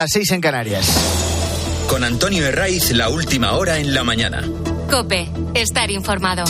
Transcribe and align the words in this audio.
Las 0.00 0.10
seis 0.12 0.30
en 0.30 0.40
Canarias. 0.40 0.86
Con 1.88 2.04
Antonio 2.04 2.46
Herraiz, 2.46 2.92
la 2.92 3.08
última 3.08 3.54
hora 3.54 3.78
en 3.78 3.94
la 3.94 4.04
mañana. 4.04 4.48
Cope, 4.88 5.28
estar 5.54 5.90
informado. 5.90 6.44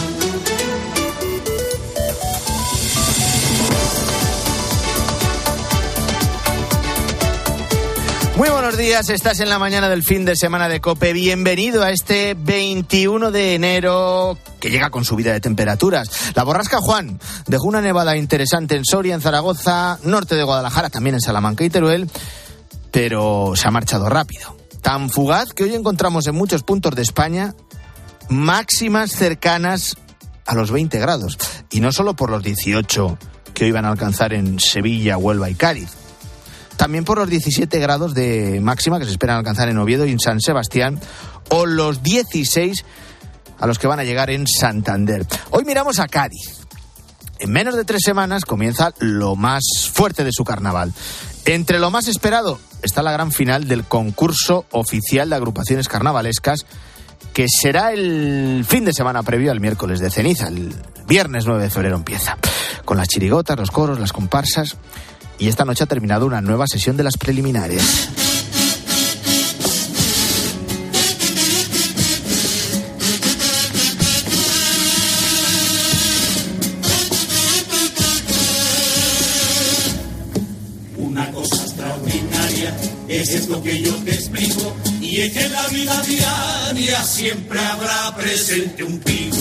Muy 8.36 8.50
buenos 8.50 8.76
días, 8.76 9.08
estás 9.08 9.40
en 9.40 9.48
la 9.48 9.58
mañana 9.58 9.88
del 9.88 10.02
fin 10.02 10.26
de 10.26 10.36
semana 10.36 10.68
de 10.68 10.82
Cope. 10.82 11.14
Bienvenido 11.14 11.82
a 11.82 11.90
este 11.90 12.36
21 12.38 13.30
de 13.30 13.54
enero 13.54 14.36
que 14.60 14.70
llega 14.70 14.90
con 14.90 15.06
subida 15.06 15.32
de 15.32 15.40
temperaturas. 15.40 16.10
La 16.34 16.44
borrasca 16.44 16.82
Juan 16.82 17.18
dejó 17.46 17.66
una 17.66 17.80
nevada 17.80 18.14
interesante 18.18 18.76
en 18.76 18.84
Soria, 18.84 19.14
en 19.14 19.22
Zaragoza, 19.22 19.98
norte 20.02 20.34
de 20.34 20.42
Guadalajara, 20.42 20.90
también 20.90 21.14
en 21.14 21.22
Salamanca 21.22 21.64
y 21.64 21.70
Teruel, 21.70 22.10
pero 22.90 23.52
se 23.54 23.68
ha 23.68 23.70
marchado 23.70 24.08
rápido. 24.08 24.56
Tan 24.82 25.10
fugaz 25.10 25.52
que 25.52 25.64
hoy 25.64 25.74
encontramos 25.74 26.26
en 26.26 26.34
muchos 26.34 26.62
puntos 26.62 26.94
de 26.94 27.02
España 27.02 27.54
máximas 28.28 29.12
cercanas 29.12 29.96
a 30.46 30.54
los 30.54 30.70
20 30.70 30.98
grados. 30.98 31.38
Y 31.70 31.80
no 31.80 31.92
solo 31.92 32.14
por 32.14 32.30
los 32.30 32.42
18 32.42 33.18
que 33.54 33.64
hoy 33.64 33.72
van 33.72 33.84
a 33.84 33.90
alcanzar 33.90 34.32
en 34.32 34.60
Sevilla, 34.60 35.16
Huelva 35.16 35.50
y 35.50 35.54
Cádiz 35.54 35.98
también 36.78 37.04
por 37.04 37.18
los 37.18 37.28
17 37.28 37.78
grados 37.80 38.14
de 38.14 38.60
máxima 38.62 38.98
que 38.98 39.04
se 39.04 39.10
esperan 39.10 39.36
alcanzar 39.36 39.68
en 39.68 39.78
Oviedo 39.78 40.06
y 40.06 40.12
en 40.12 40.20
San 40.20 40.40
Sebastián, 40.40 40.98
o 41.50 41.66
los 41.66 42.04
16 42.04 42.84
a 43.58 43.66
los 43.66 43.80
que 43.80 43.88
van 43.88 43.98
a 43.98 44.04
llegar 44.04 44.30
en 44.30 44.46
Santander. 44.46 45.26
Hoy 45.50 45.64
miramos 45.64 45.98
a 45.98 46.06
Cádiz. 46.06 46.60
En 47.40 47.50
menos 47.50 47.74
de 47.74 47.84
tres 47.84 48.02
semanas 48.04 48.44
comienza 48.44 48.94
lo 49.00 49.34
más 49.34 49.64
fuerte 49.92 50.22
de 50.22 50.30
su 50.32 50.44
carnaval. 50.44 50.94
Entre 51.48 51.78
lo 51.78 51.90
más 51.90 52.08
esperado 52.08 52.60
está 52.82 53.02
la 53.02 53.10
gran 53.10 53.32
final 53.32 53.66
del 53.66 53.84
concurso 53.84 54.66
oficial 54.70 55.30
de 55.30 55.36
agrupaciones 55.36 55.88
carnavalescas, 55.88 56.66
que 57.32 57.46
será 57.48 57.94
el 57.94 58.66
fin 58.68 58.84
de 58.84 58.92
semana 58.92 59.22
previo 59.22 59.50
al 59.50 59.58
miércoles 59.58 59.98
de 59.98 60.10
ceniza. 60.10 60.48
El 60.48 60.74
viernes 61.06 61.46
9 61.46 61.62
de 61.62 61.70
febrero 61.70 61.96
empieza. 61.96 62.36
Con 62.84 62.98
las 62.98 63.08
chirigotas, 63.08 63.58
los 63.58 63.70
coros, 63.70 63.98
las 63.98 64.12
comparsas 64.12 64.76
y 65.38 65.48
esta 65.48 65.64
noche 65.64 65.84
ha 65.84 65.86
terminado 65.86 66.26
una 66.26 66.42
nueva 66.42 66.66
sesión 66.66 66.98
de 66.98 67.04
las 67.04 67.16
preliminares. 67.16 68.10
Siempre 87.04 87.58
habrá 87.60 88.14
presente 88.16 88.84
un 88.84 88.98
pico. 89.00 89.36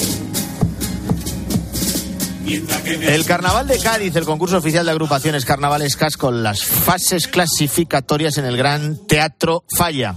El 2.48 3.26
Carnaval 3.26 3.68
de 3.68 3.78
Cádiz, 3.78 4.16
el 4.16 4.24
concurso 4.24 4.58
oficial 4.58 4.86
de 4.86 4.92
agrupaciones 4.92 5.44
carnavalescas 5.44 6.16
con 6.16 6.44
las 6.44 6.64
fases 6.64 7.28
clasificatorias 7.28 8.38
en 8.38 8.46
el 8.46 8.56
Gran 8.56 9.06
Teatro 9.06 9.66
Falla. 9.76 10.16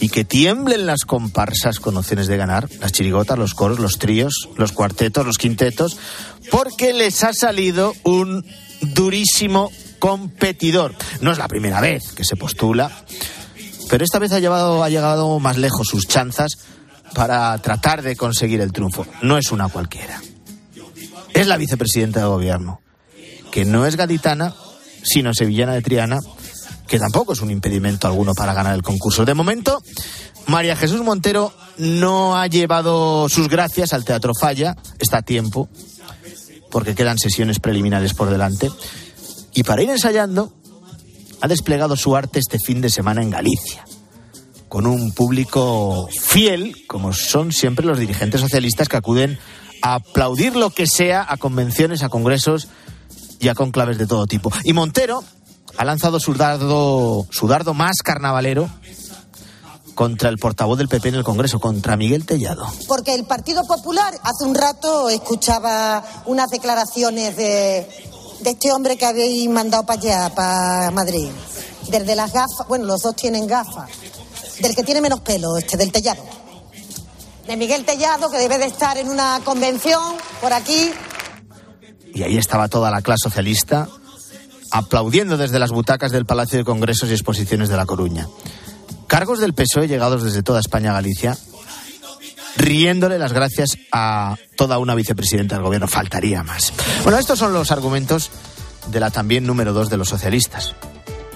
Y 0.00 0.08
que 0.08 0.24
tiemblen 0.24 0.86
las 0.86 1.04
comparsas 1.04 1.78
con 1.78 1.96
opciones 1.96 2.26
de 2.26 2.36
ganar, 2.36 2.68
las 2.80 2.92
chirigotas, 2.92 3.38
los 3.38 3.54
coros, 3.54 3.78
los 3.78 3.98
tríos, 3.98 4.48
los 4.56 4.72
cuartetos, 4.72 5.26
los 5.26 5.38
quintetos, 5.38 5.96
porque 6.50 6.92
les 6.92 7.22
ha 7.22 7.32
salido 7.32 7.94
un 8.02 8.44
durísimo 8.80 9.70
competidor. 9.98 10.94
No 11.20 11.30
es 11.30 11.38
la 11.38 11.48
primera 11.48 11.80
vez 11.80 12.12
que 12.12 12.24
se 12.24 12.36
postula, 12.36 12.90
pero 13.88 14.04
esta 14.04 14.18
vez 14.18 14.32
ha, 14.32 14.38
llevado, 14.38 14.82
ha 14.82 14.88
llegado 14.88 15.38
más 15.40 15.56
lejos 15.56 15.86
sus 15.86 16.06
chanzas 16.06 16.52
para 17.14 17.56
tratar 17.58 18.02
de 18.02 18.16
conseguir 18.16 18.60
el 18.60 18.72
triunfo. 18.72 19.06
No 19.22 19.38
es 19.38 19.50
una 19.50 19.68
cualquiera 19.68 20.20
es 21.40 21.46
la 21.46 21.56
vicepresidenta 21.56 22.20
de 22.20 22.26
gobierno, 22.26 22.80
que 23.52 23.64
no 23.64 23.86
es 23.86 23.96
gaditana, 23.96 24.54
sino 25.02 25.32
sevillana 25.32 25.74
de 25.74 25.82
Triana, 25.82 26.18
que 26.86 26.98
tampoco 26.98 27.32
es 27.32 27.40
un 27.40 27.50
impedimento 27.50 28.08
alguno 28.08 28.34
para 28.34 28.54
ganar 28.54 28.74
el 28.74 28.82
concurso. 28.82 29.24
De 29.24 29.34
momento, 29.34 29.80
María 30.46 30.74
Jesús 30.74 31.02
Montero 31.02 31.52
no 31.76 32.36
ha 32.36 32.46
llevado 32.48 33.28
sus 33.28 33.48
gracias 33.48 33.92
al 33.92 34.04
Teatro 34.04 34.32
Falla, 34.34 34.74
está 34.98 35.18
a 35.18 35.22
tiempo, 35.22 35.68
porque 36.70 36.94
quedan 36.94 37.18
sesiones 37.18 37.60
preliminares 37.60 38.14
por 38.14 38.30
delante, 38.30 38.70
y 39.54 39.62
para 39.62 39.82
ir 39.82 39.90
ensayando, 39.90 40.52
ha 41.40 41.48
desplegado 41.48 41.96
su 41.96 42.16
arte 42.16 42.38
este 42.38 42.58
fin 42.58 42.80
de 42.80 42.90
semana 42.90 43.22
en 43.22 43.30
Galicia 43.30 43.84
con 44.68 44.86
un 44.86 45.12
público 45.12 46.08
fiel, 46.20 46.86
como 46.86 47.12
son 47.12 47.52
siempre 47.52 47.86
los 47.86 47.98
dirigentes 47.98 48.40
socialistas 48.40 48.88
que 48.88 48.96
acuden 48.96 49.38
a 49.82 49.94
aplaudir 49.94 50.56
lo 50.56 50.70
que 50.70 50.86
sea 50.86 51.24
a 51.28 51.36
convenciones, 51.36 52.02
a 52.02 52.08
congresos 52.08 52.68
y 53.40 53.48
a 53.48 53.54
conclaves 53.54 53.98
de 53.98 54.06
todo 54.06 54.26
tipo. 54.26 54.52
Y 54.64 54.72
Montero 54.72 55.24
ha 55.76 55.84
lanzado 55.84 56.20
su 56.20 56.34
dardo, 56.34 57.26
su 57.30 57.46
dardo 57.46 57.72
más 57.72 57.96
carnavalero 58.04 58.68
contra 59.94 60.28
el 60.28 60.38
portavoz 60.38 60.78
del 60.78 60.88
PP 60.88 61.08
en 61.08 61.14
el 61.16 61.24
Congreso, 61.24 61.58
contra 61.58 61.96
Miguel 61.96 62.24
Tellado. 62.24 62.66
Porque 62.86 63.14
el 63.14 63.24
Partido 63.24 63.64
Popular 63.64 64.14
hace 64.22 64.44
un 64.44 64.54
rato 64.54 65.08
escuchaba 65.08 66.04
unas 66.26 66.50
declaraciones 66.50 67.36
de, 67.36 67.88
de 68.40 68.50
este 68.50 68.72
hombre 68.72 68.96
que 68.96 69.06
habéis 69.06 69.48
mandado 69.48 69.84
para 69.84 70.00
allá, 70.00 70.34
para 70.34 70.90
Madrid. 70.90 71.28
Desde 71.88 72.14
las 72.14 72.32
gafas, 72.32 72.66
bueno, 72.68 72.84
los 72.84 73.02
dos 73.02 73.16
tienen 73.16 73.46
gafas. 73.46 73.90
Del 74.60 74.74
que 74.74 74.82
tiene 74.82 75.00
menos 75.00 75.20
pelo, 75.20 75.56
este, 75.56 75.76
del 75.76 75.92
Tellado 75.92 76.38
de 77.48 77.56
Miguel 77.56 77.86
Tellado, 77.86 78.30
que 78.30 78.36
debe 78.36 78.58
de 78.58 78.66
estar 78.66 78.98
en 78.98 79.08
una 79.08 79.40
convención 79.42 80.16
por 80.42 80.52
aquí. 80.52 80.92
Y 82.14 82.22
ahí 82.22 82.36
estaba 82.36 82.68
toda 82.68 82.90
la 82.90 83.00
clase 83.00 83.22
socialista 83.24 83.88
aplaudiendo 84.70 85.38
desde 85.38 85.58
las 85.58 85.70
butacas 85.70 86.12
del 86.12 86.26
Palacio 86.26 86.58
de 86.58 86.64
Congresos 86.64 87.08
y 87.08 87.12
Exposiciones 87.12 87.70
de 87.70 87.76
La 87.76 87.86
Coruña. 87.86 88.28
Cargos 89.06 89.38
del 89.38 89.54
PSOE 89.54 89.88
llegados 89.88 90.22
desde 90.22 90.42
toda 90.42 90.60
España 90.60 90.90
a 90.90 90.94
Galicia, 90.94 91.38
riéndole 92.58 93.18
las 93.18 93.32
gracias 93.32 93.78
a 93.92 94.36
toda 94.56 94.78
una 94.78 94.94
vicepresidenta 94.94 95.54
del 95.54 95.64
gobierno. 95.64 95.88
Faltaría 95.88 96.42
más. 96.42 96.72
Bueno, 97.04 97.18
estos 97.18 97.38
son 97.38 97.52
los 97.52 97.70
argumentos 97.70 98.30
de 98.90 99.00
la 99.00 99.10
también 99.10 99.46
número 99.46 99.72
dos 99.72 99.88
de 99.88 99.96
los 99.96 100.08
socialistas. 100.08 100.74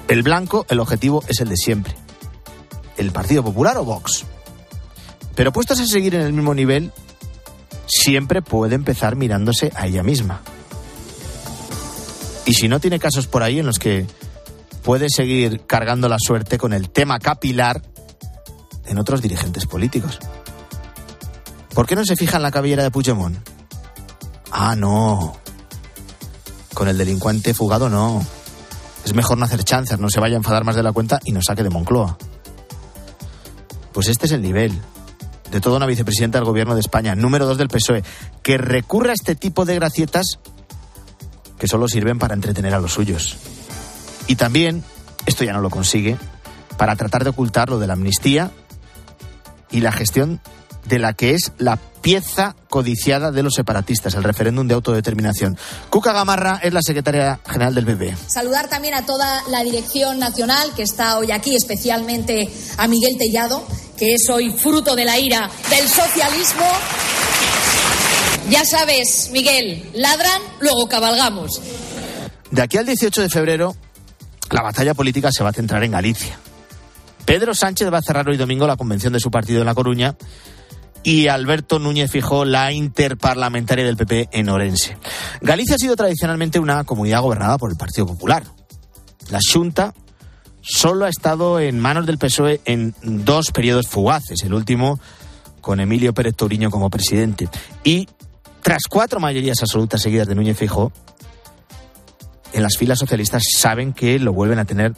El 0.09 0.22
blanco, 0.22 0.66
el 0.69 0.81
objetivo 0.81 1.25
es 1.28 1.41
el 1.41 1.49
de 1.49 1.56
siempre. 1.56 1.94
El 2.97 3.12
Partido 3.12 3.43
Popular 3.43 3.78
o 3.78 3.84
Vox. 3.84 4.25
Pero 5.34 5.53
puestos 5.53 5.81
a 5.81 5.87
seguir 5.87 6.15
en 6.15 6.22
el 6.22 6.32
mismo 6.32 6.55
nivel, 6.55 6.93
siempre 7.87 8.43
puede 8.43 8.75
empezar 8.75 9.16
mirándose 9.16 9.72
a 9.75 9.87
ella 9.87 10.03
misma. 10.03 10.43
Y 12.44 12.55
si 12.55 12.69
no 12.69 12.81
tiene 12.81 12.99
casos 12.99 13.28
por 13.28 13.43
ahí 13.43 13.61
en 13.61 13.66
los 13.66 13.78
que 13.78 14.06
puede 14.82 15.06
seguir 15.09 15.62
cargando 15.66 16.09
la 16.09 16.19
suerte 16.19 16.59
con 16.59 16.72
el 16.72 16.91
tema 16.91 17.19
capilar 17.21 17.81
en 18.87 18.99
otros 18.99 19.22
dirigentes 19.22 19.66
políticos. 19.66 20.19
¿Por 21.75 21.87
qué 21.87 21.97
no 21.97 22.05
se 22.05 22.16
fija 22.16 22.37
en 22.37 22.43
la 22.43 22.50
cabellera 22.50 22.83
de 22.83 22.91
Puigdemont? 22.91 23.37
Ah, 24.50 24.77
no. 24.77 25.37
Con 26.75 26.88
el 26.88 26.99
delincuente 26.99 27.55
fugado 27.55 27.88
no. 27.88 28.25
Es 29.05 29.15
mejor 29.15 29.38
no 29.38 29.44
hacer 29.44 29.65
chanzas, 29.65 29.99
no 29.99 30.09
se 30.11 30.21
vaya 30.21 30.37
a 30.37 30.38
enfadar 30.38 30.65
más 30.65 30.77
de 30.77 30.82
la 30.82 30.93
cuenta 30.93 31.19
y 31.25 31.32
nos 31.32 31.44
saque 31.47 31.62
de 31.62 31.71
Moncloa. 31.71 32.19
Pues 33.93 34.09
este 34.09 34.27
es 34.27 34.32
el 34.32 34.43
nivel 34.43 34.72
de 35.50 35.61
toda 35.61 35.77
una 35.77 35.87
vicepresidenta 35.87 36.38
del 36.38 36.47
gobierno 36.47 36.75
de 36.75 36.81
España, 36.81 37.15
número 37.15 37.47
dos 37.47 37.59
del 37.59 37.69
PSOE, 37.69 38.03
que 38.43 38.59
recurre 38.59 39.11
a 39.11 39.15
este 39.15 39.34
tipo 39.34 39.65
de 39.65 39.75
gracietas 39.75 40.38
que 41.59 41.69
solo 41.69 41.88
sirven 41.88 42.19
para 42.19 42.34
entretener 42.34 42.75
a 42.75 42.81
los 42.81 42.93
suyos. 42.93 43.37
Y 44.27 44.37
también, 44.37 44.82
esto 45.27 45.44
ya 45.44 45.53
no 45.53 45.61
lo 45.61 45.71
consigue, 45.71 46.16
para 46.77 46.97
tratar 46.97 47.25
de 47.25 47.31
ocultar 47.31 47.69
lo 47.69 47.79
de 47.79 47.87
la 47.87 47.93
amnistía 47.93 48.50
y 49.70 49.81
la 49.81 49.93
gestión 49.93 50.41
de 50.84 50.99
la 50.99 51.12
que 51.12 51.34
es 51.34 51.52
la 51.58 51.76
pieza 51.76 52.56
codiciada 52.69 53.31
de 53.31 53.43
los 53.43 53.55
separatistas, 53.55 54.14
el 54.14 54.25
referéndum 54.25 54.67
de 54.67 54.75
autodeterminación. 54.75 55.56
Cuca 55.88 56.12
Gamarra 56.12 56.61
es 56.62 56.73
la 56.73 56.82
secretaria 56.82 57.40
general 57.49 57.75
del 57.75 57.87
PP. 57.87 58.17
Saludar 58.26 58.69
también 58.69 58.94
a 58.94 59.06
toda 59.06 59.43
la 59.49 59.62
dirección 59.62 60.19
nacional 60.19 60.73
que 60.75 60.82
está 60.82 61.19
hoy 61.19 61.31
aquí, 61.31 61.55
especialmente 61.55 62.50
a 62.76 62.88
Miguel 62.88 63.17
Tellado, 63.17 63.64
que 63.96 64.14
es 64.14 64.29
hoy 64.29 64.50
fruto 64.50 64.96
de 64.96 65.05
la 65.05 65.19
ira 65.19 65.49
del 65.70 65.88
socialismo. 65.88 66.67
Ya 68.50 68.64
sabes, 68.64 69.31
Miguel, 69.32 69.88
ladran, 69.94 70.43
luego 70.61 70.88
cabalgamos. 70.88 71.62
De 72.50 72.62
aquí 72.62 72.76
al 72.76 72.85
18 72.85 73.23
de 73.23 73.31
febrero, 73.31 73.76
la 74.50 74.62
batalla 74.62 74.94
política 74.94 75.31
se 75.31 75.44
va 75.44 75.50
a 75.50 75.52
centrar 75.52 75.85
en 75.85 75.93
Galicia. 75.93 76.38
Pedro 77.25 77.55
Sánchez 77.55 77.93
va 77.93 77.99
a 77.99 78.02
cerrar 78.02 78.28
hoy 78.28 78.37
domingo 78.37 78.67
la 78.67 78.76
convención 78.76 79.12
de 79.12 79.20
su 79.20 79.31
partido 79.31 79.61
en 79.61 79.67
La 79.67 79.75
Coruña 79.75 80.17
y 81.02 81.28
Alberto 81.28 81.78
Núñez 81.78 82.10
fijó 82.10 82.44
la 82.44 82.72
interparlamentaria 82.72 83.84
del 83.84 83.96
PP 83.96 84.28
en 84.32 84.49
Orense. 84.49 84.96
Galicia 85.40 85.75
ha 85.75 85.78
sido 85.78 85.96
tradicionalmente 85.96 86.58
una 86.58 86.84
comunidad 86.84 87.22
gobernada 87.22 87.58
por 87.58 87.70
el 87.70 87.76
Partido 87.76 88.06
Popular. 88.06 88.44
La 89.31 89.40
Junta 89.52 89.94
solo 90.60 91.04
ha 91.04 91.08
estado 91.08 91.58
en 91.58 91.81
manos 91.81 92.06
del 92.06 92.19
PSOE 92.19 92.60
en 92.64 92.94
dos 93.02 93.50
periodos 93.50 93.88
fugaces, 93.88 94.43
el 94.44 94.54
último 94.54 95.00
con 95.60 95.81
Emilio 95.81 96.12
Pérez 96.12 96.34
Touriño 96.34 96.70
como 96.70 96.90
presidente. 96.90 97.49
Y 97.84 98.08
tras 98.62 98.82
cuatro 98.88 99.20
mayorías 99.20 99.62
absolutas 99.62 100.02
seguidas 100.02 100.28
de 100.28 100.34
Núñez 100.34 100.56
Feijóo, 100.56 100.93
en 102.52 102.62
las 102.62 102.76
filas 102.76 102.99
socialistas 102.99 103.43
saben 103.56 103.93
que 103.93 104.19
lo 104.19 104.32
vuelven 104.32 104.58
a 104.58 104.64
tener 104.64 104.93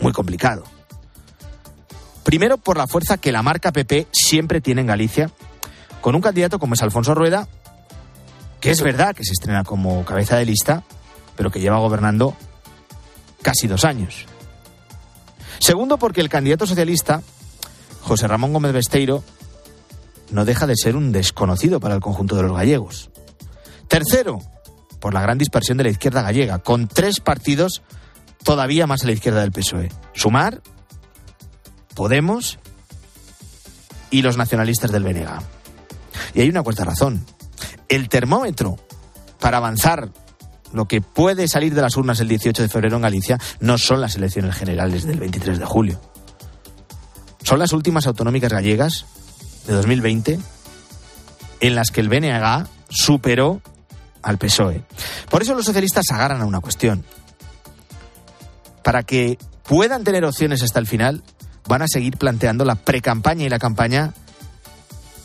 muy 0.00 0.12
complicado. 0.12 0.64
Primero 2.24 2.58
por 2.58 2.76
la 2.76 2.86
fuerza 2.86 3.18
que 3.18 3.32
la 3.32 3.42
marca 3.42 3.72
PP 3.72 4.06
siempre 4.12 4.60
tiene 4.60 4.82
en 4.82 4.86
Galicia, 4.86 5.30
con 6.00 6.14
un 6.14 6.20
candidato 6.20 6.58
como 6.58 6.74
es 6.74 6.82
Alfonso 6.82 7.14
Rueda, 7.14 7.48
que 8.60 8.70
es 8.70 8.82
verdad 8.82 9.14
que 9.14 9.24
se 9.24 9.32
estrena 9.32 9.64
como 9.64 10.04
cabeza 10.04 10.36
de 10.36 10.46
lista, 10.46 10.84
pero 11.36 11.50
que 11.50 11.60
lleva 11.60 11.78
gobernando 11.78 12.36
casi 13.42 13.66
dos 13.66 13.84
años. 13.84 14.26
Segundo, 15.58 15.98
porque 15.98 16.20
el 16.20 16.28
candidato 16.28 16.66
socialista, 16.66 17.22
José 18.02 18.28
Ramón 18.28 18.52
Gómez 18.52 18.72
Besteiro, 18.72 19.22
no 20.30 20.44
deja 20.44 20.66
de 20.66 20.76
ser 20.76 20.96
un 20.96 21.12
desconocido 21.12 21.80
para 21.80 21.94
el 21.94 22.00
conjunto 22.00 22.36
de 22.36 22.42
los 22.42 22.56
gallegos. 22.56 23.10
Tercero, 23.88 24.40
por 25.00 25.14
la 25.14 25.20
gran 25.20 25.38
dispersión 25.38 25.78
de 25.78 25.84
la 25.84 25.90
izquierda 25.90 26.22
gallega, 26.22 26.60
con 26.60 26.88
tres 26.88 27.20
partidos 27.20 27.82
todavía 28.42 28.86
más 28.86 29.02
a 29.02 29.06
la 29.06 29.12
izquierda 29.12 29.40
del 29.40 29.52
PSOE. 29.52 29.90
Sumar, 30.14 30.62
Podemos 31.94 32.58
y 34.10 34.22
los 34.22 34.36
nacionalistas 34.36 34.92
del 34.92 35.04
BNG. 35.04 35.28
Y 36.34 36.40
hay 36.40 36.48
una 36.48 36.62
cuarta 36.62 36.84
razón. 36.84 37.24
El 37.88 38.08
termómetro 38.08 38.76
para 39.40 39.58
avanzar 39.58 40.10
lo 40.72 40.86
que 40.86 41.00
puede 41.00 41.48
salir 41.48 41.74
de 41.74 41.82
las 41.82 41.96
urnas 41.96 42.20
el 42.20 42.28
18 42.28 42.62
de 42.62 42.68
febrero 42.68 42.96
en 42.96 43.02
Galicia 43.02 43.38
no 43.60 43.76
son 43.78 44.00
las 44.00 44.16
elecciones 44.16 44.54
generales 44.54 45.04
del 45.04 45.20
23 45.20 45.58
de 45.58 45.64
julio. 45.64 46.00
Son 47.42 47.58
las 47.58 47.72
últimas 47.72 48.06
autonómicas 48.06 48.52
gallegas 48.52 49.04
de 49.66 49.74
2020 49.74 50.38
en 51.60 51.74
las 51.74 51.90
que 51.90 52.00
el 52.00 52.08
BNG 52.08 52.66
superó 52.88 53.60
al 54.22 54.38
PSOE. 54.38 54.84
Por 55.30 55.42
eso 55.42 55.54
los 55.54 55.66
socialistas 55.66 56.04
agarran 56.10 56.40
a 56.40 56.46
una 56.46 56.60
cuestión. 56.60 57.04
Para 58.82 59.02
que 59.02 59.38
puedan 59.64 60.04
tener 60.04 60.24
opciones 60.24 60.62
hasta 60.62 60.78
el 60.78 60.86
final, 60.86 61.22
van 61.66 61.82
a 61.82 61.88
seguir 61.88 62.16
planteando 62.16 62.64
la 62.64 62.74
precampaña 62.74 63.44
y 63.44 63.48
la 63.48 63.58
campaña 63.58 64.14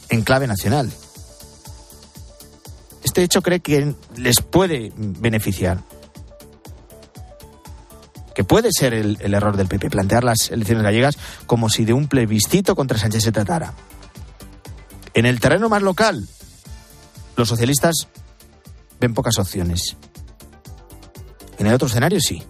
en 0.10 0.24
clave 0.24 0.48
nacional. 0.48 0.92
Este 3.04 3.24
hecho 3.24 3.42
cree 3.42 3.60
que 3.60 3.95
les 4.16 4.42
puede 4.42 4.92
beneficiar. 4.95 5.80
Que 8.36 8.44
puede 8.44 8.69
ser 8.72 8.94
el, 8.94 9.18
el 9.19 9.34
error 9.34 9.57
del 9.57 9.68
PP, 9.68 9.89
plantear 9.89 10.24
las 10.24 10.51
elecciones 10.51 10.84
gallegas 10.84 11.18
como 11.48 11.69
si 11.69 11.86
de 11.86 11.94
un 11.94 12.07
plebiscito 12.07 12.75
contra 12.75 12.98
Sánchez 12.98 13.24
se 13.24 13.31
tratara. 13.31 13.74
En 15.16 15.25
el 15.25 15.40
terreno 15.40 15.69
más 15.69 15.81
local, 15.81 16.28
los 17.36 17.50
socialistas 17.50 18.07
ven 19.00 19.13
pocas 19.13 19.40
opciones. 19.40 19.95
En 21.57 21.68
el 21.68 21.74
otro 21.74 21.88
escenario 21.88 22.19
sí. 22.19 22.44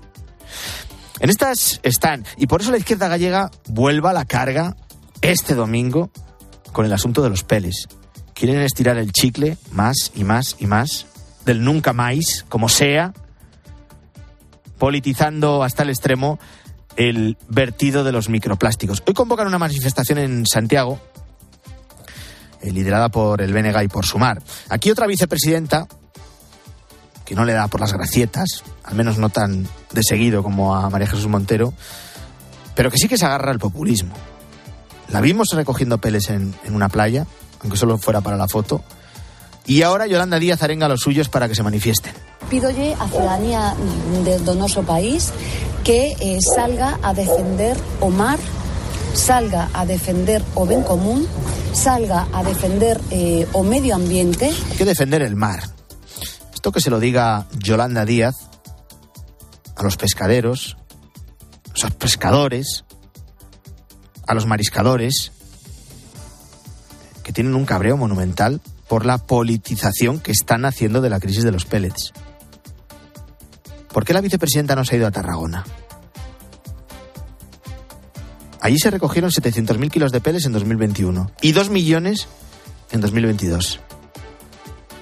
En 1.20 1.30
estas 1.30 1.80
están, 1.84 2.26
y 2.38 2.48
por 2.48 2.62
eso 2.62 2.72
la 2.72 2.78
izquierda 2.78 3.08
gallega 3.08 3.50
vuelva 3.68 4.12
a 4.12 4.14
la 4.14 4.26
carga 4.26 4.76
este 5.22 5.56
domingo 5.56 6.12
con 6.72 6.86
el 6.86 6.94
asunto 6.94 7.24
de 7.24 7.30
los 7.30 7.44
peles. 7.44 7.88
Quieren 8.34 8.62
estirar 8.62 8.98
el 8.98 9.12
chicle 9.12 9.58
más 9.72 10.12
y 10.14 10.24
más 10.24 10.58
y 10.60 10.68
más, 10.68 11.08
del 11.46 11.64
nunca 11.64 11.94
más, 11.94 12.46
como 12.50 12.70
sea, 12.70 13.14
politizando 14.78 15.64
hasta 15.64 15.84
el 15.84 15.90
extremo 15.90 16.40
el 16.98 17.38
vertido 17.48 18.04
de 18.04 18.12
los 18.12 18.30
microplásticos. 18.30 19.02
Hoy 19.06 19.14
convocan 19.14 19.48
una 19.48 19.60
manifestación 19.60 20.20
en 20.20 20.46
Santiago, 20.46 21.00
eh, 22.62 22.72
liderada 22.72 23.10
por 23.10 23.42
el 23.42 23.54
BNG 23.54 23.84
y 23.84 23.88
por 23.88 24.06
Sumar. 24.06 24.42
Aquí 24.70 24.92
otra 24.92 25.08
vicepresidenta, 25.08 25.88
que 27.26 27.36
no 27.36 27.46
le 27.46 27.54
da 27.54 27.68
por 27.68 27.82
las 27.82 27.94
gracietas, 27.94 28.64
al 28.88 28.96
menos 28.96 29.18
no 29.18 29.30
tan 29.30 29.68
de 29.92 30.02
seguido 30.04 30.44
como 30.44 30.76
a 30.76 30.90
María 30.90 31.08
Jesús 31.08 31.28
Montero, 31.28 31.74
pero 32.76 32.90
que 32.90 32.98
sí 32.98 33.08
que 33.08 33.18
se 33.18 33.26
agarra 33.26 33.52
al 33.52 33.60
populismo. 33.60 34.14
La 35.10 35.22
vimos 35.22 35.50
recogiendo 35.54 36.00
peles 36.00 36.30
en, 36.30 36.54
en 36.64 36.76
una 36.76 36.90
playa, 36.90 37.28
aunque 37.62 37.78
solo 37.78 37.98
fuera 37.98 38.22
para 38.22 38.38
la 38.38 38.48
foto, 38.48 38.84
y 39.68 39.82
ahora 39.82 40.08
Yolanda 40.08 40.40
Díaz 40.40 40.64
arenga 40.64 40.86
a 40.86 40.90
los 40.90 41.02
suyos 41.02 41.28
para 41.28 41.50
que 41.50 41.56
se 41.56 41.62
manifiesten. 41.62 42.14
Pídolle 42.50 42.96
a 42.98 43.08
ciudadanía 43.10 43.76
del 44.24 44.46
donoso 44.46 44.84
país 44.84 45.34
que 45.84 46.16
eh, 46.20 46.40
salga 46.42 46.98
a 47.04 47.14
defender 47.14 47.78
o 48.00 48.10
mar, 48.10 48.40
salga 49.14 49.70
a 49.74 49.86
defender 49.86 50.42
o 50.56 50.66
ben 50.66 50.84
común, 50.84 51.28
salga 51.74 52.28
a 52.32 52.44
defender 52.44 53.00
eh, 53.12 53.46
o 53.52 53.64
medio 53.64 53.96
ambiente. 53.96 54.54
Hay 54.72 54.78
que 54.78 54.86
defender 54.86 55.22
el 55.22 55.36
mar. 55.36 55.64
Esto 56.54 56.72
que 56.72 56.80
se 56.80 56.90
lo 56.90 57.02
diga 57.02 57.48
Yolanda 57.60 58.06
Díaz 58.06 58.47
a 59.78 59.84
los 59.84 59.98
pescaderos, 59.98 60.76
a 61.82 61.86
los 61.86 61.96
pescadores, 61.96 62.84
a 64.26 64.34
los 64.34 64.46
mariscadores, 64.46 65.32
que 67.24 67.32
tienen 67.32 67.56
un 67.56 67.66
cabreo 67.66 67.98
monumental 67.98 68.62
por 68.88 69.06
la 69.06 69.18
politización 69.18 70.20
que 70.20 70.32
están 70.32 70.66
haciendo 70.66 71.02
de 71.02 71.10
la 71.10 71.20
crisis 71.20 71.44
de 71.44 71.52
los 71.52 71.66
pellets. 71.66 72.14
¿Por 73.92 74.06
qué 74.06 74.14
la 74.14 74.22
vicepresidenta 74.22 74.76
no 74.76 74.86
se 74.86 74.96
ha 74.96 74.98
ido 74.98 75.08
a 75.08 75.12
Tarragona? 75.12 75.66
Allí 78.62 78.80
se 78.80 78.92
recogieron 78.92 79.30
700.000 79.30 79.92
kilos 79.92 80.12
de 80.12 80.22
pellets 80.22 80.46
en 80.46 80.54
2021 80.54 81.32
y 81.42 81.52
2 81.52 81.70
millones 81.70 82.28
en 82.92 83.02
2022. 83.02 83.80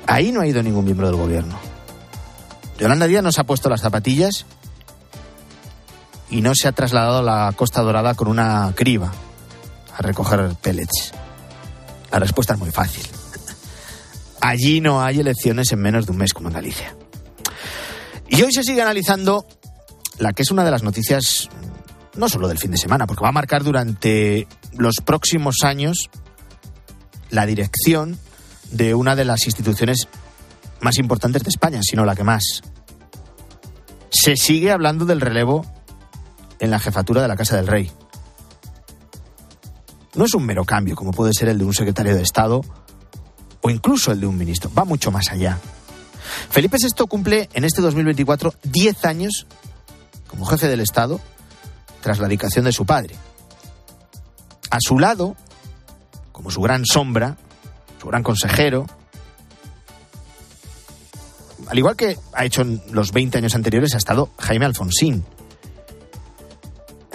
Ahí 0.08 0.32
no 0.32 0.42
ha 0.42 0.48
ido 0.48 0.62
ningún 0.62 0.86
miembro 0.86 1.08
del 1.08 1.16
gobierno. 1.16 1.58
Yolanda 2.78 3.08
Díaz 3.08 3.24
nos 3.24 3.40
ha 3.40 3.46
puesto 3.46 3.70
las 3.70 3.82
zapatillas 3.82 4.46
y 6.30 6.42
no 6.42 6.54
se 6.56 6.68
ha 6.68 6.72
trasladado 6.72 7.20
a 7.20 7.22
la 7.24 7.54
Costa 7.54 7.82
Dorada 7.82 8.16
con 8.16 8.28
una 8.28 8.72
criba 8.76 9.12
a 9.98 10.02
recoger 10.02 10.56
pellets. 10.62 11.12
La 12.12 12.20
respuesta 12.20 12.54
es 12.54 12.60
muy 12.60 12.72
fácil. 12.72 13.06
Allí 14.42 14.82
no 14.82 15.02
hay 15.02 15.20
elecciones 15.20 15.72
en 15.72 15.80
menos 15.80 16.06
de 16.06 16.12
un 16.12 16.18
mes 16.18 16.34
como 16.34 16.50
en 16.50 16.56
Galicia. 16.56 16.96
Y 18.28 18.42
hoy 18.42 18.52
se 18.52 18.64
sigue 18.64 18.82
analizando 18.82 19.46
la 20.18 20.34
que 20.34 20.44
es 20.44 20.52
una 20.52 20.64
de 20.64 20.72
las 20.72 20.84
noticias, 20.84 21.50
no 22.16 22.30
solo 22.30 22.48
del 22.48 22.58
fin 22.58 22.72
de 22.72 22.78
semana, 22.78 23.08
porque 23.08 23.24
va 23.24 23.30
a 23.30 23.34
marcar 23.34 23.64
durante 23.64 24.48
los 24.74 24.96
próximos 25.04 25.58
años 25.64 26.10
la 27.30 27.46
dirección 27.46 28.18
de 28.72 28.94
una 28.94 29.16
de 29.16 29.26
las 29.26 29.46
instituciones 29.46 30.08
más 30.82 30.98
importantes 30.98 31.44
de 31.44 31.50
España, 31.50 31.82
sino 31.82 32.06
la 32.06 32.16
que 32.16 32.24
más. 32.24 32.62
Se 34.10 34.36
sigue 34.38 34.72
hablando 34.72 35.06
del 35.06 35.22
relevo 35.22 35.66
en 36.60 36.72
la 36.72 36.80
jefatura 36.80 37.22
de 37.22 37.28
la 37.28 37.36
Casa 37.36 37.56
del 37.56 37.68
Rey. 37.68 37.92
No 40.16 40.26
es 40.26 40.34
un 40.34 40.46
mero 40.46 40.64
cambio, 40.64 40.96
como 40.96 41.12
puede 41.12 41.34
ser 41.34 41.50
el 41.50 41.58
de 41.58 41.66
un 41.66 41.74
secretario 41.74 42.16
de 42.16 42.22
Estado 42.22 42.62
o 43.62 43.70
incluso 43.70 44.12
el 44.12 44.22
de 44.22 44.28
un 44.28 44.38
ministro. 44.38 44.72
Va 44.78 44.86
mucho 44.86 45.12
más 45.12 45.32
allá. 45.32 45.60
Felipe 46.50 46.78
VI 46.82 47.06
cumple 47.08 47.50
en 47.54 47.66
este 47.66 47.82
2024 47.82 48.54
10 48.64 49.06
años 49.06 49.48
como 50.28 50.46
jefe 50.46 50.68
del 50.68 50.80
Estado 50.80 51.20
tras 52.02 52.20
la 52.20 52.28
dedicación 52.28 52.66
de 52.66 52.72
su 52.72 52.86
padre. 52.86 53.16
A 54.70 54.78
su 54.80 55.00
lado, 55.00 55.36
como 56.32 56.52
su 56.52 56.62
gran 56.62 56.86
sombra, 56.86 57.38
su 58.00 58.08
gran 58.08 58.24
consejero, 58.24 58.86
al 61.68 61.78
igual 61.78 61.96
que 61.96 62.18
ha 62.34 62.46
hecho 62.46 62.62
en 62.62 62.82
los 62.92 63.12
20 63.12 63.38
años 63.38 63.56
anteriores, 63.56 63.96
ha 63.96 63.98
estado 63.98 64.30
Jaime 64.40 64.66
Alfonsín. 64.66 65.26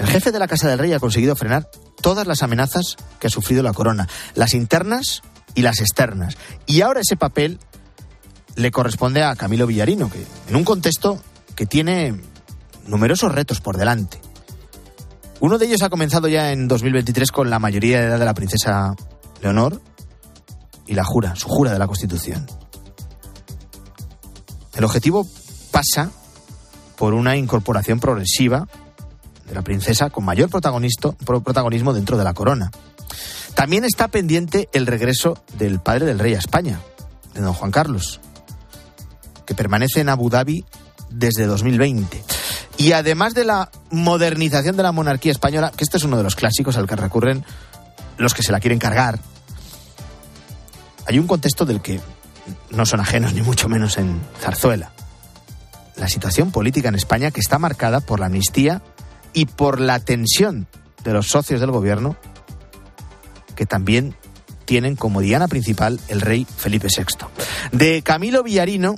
El 0.01 0.07
jefe 0.07 0.33
de 0.33 0.39
la 0.39 0.49
Casa 0.49 0.67
del 0.67 0.79
Rey 0.79 0.95
ha 0.95 0.99
conseguido 0.99 1.37
frenar 1.37 1.69
todas 2.01 2.27
las 2.27 2.43
amenazas 2.43 2.97
que 3.19 3.27
ha 3.27 3.31
sufrido 3.31 3.63
la 3.63 3.75
corona, 3.75 4.09
las 4.35 4.55
internas 4.55 5.21
y 5.55 5.61
las 5.61 5.81
externas. 5.81 6.39
Y 6.65 6.81
ahora 6.81 7.01
ese 7.01 7.19
papel 7.19 7.59
le 8.57 8.71
corresponde 8.71 9.23
a 9.23 9.37
Camilo 9.37 9.67
Villarino, 9.67 10.11
que 10.11 10.25
en 10.49 10.57
un 10.57 10.65
contexto 10.65 11.23
que 11.55 11.67
tiene 11.67 12.19
numerosos 12.87 13.35
retos 13.35 13.61
por 13.61 13.77
delante. 13.77 14.19
Uno 15.39 15.59
de 15.59 15.67
ellos 15.67 15.83
ha 15.83 15.91
comenzado 15.91 16.29
ya 16.29 16.51
en 16.51 16.67
2023 16.67 17.31
con 17.31 17.51
la 17.51 17.59
mayoría 17.59 18.01
de 18.01 18.07
edad 18.07 18.19
de 18.19 18.25
la 18.25 18.33
princesa 18.33 18.95
Leonor 19.43 19.83
y 20.87 20.95
la 20.95 21.05
jura, 21.05 21.37
su 21.37 21.47
jura 21.47 21.73
de 21.73 21.79
la 21.79 21.87
Constitución. 21.87 22.47
El 24.75 24.85
objetivo 24.85 25.29
pasa 25.71 26.11
por 26.97 27.13
una 27.13 27.37
incorporación 27.37 28.01
progresiva 28.01 28.67
de 29.51 29.57
la 29.57 29.63
princesa 29.63 30.11
con 30.11 30.25
mayor 30.25 30.49
protagonismo 30.49 31.93
dentro 31.93 32.17
de 32.17 32.25
la 32.25 32.33
corona. 32.33 32.71
También 33.55 33.85
está 33.85 34.09
pendiente 34.09 34.69
el 34.73 34.87
regreso 34.87 35.43
del 35.59 35.81
padre 35.81 36.07
del 36.07 36.21
rey 36.21 36.35
a 36.35 36.39
España, 36.39 36.81
de 37.35 37.41
don 37.41 37.53
Juan 37.53 37.73
Carlos, 37.73 38.21
que 39.45 39.57
permanece 39.57 40.01
en 40.01 40.09
Abu 40.09 40.31
Dhabi 40.31 40.65
desde 41.11 41.47
2020. 41.47 42.23
Y 42.79 42.93
además 42.93 43.35
de 43.35 43.45
la 43.45 43.71
modernización 43.91 44.77
de 44.77 44.85
la 44.85 44.93
monarquía 44.93 45.33
española, 45.33 45.73
que 45.77 45.83
este 45.83 45.97
es 45.97 46.05
uno 46.05 46.17
de 46.17 46.23
los 46.23 46.37
clásicos 46.37 46.77
al 46.77 46.87
que 46.87 46.97
recurren 46.97 47.45
los 48.17 48.33
que 48.33 48.45
se 48.45 48.53
la 48.53 48.61
quieren 48.61 48.79
cargar, 48.79 49.19
hay 51.07 51.19
un 51.19 51.27
contexto 51.27 51.67
del 51.67 51.81
que 51.81 52.01
no 52.71 52.87
son 52.87 53.01
ajenos 53.01 53.35
ni 53.35 53.43
mucho 53.43 53.69
menos 53.69 53.99
en 53.99 54.21
Zarzuela. 54.41 54.93
La 55.97 56.09
situación 56.09 56.53
política 56.53 56.89
en 56.89 56.95
España 56.95 57.33
que 57.33 57.41
está 57.41 57.59
marcada 57.59 58.01
por 58.01 58.21
la 58.21 58.27
amnistía 58.27 58.81
y 59.33 59.47
por 59.47 59.81
la 59.81 60.01
tensión 60.01 60.67
de 61.05 61.13
los 61.13 61.29
socios 61.29 61.61
del 61.61 61.71
gobierno 61.71 62.17
que 63.57 63.67
también 63.67 64.15
tienen 64.65 64.97
como 64.97 65.21
diana 65.21 65.49
principal 65.49 65.99
el 66.09 66.21
rey 66.21 66.47
Felipe 66.57 66.89
VI. 66.89 67.27
De 67.73 68.03
Camilo 68.03 68.43
Villarino, 68.43 68.95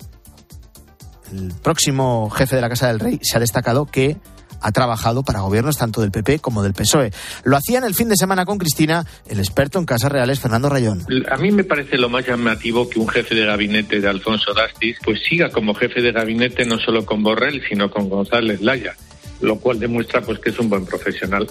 el 1.32 1.52
próximo 1.62 2.30
jefe 2.30 2.56
de 2.56 2.62
la 2.62 2.68
Casa 2.68 2.88
del 2.88 3.00
Rey, 3.00 3.18
se 3.22 3.36
ha 3.36 3.40
destacado 3.40 3.86
que 3.86 4.18
ha 4.60 4.70
trabajado 4.70 5.22
para 5.22 5.40
gobiernos 5.40 5.76
tanto 5.76 6.00
del 6.00 6.10
PP 6.10 6.38
como 6.38 6.62
del 6.62 6.72
PSOE. 6.72 7.10
Lo 7.44 7.56
hacía 7.56 7.78
en 7.78 7.84
el 7.84 7.94
fin 7.94 8.08
de 8.08 8.16
semana 8.16 8.44
con 8.44 8.58
Cristina, 8.58 9.04
el 9.28 9.38
experto 9.38 9.78
en 9.78 9.84
casas 9.84 10.12
reales 10.12 10.40
Fernando 10.40 10.68
Rayón. 10.68 11.04
A 11.30 11.36
mí 11.36 11.50
me 11.50 11.64
parece 11.64 11.98
lo 11.98 12.08
más 12.08 12.26
llamativo 12.26 12.88
que 12.88 13.00
un 13.00 13.08
jefe 13.08 13.34
de 13.34 13.44
gabinete 13.44 14.00
de 14.00 14.08
Alfonso 14.08 14.54
Dastis 14.54 14.98
pues 15.04 15.20
siga 15.28 15.50
como 15.50 15.74
jefe 15.74 16.00
de 16.00 16.12
gabinete 16.12 16.64
no 16.64 16.78
solo 16.78 17.04
con 17.04 17.22
Borrell, 17.22 17.62
sino 17.68 17.90
con 17.90 18.08
González 18.08 18.60
Laya, 18.60 18.94
lo 19.42 19.58
cual 19.58 19.78
demuestra 19.78 20.20
pues 20.22 20.38
que 20.38 20.50
es 20.50 20.58
un 20.58 20.68
buen 20.68 20.84
profesional. 20.84 21.46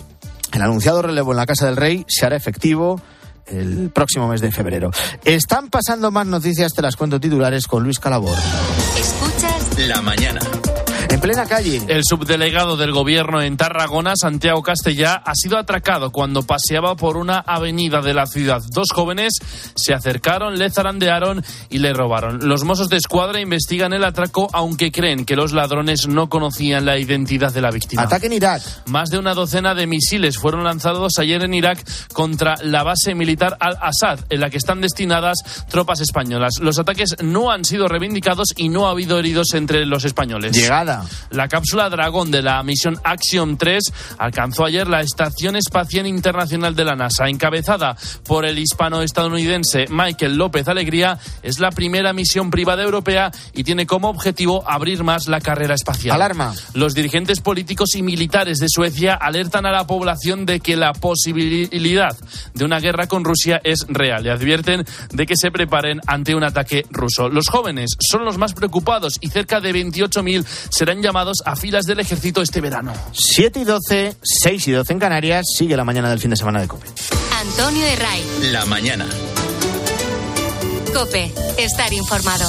El 0.51 0.61
anunciado 0.61 1.01
relevo 1.01 1.31
en 1.31 1.37
la 1.37 1.45
Casa 1.45 1.67
del 1.67 1.77
Rey 1.77 2.05
se 2.07 2.25
hará 2.25 2.35
efectivo 2.35 3.01
el 3.47 3.89
próximo 3.89 4.27
mes 4.27 4.41
de 4.41 4.51
febrero. 4.51 4.91
Están 5.23 5.69
pasando 5.69 6.11
más 6.11 6.25
noticias, 6.25 6.73
te 6.73 6.81
las 6.81 6.95
cuento 6.95 7.19
titulares 7.19 7.67
con 7.67 7.83
Luis 7.83 7.99
Calabor. 7.99 8.37
Escuchas 8.97 9.87
la 9.87 10.01
mañana. 10.01 10.39
En 11.21 11.29
plena 11.29 11.45
calle. 11.45 11.79
El 11.87 12.03
subdelegado 12.03 12.77
del 12.77 12.91
gobierno 12.93 13.43
en 13.43 13.55
Tarragona, 13.55 14.13
Santiago 14.19 14.63
Castellá, 14.63 15.21
ha 15.23 15.35
sido 15.35 15.59
atracado 15.59 16.11
cuando 16.11 16.41
paseaba 16.41 16.95
por 16.95 17.15
una 17.15 17.37
avenida 17.37 18.01
de 18.01 18.15
la 18.15 18.25
ciudad. 18.25 18.59
Dos 18.71 18.87
jóvenes 18.91 19.33
se 19.75 19.93
acercaron, 19.93 20.57
le 20.57 20.71
zarandearon 20.71 21.45
y 21.69 21.77
le 21.77 21.93
robaron. 21.93 22.39
Los 22.49 22.63
mozos 22.63 22.89
de 22.89 22.97
escuadra 22.97 23.39
investigan 23.39 23.93
el 23.93 24.03
atraco, 24.03 24.49
aunque 24.51 24.91
creen 24.91 25.23
que 25.23 25.35
los 25.35 25.53
ladrones 25.53 26.07
no 26.07 26.27
conocían 26.27 26.85
la 26.85 26.97
identidad 26.97 27.53
de 27.53 27.61
la 27.61 27.69
víctima. 27.69 28.01
Ataque 28.01 28.25
en 28.25 28.33
Irak. 28.33 28.63
Más 28.87 29.11
de 29.11 29.19
una 29.19 29.35
docena 29.35 29.75
de 29.75 29.85
misiles 29.85 30.39
fueron 30.39 30.63
lanzados 30.63 31.19
ayer 31.19 31.43
en 31.43 31.53
Irak 31.53 31.87
contra 32.13 32.55
la 32.63 32.81
base 32.81 33.13
militar 33.13 33.57
Al-Assad, 33.59 34.21
en 34.31 34.39
la 34.39 34.49
que 34.49 34.57
están 34.57 34.81
destinadas 34.81 35.37
tropas 35.69 36.01
españolas. 36.01 36.55
Los 36.59 36.79
ataques 36.79 37.15
no 37.21 37.51
han 37.51 37.63
sido 37.63 37.87
reivindicados 37.87 38.55
y 38.55 38.69
no 38.69 38.87
ha 38.87 38.91
habido 38.91 39.19
heridos 39.19 39.53
entre 39.53 39.85
los 39.85 40.03
españoles. 40.03 40.57
Llegada. 40.57 41.05
La 41.31 41.47
cápsula 41.47 41.89
Dragón 41.89 42.31
de 42.31 42.41
la 42.41 42.61
misión 42.63 42.99
Axiom 43.03 43.57
3 43.57 43.83
alcanzó 44.17 44.65
ayer 44.65 44.87
la 44.87 45.01
Estación 45.01 45.55
Espacial 45.55 46.07
Internacional 46.07 46.75
de 46.75 46.85
la 46.85 46.95
NASA, 46.95 47.27
encabezada 47.27 47.95
por 48.25 48.45
el 48.45 48.59
hispano-estadounidense 48.59 49.85
Michael 49.89 50.37
López 50.37 50.67
Alegría. 50.67 51.19
Es 51.43 51.59
la 51.59 51.71
primera 51.71 52.13
misión 52.13 52.49
privada 52.51 52.83
europea 52.83 53.31
y 53.53 53.63
tiene 53.63 53.85
como 53.85 54.09
objetivo 54.09 54.63
abrir 54.69 55.03
más 55.03 55.27
la 55.27 55.41
carrera 55.41 55.75
espacial. 55.75 56.15
Alarma. 56.15 56.53
Los 56.73 56.93
dirigentes 56.93 57.41
políticos 57.41 57.95
y 57.95 58.03
militares 58.03 58.59
de 58.59 58.67
Suecia 58.69 59.15
alertan 59.15 59.65
a 59.65 59.71
la 59.71 59.87
población 59.87 60.45
de 60.45 60.59
que 60.59 60.75
la 60.75 60.93
posibilidad 60.93 62.15
de 62.53 62.65
una 62.65 62.79
guerra 62.79 63.07
con 63.07 63.23
Rusia 63.23 63.61
es 63.63 63.85
real 63.87 64.25
y 64.25 64.29
advierten 64.29 64.85
de 65.11 65.25
que 65.25 65.35
se 65.35 65.51
preparen 65.51 66.01
ante 66.07 66.35
un 66.35 66.43
ataque 66.43 66.85
ruso. 66.89 67.29
Los 67.29 67.49
jóvenes 67.49 67.91
son 67.99 68.25
los 68.25 68.37
más 68.37 68.53
preocupados 68.53 69.17
y 69.21 69.29
cerca 69.29 69.59
de 69.59 69.73
28.000 69.73 70.45
serán 70.69 71.00
llamados 71.01 71.37
a 71.45 71.55
filas 71.55 71.85
del 71.85 71.99
ejército 71.99 72.41
este 72.41 72.61
verano. 72.61 72.93
7 73.13 73.59
y 73.59 73.63
12, 73.63 74.15
6 74.21 74.67
y 74.67 74.71
12 74.71 74.93
en 74.93 74.99
Canarias, 74.99 75.45
sigue 75.57 75.75
la 75.75 75.83
mañana 75.83 76.09
del 76.09 76.19
fin 76.19 76.29
de 76.29 76.37
semana 76.37 76.61
de 76.61 76.67
COPE. 76.67 76.87
Antonio 77.41 77.85
de 77.85 77.95
Ray. 77.95 78.23
La 78.51 78.65
mañana. 78.65 79.05
COPE. 80.93 81.31
Estar 81.57 81.91
informado. 81.93 82.47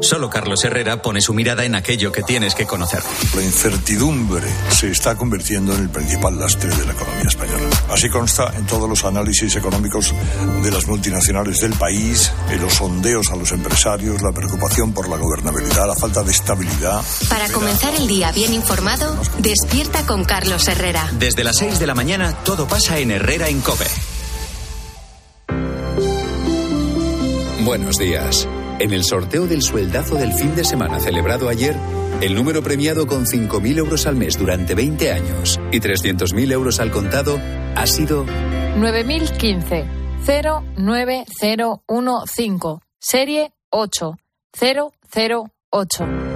Solo 0.00 0.28
Carlos 0.28 0.62
Herrera 0.64 1.00
pone 1.00 1.20
su 1.20 1.32
mirada 1.32 1.64
en 1.64 1.74
aquello 1.74 2.12
que 2.12 2.22
tienes 2.22 2.54
que 2.54 2.66
conocer. 2.66 3.02
La 3.34 3.42
incertidumbre 3.42 4.46
se 4.70 4.90
está 4.90 5.16
convirtiendo 5.16 5.74
en 5.74 5.82
el 5.82 5.90
principal 5.90 6.38
lastre 6.38 6.68
de 6.68 6.84
la 6.84 6.92
economía 6.92 7.28
española. 7.28 7.68
Así 7.90 8.08
consta 8.08 8.52
en 8.56 8.66
todos 8.66 8.88
los 8.88 9.04
análisis 9.04 9.56
económicos 9.56 10.14
de 10.62 10.70
las 10.70 10.86
multinacionales 10.86 11.60
del 11.60 11.72
país, 11.74 12.30
en 12.50 12.60
los 12.60 12.74
sondeos 12.74 13.30
a 13.30 13.36
los 13.36 13.52
empresarios, 13.52 14.22
la 14.22 14.32
preocupación 14.32 14.92
por 14.92 15.08
la 15.08 15.16
gobernabilidad, 15.16 15.86
la 15.86 15.96
falta 15.96 16.22
de 16.22 16.30
estabilidad. 16.32 17.02
Para 17.28 17.48
comenzar 17.48 17.94
el 17.94 18.06
día 18.06 18.32
bien 18.32 18.52
informado, 18.52 19.16
despierta 19.38 20.06
con 20.06 20.24
Carlos 20.24 20.68
Herrera. 20.68 21.10
Desde 21.18 21.42
las 21.42 21.56
6 21.56 21.78
de 21.78 21.86
la 21.86 21.94
mañana 21.94 22.32
todo 22.44 22.68
pasa 22.68 22.98
en 22.98 23.10
Herrera 23.10 23.48
en 23.48 23.60
Cope. 23.60 23.86
Buenos 27.64 27.98
días. 27.98 28.46
En 28.78 28.92
el 28.92 29.04
sorteo 29.04 29.46
del 29.46 29.62
sueldazo 29.62 30.16
del 30.16 30.34
fin 30.34 30.54
de 30.54 30.62
semana 30.62 31.00
celebrado 31.00 31.48
ayer, 31.48 31.74
el 32.20 32.34
número 32.34 32.62
premiado 32.62 33.06
con 33.06 33.24
5.000 33.24 33.78
euros 33.78 34.06
al 34.06 34.16
mes 34.16 34.38
durante 34.38 34.74
20 34.74 35.12
años 35.12 35.58
y 35.72 35.80
300.000 35.80 36.52
euros 36.52 36.78
al 36.78 36.90
contado 36.90 37.40
ha 37.74 37.86
sido 37.86 38.26
9015 38.76 39.86
09015 40.76 42.80
serie 42.98 43.54
8008. 43.70 46.35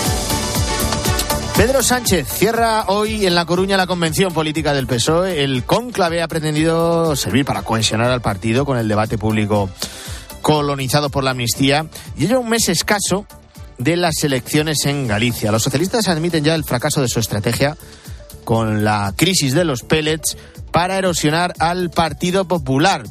Pedro 1.55 1.83
Sánchez 1.83 2.27
cierra 2.27 2.85
hoy 2.87 3.25
en 3.25 3.35
La 3.35 3.45
Coruña 3.45 3.77
la 3.77 3.85
convención 3.85 4.33
política 4.33 4.73
del 4.73 4.87
PSOE. 4.87 5.43
El 5.43 5.63
cónclave 5.63 6.21
ha 6.21 6.27
pretendido 6.27 7.15
servir 7.15 7.45
para 7.45 7.61
cohesionar 7.61 8.09
al 8.09 8.21
partido 8.21 8.65
con 8.65 8.77
el 8.77 8.87
debate 8.87 9.17
público 9.17 9.69
colonizado 10.41 11.09
por 11.09 11.23
la 11.23 11.31
amnistía 11.31 11.85
y 12.17 12.25
ello 12.25 12.39
un 12.39 12.49
mes 12.49 12.69
escaso 12.69 13.27
de 13.77 13.95
las 13.95 14.23
elecciones 14.23 14.85
en 14.85 15.07
Galicia. 15.07 15.51
Los 15.51 15.63
socialistas 15.63 16.07
admiten 16.07 16.43
ya 16.43 16.55
el 16.55 16.63
fracaso 16.63 17.01
de 17.01 17.07
su 17.07 17.19
estrategia 17.19 17.77
con 18.43 18.83
la 18.83 19.13
crisis 19.15 19.53
de 19.53 19.65
los 19.65 19.83
pellets 19.83 20.37
para 20.71 20.97
erosionar 20.97 21.53
al 21.59 21.89
Partido 21.91 22.45
Popular. 22.45 23.03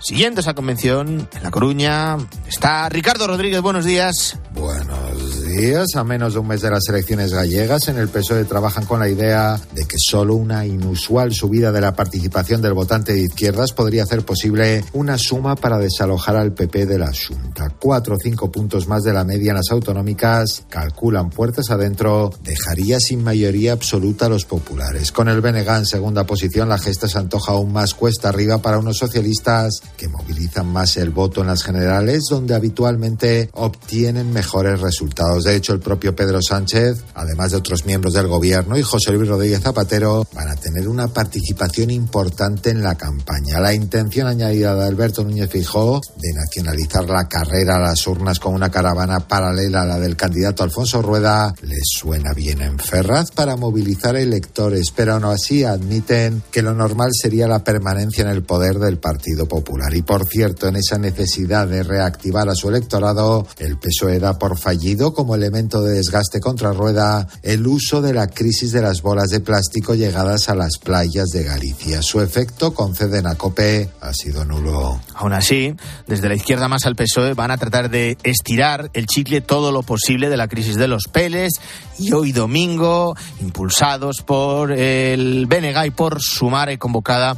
Siguiendo 0.00 0.40
esa 0.40 0.54
convención, 0.54 1.28
en 1.34 1.42
La 1.42 1.50
Coruña 1.50 2.16
está 2.46 2.88
Ricardo 2.88 3.26
Rodríguez. 3.26 3.60
Buenos 3.60 3.84
días. 3.84 4.38
Buenos 4.52 5.07
días. 5.48 5.86
A 5.96 6.04
menos 6.04 6.34
de 6.34 6.40
un 6.40 6.46
mes 6.46 6.60
de 6.60 6.70
las 6.70 6.88
elecciones 6.88 7.32
gallegas, 7.32 7.88
en 7.88 7.98
el 7.98 8.08
PSOE 8.08 8.44
trabajan 8.44 8.84
con 8.84 9.00
la 9.00 9.08
idea 9.08 9.58
de 9.74 9.84
que 9.84 9.96
solo 9.98 10.34
una 10.34 10.66
inusual 10.66 11.32
subida 11.32 11.72
de 11.72 11.80
la 11.80 11.94
participación 11.94 12.60
del 12.62 12.74
votante 12.74 13.12
de 13.14 13.22
izquierdas 13.22 13.72
podría 13.72 14.02
hacer 14.02 14.24
posible 14.24 14.84
una 14.92 15.18
suma 15.18 15.56
para 15.56 15.78
desalojar 15.78 16.36
al 16.36 16.52
PP 16.52 16.86
de 16.86 16.98
la 16.98 17.10
Junta. 17.12 17.74
Cuatro 17.78 18.16
o 18.16 18.18
cinco 18.18 18.52
puntos 18.52 18.86
más 18.86 19.02
de 19.02 19.12
la 19.12 19.24
media 19.24 19.50
en 19.50 19.56
las 19.56 19.70
autonómicas, 19.70 20.64
calculan 20.68 21.30
puertas 21.30 21.70
adentro, 21.70 22.30
dejaría 22.44 23.00
sin 23.00 23.24
mayoría 23.24 23.72
absoluta 23.72 24.26
a 24.26 24.28
los 24.28 24.44
populares. 24.44 25.12
Con 25.12 25.28
el 25.28 25.40
BNG 25.40 25.68
en 25.68 25.86
segunda 25.86 26.24
posición, 26.24 26.68
la 26.68 26.78
gesta 26.78 27.08
se 27.08 27.18
antoja 27.18 27.52
aún 27.52 27.72
más 27.72 27.94
cuesta 27.94 28.28
arriba 28.28 28.58
para 28.58 28.78
unos 28.78 28.98
socialistas 28.98 29.80
que 29.96 30.08
movilizan 30.08 30.66
más 30.66 30.96
el 30.96 31.10
voto 31.10 31.40
en 31.40 31.48
las 31.48 31.62
generales, 31.62 32.24
donde 32.30 32.54
habitualmente 32.54 33.50
obtienen 33.54 34.32
mejores 34.32 34.80
resultados 34.80 35.37
diputados. 35.38 35.44
De 35.44 35.56
hecho, 35.56 35.72
el 35.72 35.80
propio 35.80 36.14
Pedro 36.14 36.40
Sánchez, 36.42 37.04
además 37.14 37.50
de 37.50 37.58
otros 37.58 37.84
miembros 37.84 38.14
del 38.14 38.26
gobierno, 38.26 38.76
y 38.76 38.82
José 38.82 39.12
Luis 39.12 39.28
Rodríguez 39.28 39.60
Zapatero, 39.60 40.26
van 40.34 40.48
a 40.48 40.56
tener 40.56 40.88
una 40.88 41.08
participación 41.08 41.90
importante 41.90 42.70
en 42.70 42.82
la 42.82 42.96
campaña. 42.96 43.60
La 43.60 43.74
intención 43.74 44.26
añadida 44.26 44.74
de 44.74 44.86
Alberto 44.86 45.24
Núñez 45.24 45.50
Fijó 45.50 46.00
de 46.16 46.32
nacionalizar 46.34 47.08
la 47.08 47.28
carrera 47.28 47.76
a 47.76 47.80
las 47.80 48.06
urnas 48.06 48.38
con 48.38 48.54
una 48.54 48.70
caravana 48.70 49.20
paralela 49.20 49.82
a 49.82 49.86
la 49.86 49.98
del 49.98 50.16
candidato 50.16 50.62
Alfonso 50.62 51.02
Rueda 51.02 51.54
les 51.62 51.84
suena 51.84 52.32
bien 52.34 52.60
en 52.60 52.78
Ferraz 52.78 53.30
para 53.30 53.56
movilizar 53.56 54.16
electores, 54.16 54.92
pero 54.94 55.14
aún 55.14 55.24
así 55.24 55.64
admiten 55.64 56.42
que 56.50 56.62
lo 56.62 56.74
normal 56.74 57.10
sería 57.12 57.48
la 57.48 57.64
permanencia 57.64 58.22
en 58.22 58.30
el 58.30 58.42
poder 58.42 58.78
del 58.78 58.98
Partido 58.98 59.46
Popular. 59.46 59.94
Y 59.94 60.02
por 60.02 60.26
cierto, 60.26 60.68
en 60.68 60.76
esa 60.76 60.98
necesidad 60.98 61.66
de 61.66 61.82
reactivar 61.82 62.48
a 62.48 62.54
su 62.54 62.68
electorado, 62.68 63.46
el 63.58 63.78
PSOE 63.78 64.18
da 64.18 64.38
por 64.38 64.58
fallido 64.58 65.12
como 65.12 65.27
elemento 65.34 65.82
de 65.82 65.94
desgaste 65.94 66.40
contra 66.40 66.72
Rueda 66.72 67.26
el 67.42 67.66
uso 67.66 68.00
de 68.00 68.14
la 68.14 68.28
crisis 68.28 68.72
de 68.72 68.82
las 68.82 69.02
bolas 69.02 69.28
de 69.28 69.40
plástico 69.40 69.94
llegadas 69.94 70.48
a 70.48 70.54
las 70.54 70.78
playas 70.82 71.28
de 71.28 71.44
Galicia. 71.44 72.02
Su 72.02 72.20
efecto, 72.20 72.74
conceden 72.74 73.26
a 73.26 73.34
COPE, 73.34 73.90
ha 74.00 74.12
sido 74.12 74.44
nulo. 74.44 75.00
Aún 75.14 75.32
así, 75.32 75.74
desde 76.06 76.28
la 76.28 76.34
izquierda 76.34 76.68
más 76.68 76.86
al 76.86 76.96
PSOE 76.96 77.34
van 77.34 77.50
a 77.50 77.58
tratar 77.58 77.90
de 77.90 78.16
estirar 78.22 78.90
el 78.94 79.06
chicle 79.06 79.40
todo 79.40 79.72
lo 79.72 79.82
posible 79.82 80.28
de 80.28 80.36
la 80.36 80.48
crisis 80.48 80.76
de 80.76 80.88
los 80.88 81.04
peles 81.10 81.52
y 81.98 82.12
hoy 82.12 82.32
domingo, 82.32 83.16
impulsados 83.40 84.22
por 84.24 84.72
el 84.72 85.46
BNG 85.46 85.86
y 85.86 85.90
por 85.90 86.20
Sumar, 86.20 86.76
convocada 86.78 87.36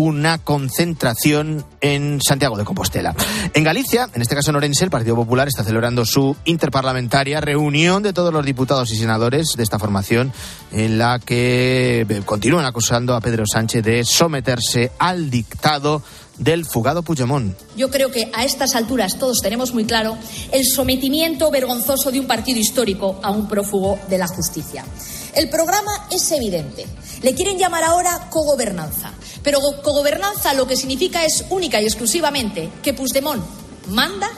una 0.00 0.38
concentración 0.38 1.64
en 1.82 2.20
Santiago 2.26 2.56
de 2.56 2.64
Compostela. 2.64 3.14
En 3.52 3.64
Galicia, 3.64 4.08
en 4.14 4.22
este 4.22 4.34
caso 4.34 4.50
en 4.50 4.56
Orense, 4.56 4.84
el 4.84 4.90
Partido 4.90 5.14
Popular 5.14 5.46
está 5.46 5.62
celebrando 5.62 6.06
su 6.06 6.36
interparlamentaria 6.46 7.40
reunión 7.40 8.02
de 8.02 8.14
todos 8.14 8.32
los 8.32 8.44
diputados 8.44 8.90
y 8.92 8.96
senadores 8.96 9.48
de 9.56 9.62
esta 9.62 9.78
formación, 9.78 10.32
en 10.72 10.98
la 10.98 11.18
que 11.18 12.22
continúan 12.24 12.64
acusando 12.64 13.14
a 13.14 13.20
Pedro 13.20 13.44
Sánchez 13.46 13.84
de 13.84 14.04
someterse 14.04 14.92
al 14.98 15.30
dictado 15.30 16.02
del 16.38 16.64
fugado 16.64 17.02
Puigdemont. 17.02 17.54
Yo 17.76 17.90
creo 17.90 18.10
que 18.10 18.30
a 18.32 18.44
estas 18.44 18.74
alturas 18.74 19.18
todos 19.18 19.42
tenemos 19.42 19.74
muy 19.74 19.84
claro 19.84 20.16
el 20.52 20.64
sometimiento 20.64 21.50
vergonzoso 21.50 22.10
de 22.10 22.20
un 22.20 22.26
partido 22.26 22.58
histórico 22.58 23.20
a 23.22 23.30
un 23.30 23.46
prófugo 23.46 23.98
de 24.08 24.16
la 24.16 24.26
justicia. 24.26 24.84
El 25.34 25.48
programa 25.48 26.08
es 26.10 26.30
evidente. 26.32 26.86
Le 27.22 27.34
quieren 27.34 27.58
llamar 27.58 27.84
ahora 27.84 28.28
cogobernanza. 28.30 29.12
Pero 29.42 29.60
cogobernanza 29.82 30.54
lo 30.54 30.66
que 30.66 30.76
significa 30.76 31.24
es 31.24 31.44
única 31.50 31.80
y 31.80 31.84
exclusivamente 31.84 32.70
que 32.82 32.94
Puigdemont 32.94 33.42
manda 33.88 34.28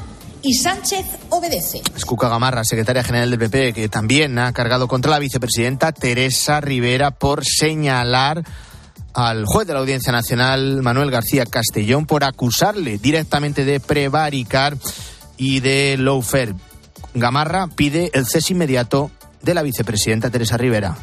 y 0.42 0.54
Sánchez 0.54 1.06
obedece. 1.30 1.82
Es 1.96 2.04
Cuca 2.04 2.28
Gamarra, 2.28 2.64
secretaria 2.64 3.04
general 3.04 3.30
del 3.30 3.38
PP, 3.38 3.72
que 3.72 3.88
también 3.88 4.38
ha 4.38 4.52
cargado 4.52 4.88
contra 4.88 5.12
la 5.12 5.18
vicepresidenta 5.18 5.92
Teresa 5.92 6.60
Rivera 6.60 7.12
por 7.12 7.44
señalar 7.44 8.42
al 9.14 9.44
juez 9.44 9.66
de 9.66 9.74
la 9.74 9.80
Audiencia 9.80 10.12
Nacional, 10.12 10.82
Manuel 10.82 11.10
García 11.10 11.46
Castellón, 11.46 12.06
por 12.06 12.24
acusarle 12.24 12.98
directamente 12.98 13.64
de 13.64 13.78
prevaricar 13.78 14.76
y 15.36 15.60
de 15.60 15.96
lawfare. 15.98 16.54
Gamarra 17.14 17.68
pide 17.68 18.10
el 18.14 18.26
cese 18.26 18.54
inmediato 18.54 19.10
de 19.42 19.54
la 19.54 19.62
vicepresidenta 19.62 20.30
Teresa 20.30 20.56
Rivera. 20.56 20.96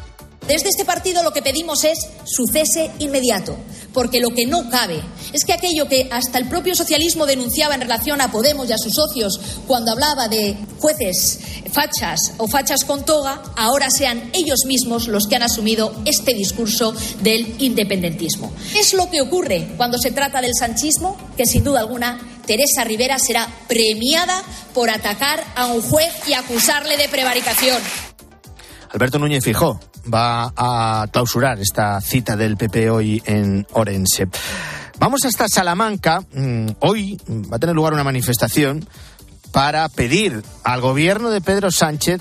Desde 0.46 0.70
este 0.70 0.84
partido 0.84 1.22
lo 1.22 1.32
que 1.32 1.42
pedimos 1.42 1.84
es 1.84 1.98
su 2.24 2.46
cese 2.46 2.90
inmediato, 2.98 3.56
porque 3.92 4.20
lo 4.20 4.30
que 4.30 4.46
no 4.46 4.68
cabe 4.68 5.00
es 5.32 5.44
que 5.44 5.52
aquello 5.52 5.86
que 5.86 6.08
hasta 6.10 6.38
el 6.38 6.48
propio 6.48 6.74
socialismo 6.74 7.26
denunciaba 7.26 7.74
en 7.74 7.82
relación 7.82 8.20
a 8.20 8.32
Podemos 8.32 8.68
y 8.68 8.72
a 8.72 8.78
sus 8.78 8.94
socios 8.94 9.38
cuando 9.66 9.92
hablaba 9.92 10.28
de 10.28 10.56
jueces 10.80 11.38
fachas 11.72 12.32
o 12.38 12.48
fachas 12.48 12.84
con 12.84 13.04
toga, 13.04 13.42
ahora 13.56 13.90
sean 13.90 14.30
ellos 14.32 14.60
mismos 14.66 15.06
los 15.06 15.28
que 15.28 15.36
han 15.36 15.44
asumido 15.44 15.94
este 16.04 16.34
discurso 16.34 16.94
del 17.22 17.54
independentismo. 17.58 18.52
¿Qué 18.72 18.80
es 18.80 18.92
lo 18.92 19.08
que 19.08 19.20
ocurre 19.20 19.68
cuando 19.76 19.98
se 19.98 20.10
trata 20.10 20.40
del 20.40 20.54
sanchismo? 20.58 21.16
Que 21.36 21.46
sin 21.46 21.62
duda 21.62 21.80
alguna 21.80 22.18
Teresa 22.46 22.82
Rivera 22.82 23.18
será 23.20 23.46
premiada 23.68 24.42
por 24.74 24.90
atacar 24.90 25.44
a 25.54 25.66
un 25.66 25.82
juez 25.82 26.12
y 26.26 26.32
acusarle 26.32 26.96
de 26.96 27.08
prevaricación. 27.08 27.80
Alberto 28.92 29.18
Núñez 29.18 29.44
Fijó 29.44 29.78
va 30.12 30.52
a 30.56 31.06
clausurar 31.12 31.60
esta 31.60 32.00
cita 32.00 32.36
del 32.36 32.56
PP 32.56 32.90
hoy 32.90 33.22
en 33.24 33.66
Orense. 33.72 34.28
Vamos 34.98 35.24
hasta 35.24 35.48
Salamanca. 35.48 36.22
Mm, 36.32 36.68
hoy 36.80 37.16
va 37.50 37.56
a 37.56 37.58
tener 37.58 37.74
lugar 37.74 37.92
una 37.92 38.04
manifestación 38.04 38.86
para 39.52 39.88
pedir 39.88 40.42
al 40.64 40.80
gobierno 40.80 41.30
de 41.30 41.40
Pedro 41.40 41.70
Sánchez 41.70 42.20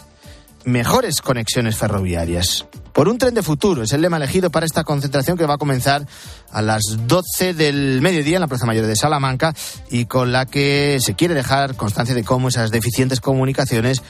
mejores 0.63 1.21
conexiones 1.21 1.75
ferroviarias. 1.77 2.65
Por 2.93 3.07
un 3.07 3.17
tren 3.17 3.33
de 3.33 3.43
futuro 3.43 3.83
es 3.83 3.93
el 3.93 4.01
lema 4.01 4.17
elegido 4.17 4.49
para 4.51 4.65
esta 4.65 4.83
concentración 4.83 5.37
que 5.37 5.45
va 5.45 5.55
a 5.55 5.57
comenzar 5.57 6.05
a 6.51 6.61
las 6.61 6.81
12 7.07 7.53
del 7.53 8.01
mediodía 8.01 8.37
en 8.37 8.41
la 8.41 8.47
Plaza 8.47 8.65
Mayor 8.65 8.85
de 8.85 8.95
Salamanca 8.95 9.55
y 9.89 10.05
con 10.05 10.31
la 10.31 10.45
que 10.45 10.99
se 11.01 11.15
quiere 11.15 11.33
dejar 11.33 11.75
constancia 11.75 12.13
de 12.13 12.23
cómo 12.23 12.49
esas 12.49 12.71
deficientes 12.71 13.21
comunicaciones 13.21 14.03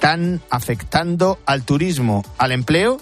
están 0.00 0.40
afectando 0.48 1.38
al 1.44 1.62
turismo, 1.62 2.24
al 2.38 2.52
empleo 2.52 2.98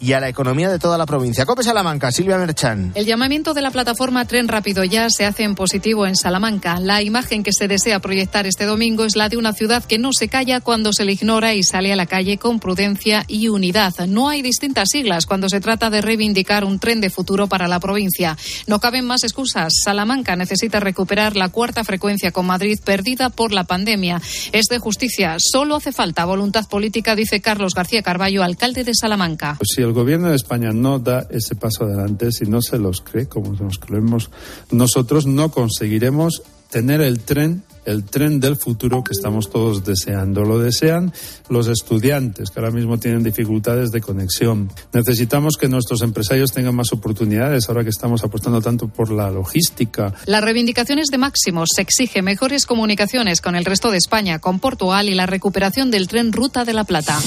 y 0.00 0.12
a 0.12 0.20
la 0.20 0.28
economía 0.28 0.68
de 0.68 0.78
toda 0.78 0.98
la 0.98 1.06
provincia. 1.06 1.46
Cope 1.46 1.62
Salamanca, 1.62 2.12
Silvia 2.12 2.38
Merchan. 2.38 2.92
El 2.94 3.06
llamamiento 3.06 3.54
de 3.54 3.62
la 3.62 3.70
plataforma 3.70 4.24
Tren 4.26 4.48
Rápido 4.48 4.84
Ya 4.84 5.08
se 5.10 5.24
hace 5.24 5.42
en 5.42 5.54
positivo 5.54 6.06
en 6.06 6.16
Salamanca. 6.16 6.78
La 6.80 7.02
imagen 7.02 7.42
que 7.42 7.52
se 7.52 7.68
desea 7.68 8.00
proyectar 8.00 8.46
este 8.46 8.64
domingo 8.64 9.04
es 9.04 9.16
la 9.16 9.28
de 9.28 9.36
una 9.36 9.52
ciudad 9.52 9.84
que 9.84 9.98
no 9.98 10.12
se 10.12 10.28
calla 10.28 10.60
cuando 10.60 10.92
se 10.92 11.04
le 11.04 11.12
ignora 11.12 11.54
y 11.54 11.62
sale 11.62 11.92
a 11.92 11.96
la 11.96 12.06
calle 12.06 12.38
con 12.38 12.60
prudencia 12.60 13.24
y 13.26 13.48
unidad. 13.48 13.94
No 14.06 14.28
hay 14.28 14.42
distintas 14.42 14.88
siglas 14.90 15.26
cuando 15.26 15.48
se 15.48 15.60
trata 15.60 15.90
de 15.90 16.02
reivindicar 16.02 16.64
un 16.64 16.78
tren 16.78 17.00
de 17.00 17.10
futuro 17.10 17.46
para 17.46 17.68
la 17.68 17.80
provincia. 17.80 18.36
No 18.66 18.80
caben 18.80 19.06
más 19.06 19.24
excusas. 19.24 19.72
Salamanca 19.84 20.36
necesita 20.36 20.80
recuperar 20.80 21.36
la 21.36 21.48
cuarta 21.48 21.84
frecuencia 21.84 22.32
con 22.32 22.46
Madrid 22.46 22.78
perdida 22.84 23.30
por 23.30 23.52
la 23.52 23.64
pandemia. 23.64 24.20
Es 24.52 24.66
de 24.66 24.78
justicia. 24.78 25.36
Solo 25.38 25.76
hace 25.76 25.92
falta 25.92 26.24
voluntad 26.24 26.68
política, 26.68 27.14
dice 27.14 27.40
Carlos 27.40 27.74
García 27.74 28.02
Carballo, 28.02 28.42
alcalde 28.42 28.84
de 28.84 28.92
Salamanca. 28.94 29.54
Pues 29.58 29.68
sí, 29.74 29.85
el 29.86 29.92
gobierno 29.92 30.28
de 30.28 30.36
España 30.36 30.72
no 30.72 30.98
da 30.98 31.26
ese 31.30 31.54
paso 31.54 31.84
adelante, 31.84 32.32
si 32.32 32.44
no 32.44 32.62
se 32.62 32.78
los 32.78 33.00
cree, 33.00 33.26
como 33.26 33.52
nos 33.52 33.78
creemos 33.78 34.30
nosotros, 34.70 35.26
no 35.26 35.50
conseguiremos 35.50 36.42
tener 36.70 37.00
el 37.00 37.20
tren 37.20 37.62
el 37.86 38.04
tren 38.04 38.40
del 38.40 38.56
futuro 38.56 39.02
que 39.02 39.12
estamos 39.12 39.48
todos 39.48 39.84
deseando. 39.84 40.42
Lo 40.42 40.58
desean 40.58 41.12
los 41.48 41.68
estudiantes, 41.68 42.50
que 42.50 42.60
ahora 42.60 42.72
mismo 42.72 42.98
tienen 42.98 43.22
dificultades 43.22 43.90
de 43.90 44.00
conexión. 44.00 44.70
Necesitamos 44.92 45.56
que 45.56 45.68
nuestros 45.68 46.02
empresarios 46.02 46.52
tengan 46.52 46.74
más 46.74 46.92
oportunidades, 46.92 47.68
ahora 47.68 47.84
que 47.84 47.90
estamos 47.90 48.24
apostando 48.24 48.60
tanto 48.60 48.88
por 48.88 49.10
la 49.10 49.30
logística. 49.30 50.12
Las 50.26 50.42
reivindicaciones 50.42 51.08
de 51.08 51.18
Máximos 51.18 51.70
se 51.74 51.82
exige 51.82 52.20
mejores 52.22 52.66
comunicaciones 52.66 53.40
con 53.40 53.56
el 53.56 53.64
resto 53.64 53.90
de 53.90 53.98
España, 53.98 54.40
con 54.40 54.58
Portugal 54.58 55.08
y 55.08 55.14
la 55.14 55.26
recuperación 55.26 55.90
del 55.90 56.08
tren 56.08 56.32
Ruta 56.32 56.64
de 56.64 56.74
la 56.74 56.84
Plata. 56.84 57.18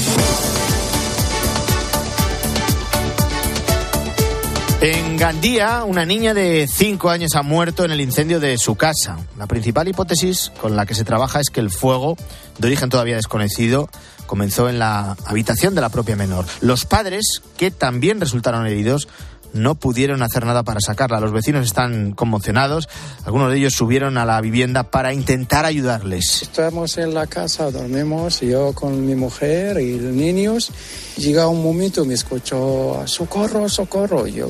En 4.82 5.18
Gandía, 5.18 5.84
una 5.84 6.06
niña 6.06 6.34
de 6.34 6.65
5 6.65 7.10
años 7.10 7.36
ha 7.36 7.42
muerto 7.42 7.84
en 7.84 7.92
el 7.92 8.00
incendio 8.00 8.39
de 8.39 8.58
su 8.58 8.76
casa. 8.76 9.18
La 9.38 9.46
principal 9.46 9.89
hipótesis 9.89 10.54
con 10.62 10.78
la 10.78 10.86
que 10.86 10.96
se 10.96 11.04
trabaja 11.04 11.42
es 11.42 11.50
que 11.50 11.60
el 11.60 11.70
fuego, 11.70 12.15
de 12.60 12.68
origen 12.68 12.89
todavía 12.89 13.18
desconocido, 13.18 13.89
comenzó 14.26 14.70
en 14.70 14.80
la 14.80 15.18
habitación 15.26 15.76
de 15.76 15.82
la 15.82 15.89
propia 15.89 16.15
menor. 16.15 16.46
Los 16.62 16.86
padres, 16.86 17.42
que 17.58 17.72
también 17.72 18.22
resultaron 18.22 18.65
heridos, 18.68 19.10
no 19.53 19.75
pudieron 19.75 20.21
hacer 20.21 20.45
nada 20.45 20.63
para 20.63 20.79
sacarla. 20.79 21.19
Los 21.19 21.31
vecinos 21.31 21.65
están 21.65 22.12
conmocionados. 22.12 22.88
Algunos 23.25 23.51
de 23.51 23.57
ellos 23.57 23.73
subieron 23.73 24.17
a 24.17 24.25
la 24.25 24.39
vivienda 24.41 24.91
para 24.91 25.13
intentar 25.13 25.65
ayudarles. 25.65 26.41
Estamos 26.41 26.97
en 26.97 27.13
la 27.13 27.27
casa, 27.27 27.71
dormimos, 27.71 28.41
yo 28.41 28.73
con 28.73 29.05
mi 29.05 29.15
mujer 29.15 29.79
y 29.79 29.99
los 29.99 30.13
niños. 30.13 30.71
Llega 31.17 31.47
un 31.47 31.63
momento, 31.63 32.05
me 32.05 32.13
escucho, 32.13 33.03
socorro, 33.05 33.67
socorro. 33.69 34.27
Yo 34.27 34.49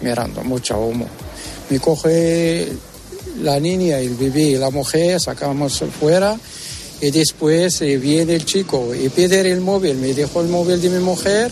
mirando, 0.00 0.42
mucho 0.42 0.78
humo. 0.78 1.06
Me 1.68 1.78
coge 1.78 2.72
la 3.42 3.60
niña, 3.60 3.98
el 3.98 4.14
bebé 4.16 4.42
y 4.42 4.56
la 4.56 4.70
mujer, 4.70 5.20
sacamos 5.20 5.82
fuera. 5.98 6.36
Y 7.02 7.10
después 7.10 7.80
eh, 7.80 7.96
viene 7.96 8.34
el 8.34 8.44
chico 8.44 8.94
y 8.94 9.08
pide 9.08 9.40
el 9.50 9.60
móvil. 9.60 9.96
Me 9.96 10.12
dejó 10.12 10.42
el 10.42 10.48
móvil 10.48 10.82
de 10.82 10.90
mi 10.90 10.98
mujer 10.98 11.50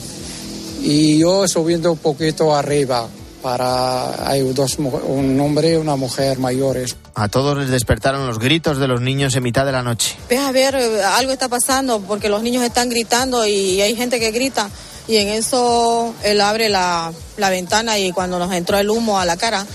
y 0.80 1.18
yo 1.18 1.46
subiendo 1.48 1.92
un 1.92 1.98
poquito 1.98 2.54
arriba 2.54 3.08
para 3.42 4.28
hay 4.28 4.42
dos 4.52 4.78
un 4.78 5.40
hombre 5.40 5.72
y 5.72 5.76
una 5.76 5.96
mujer 5.96 6.38
mayores. 6.38 6.96
A 7.14 7.28
todos 7.28 7.56
les 7.56 7.70
despertaron 7.70 8.26
los 8.26 8.38
gritos 8.38 8.78
de 8.78 8.88
los 8.88 9.00
niños 9.00 9.34
en 9.36 9.42
mitad 9.42 9.64
de 9.64 9.72
la 9.72 9.82
noche. 9.82 10.16
Ve 10.28 10.38
a 10.38 10.52
ver, 10.52 10.74
eh, 10.74 11.02
algo 11.02 11.32
está 11.32 11.48
pasando 11.48 12.00
porque 12.00 12.28
los 12.28 12.42
niños 12.42 12.62
están 12.64 12.88
gritando 12.88 13.46
y 13.46 13.80
hay 13.80 13.94
gente 13.96 14.18
que 14.20 14.30
grita. 14.30 14.70
Y 15.06 15.16
en 15.16 15.28
eso 15.28 16.14
él 16.22 16.40
abre 16.40 16.68
la, 16.68 17.12
la 17.38 17.50
ventana 17.50 17.98
y 17.98 18.12
cuando 18.12 18.38
nos 18.38 18.52
entró 18.52 18.78
el 18.78 18.90
humo 18.90 19.18
a 19.18 19.24
la 19.24 19.36
cara, 19.36 19.66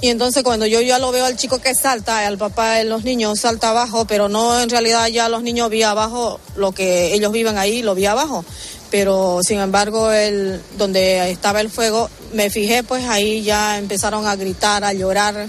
Y 0.00 0.10
entonces 0.10 0.44
cuando 0.44 0.64
yo 0.64 0.80
ya 0.80 1.00
lo 1.00 1.10
veo 1.10 1.24
al 1.24 1.36
chico 1.36 1.58
que 1.58 1.74
salta, 1.74 2.24
al 2.26 2.38
papá 2.38 2.74
de 2.74 2.84
los 2.84 3.02
niños 3.02 3.40
salta 3.40 3.70
abajo, 3.70 4.04
pero 4.04 4.28
no 4.28 4.60
en 4.60 4.70
realidad 4.70 5.08
ya 5.08 5.28
los 5.28 5.42
niños 5.42 5.70
vi 5.70 5.82
abajo, 5.82 6.38
lo 6.56 6.70
que 6.70 7.12
ellos 7.14 7.32
viven 7.32 7.58
ahí, 7.58 7.82
lo 7.82 7.96
vi 7.96 8.06
abajo. 8.06 8.44
Pero 8.90 9.40
sin 9.42 9.60
embargo, 9.60 10.10
el, 10.10 10.60
donde 10.78 11.30
estaba 11.30 11.60
el 11.60 11.70
fuego, 11.70 12.08
me 12.32 12.50
fijé, 12.50 12.82
pues 12.82 13.04
ahí 13.04 13.42
ya 13.42 13.78
empezaron 13.78 14.26
a 14.26 14.36
gritar, 14.36 14.84
a 14.84 14.92
llorar. 14.92 15.46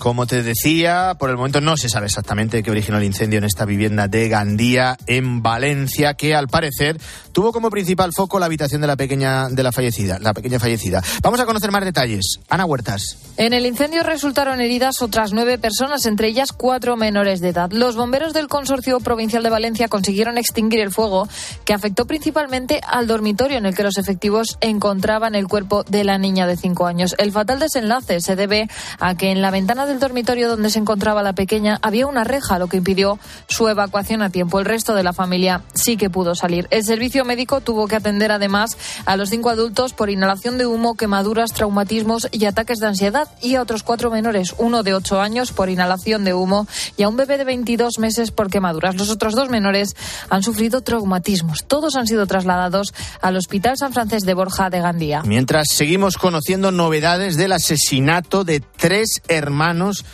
Como 0.00 0.26
te 0.26 0.42
decía, 0.42 1.14
por 1.18 1.28
el 1.28 1.36
momento 1.36 1.60
no 1.60 1.76
se 1.76 1.90
sabe 1.90 2.06
exactamente 2.06 2.62
qué 2.62 2.70
originó 2.70 2.96
el 2.96 3.04
incendio 3.04 3.36
en 3.36 3.44
esta 3.44 3.66
vivienda 3.66 4.08
de 4.08 4.30
Gandía, 4.30 4.96
en 5.06 5.42
Valencia, 5.42 6.14
que 6.14 6.34
al 6.34 6.48
parecer 6.48 6.98
tuvo 7.32 7.52
como 7.52 7.70
principal 7.70 8.12
foco 8.12 8.38
la 8.38 8.46
habitación 8.46 8.80
de 8.80 8.86
la 8.86 8.96
pequeña 8.96 9.48
de 9.48 9.62
la 9.62 9.72
fallecida, 9.72 10.18
la 10.18 10.34
pequeña 10.34 10.58
fallecida. 10.58 11.02
Vamos 11.22 11.40
a 11.40 11.46
conocer 11.46 11.70
más 11.70 11.84
detalles. 11.84 12.40
Ana 12.48 12.64
Huertas. 12.64 13.16
En 13.36 13.52
el 13.52 13.64
incendio 13.64 14.02
resultaron 14.02 14.60
heridas 14.60 15.00
otras 15.00 15.32
nueve 15.32 15.58
personas, 15.58 16.04
entre 16.06 16.28
ellas 16.28 16.52
cuatro 16.52 16.96
menores 16.96 17.40
de 17.40 17.48
edad. 17.48 17.70
Los 17.72 17.96
bomberos 17.96 18.34
del 18.34 18.48
Consorcio 18.48 19.00
Provincial 19.00 19.42
de 19.42 19.50
Valencia 19.50 19.88
consiguieron 19.88 20.36
extinguir 20.36 20.80
el 20.80 20.90
fuego, 20.90 21.28
que 21.64 21.72
afectó 21.72 22.06
principalmente 22.06 22.80
al 22.86 23.06
dormitorio 23.06 23.58
en 23.58 23.66
el 23.66 23.74
que 23.74 23.82
los 23.82 23.96
efectivos 23.96 24.58
encontraban 24.60 25.34
el 25.34 25.48
cuerpo 25.48 25.84
de 25.84 26.04
la 26.04 26.18
niña 26.18 26.46
de 26.46 26.56
cinco 26.56 26.86
años. 26.86 27.14
El 27.18 27.32
fatal 27.32 27.58
desenlace 27.58 28.20
se 28.20 28.36
debe 28.36 28.68
a 28.98 29.14
que 29.14 29.30
en 29.30 29.40
la 29.40 29.50
ventana 29.50 29.86
del 29.86 30.00
dormitorio 30.00 30.48
donde 30.48 30.70
se 30.70 30.78
encontraba 30.78 31.22
la 31.22 31.32
pequeña 31.32 31.78
había 31.82 32.06
una 32.06 32.24
reja, 32.24 32.58
lo 32.58 32.68
que 32.68 32.76
impidió 32.76 33.18
su 33.48 33.68
evacuación 33.68 34.22
a 34.22 34.30
tiempo. 34.30 34.58
El 34.58 34.66
resto 34.66 34.94
de 34.94 35.02
la 35.02 35.12
familia 35.12 35.62
sí 35.72 35.96
que 35.96 36.10
pudo 36.10 36.34
salir. 36.34 36.66
El 36.70 36.84
servicio 36.84 37.19
médico 37.24 37.60
tuvo 37.60 37.86
que 37.86 37.96
atender 37.96 38.32
además 38.32 38.76
a 39.06 39.16
los 39.16 39.30
cinco 39.30 39.50
adultos 39.50 39.92
por 39.92 40.10
inhalación 40.10 40.58
de 40.58 40.66
humo, 40.66 40.94
quemaduras, 40.94 41.52
traumatismos 41.52 42.28
y 42.32 42.44
ataques 42.44 42.78
de 42.78 42.86
ansiedad 42.86 43.28
y 43.42 43.54
a 43.54 43.62
otros 43.62 43.82
cuatro 43.82 44.10
menores, 44.10 44.54
uno 44.58 44.82
de 44.82 44.94
ocho 44.94 45.20
años 45.20 45.52
por 45.52 45.68
inhalación 45.68 46.24
de 46.24 46.34
humo 46.34 46.66
y 46.96 47.02
a 47.02 47.08
un 47.08 47.16
bebé 47.16 47.38
de 47.38 47.44
22 47.44 47.98
meses 47.98 48.30
por 48.30 48.50
quemaduras. 48.50 48.96
Los 48.96 49.10
otros 49.10 49.34
dos 49.34 49.48
menores 49.48 49.96
han 50.28 50.42
sufrido 50.42 50.80
traumatismos. 50.80 51.64
Todos 51.66 51.96
han 51.96 52.06
sido 52.06 52.26
trasladados 52.26 52.92
al 53.20 53.36
Hospital 53.36 53.76
San 53.76 53.92
Francés 53.92 54.24
de 54.24 54.34
Borja 54.34 54.70
de 54.70 54.80
Gandía. 54.80 55.22
Mientras 55.24 55.68
seguimos 55.70 56.16
conociendo 56.16 56.70
novedades 56.70 57.36
del 57.36 57.52
asesinato 57.52 58.44
de 58.44 58.60
tres 58.60 59.22
hermanos 59.28 60.04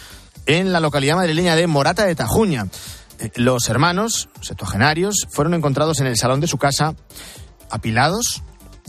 en 0.46 0.72
la 0.72 0.80
localidad 0.80 1.16
madrileña 1.16 1.56
de 1.56 1.66
Morata 1.66 2.06
de 2.06 2.14
Tajuña. 2.14 2.66
Eh, 3.18 3.30
los 3.36 3.68
hermanos 3.68 4.28
septuagenarios 4.40 5.26
fueron 5.30 5.54
encontrados 5.54 6.00
en 6.00 6.06
el 6.06 6.16
salón 6.16 6.40
de 6.40 6.46
su 6.46 6.58
casa 6.58 6.94
apilados 7.70 8.42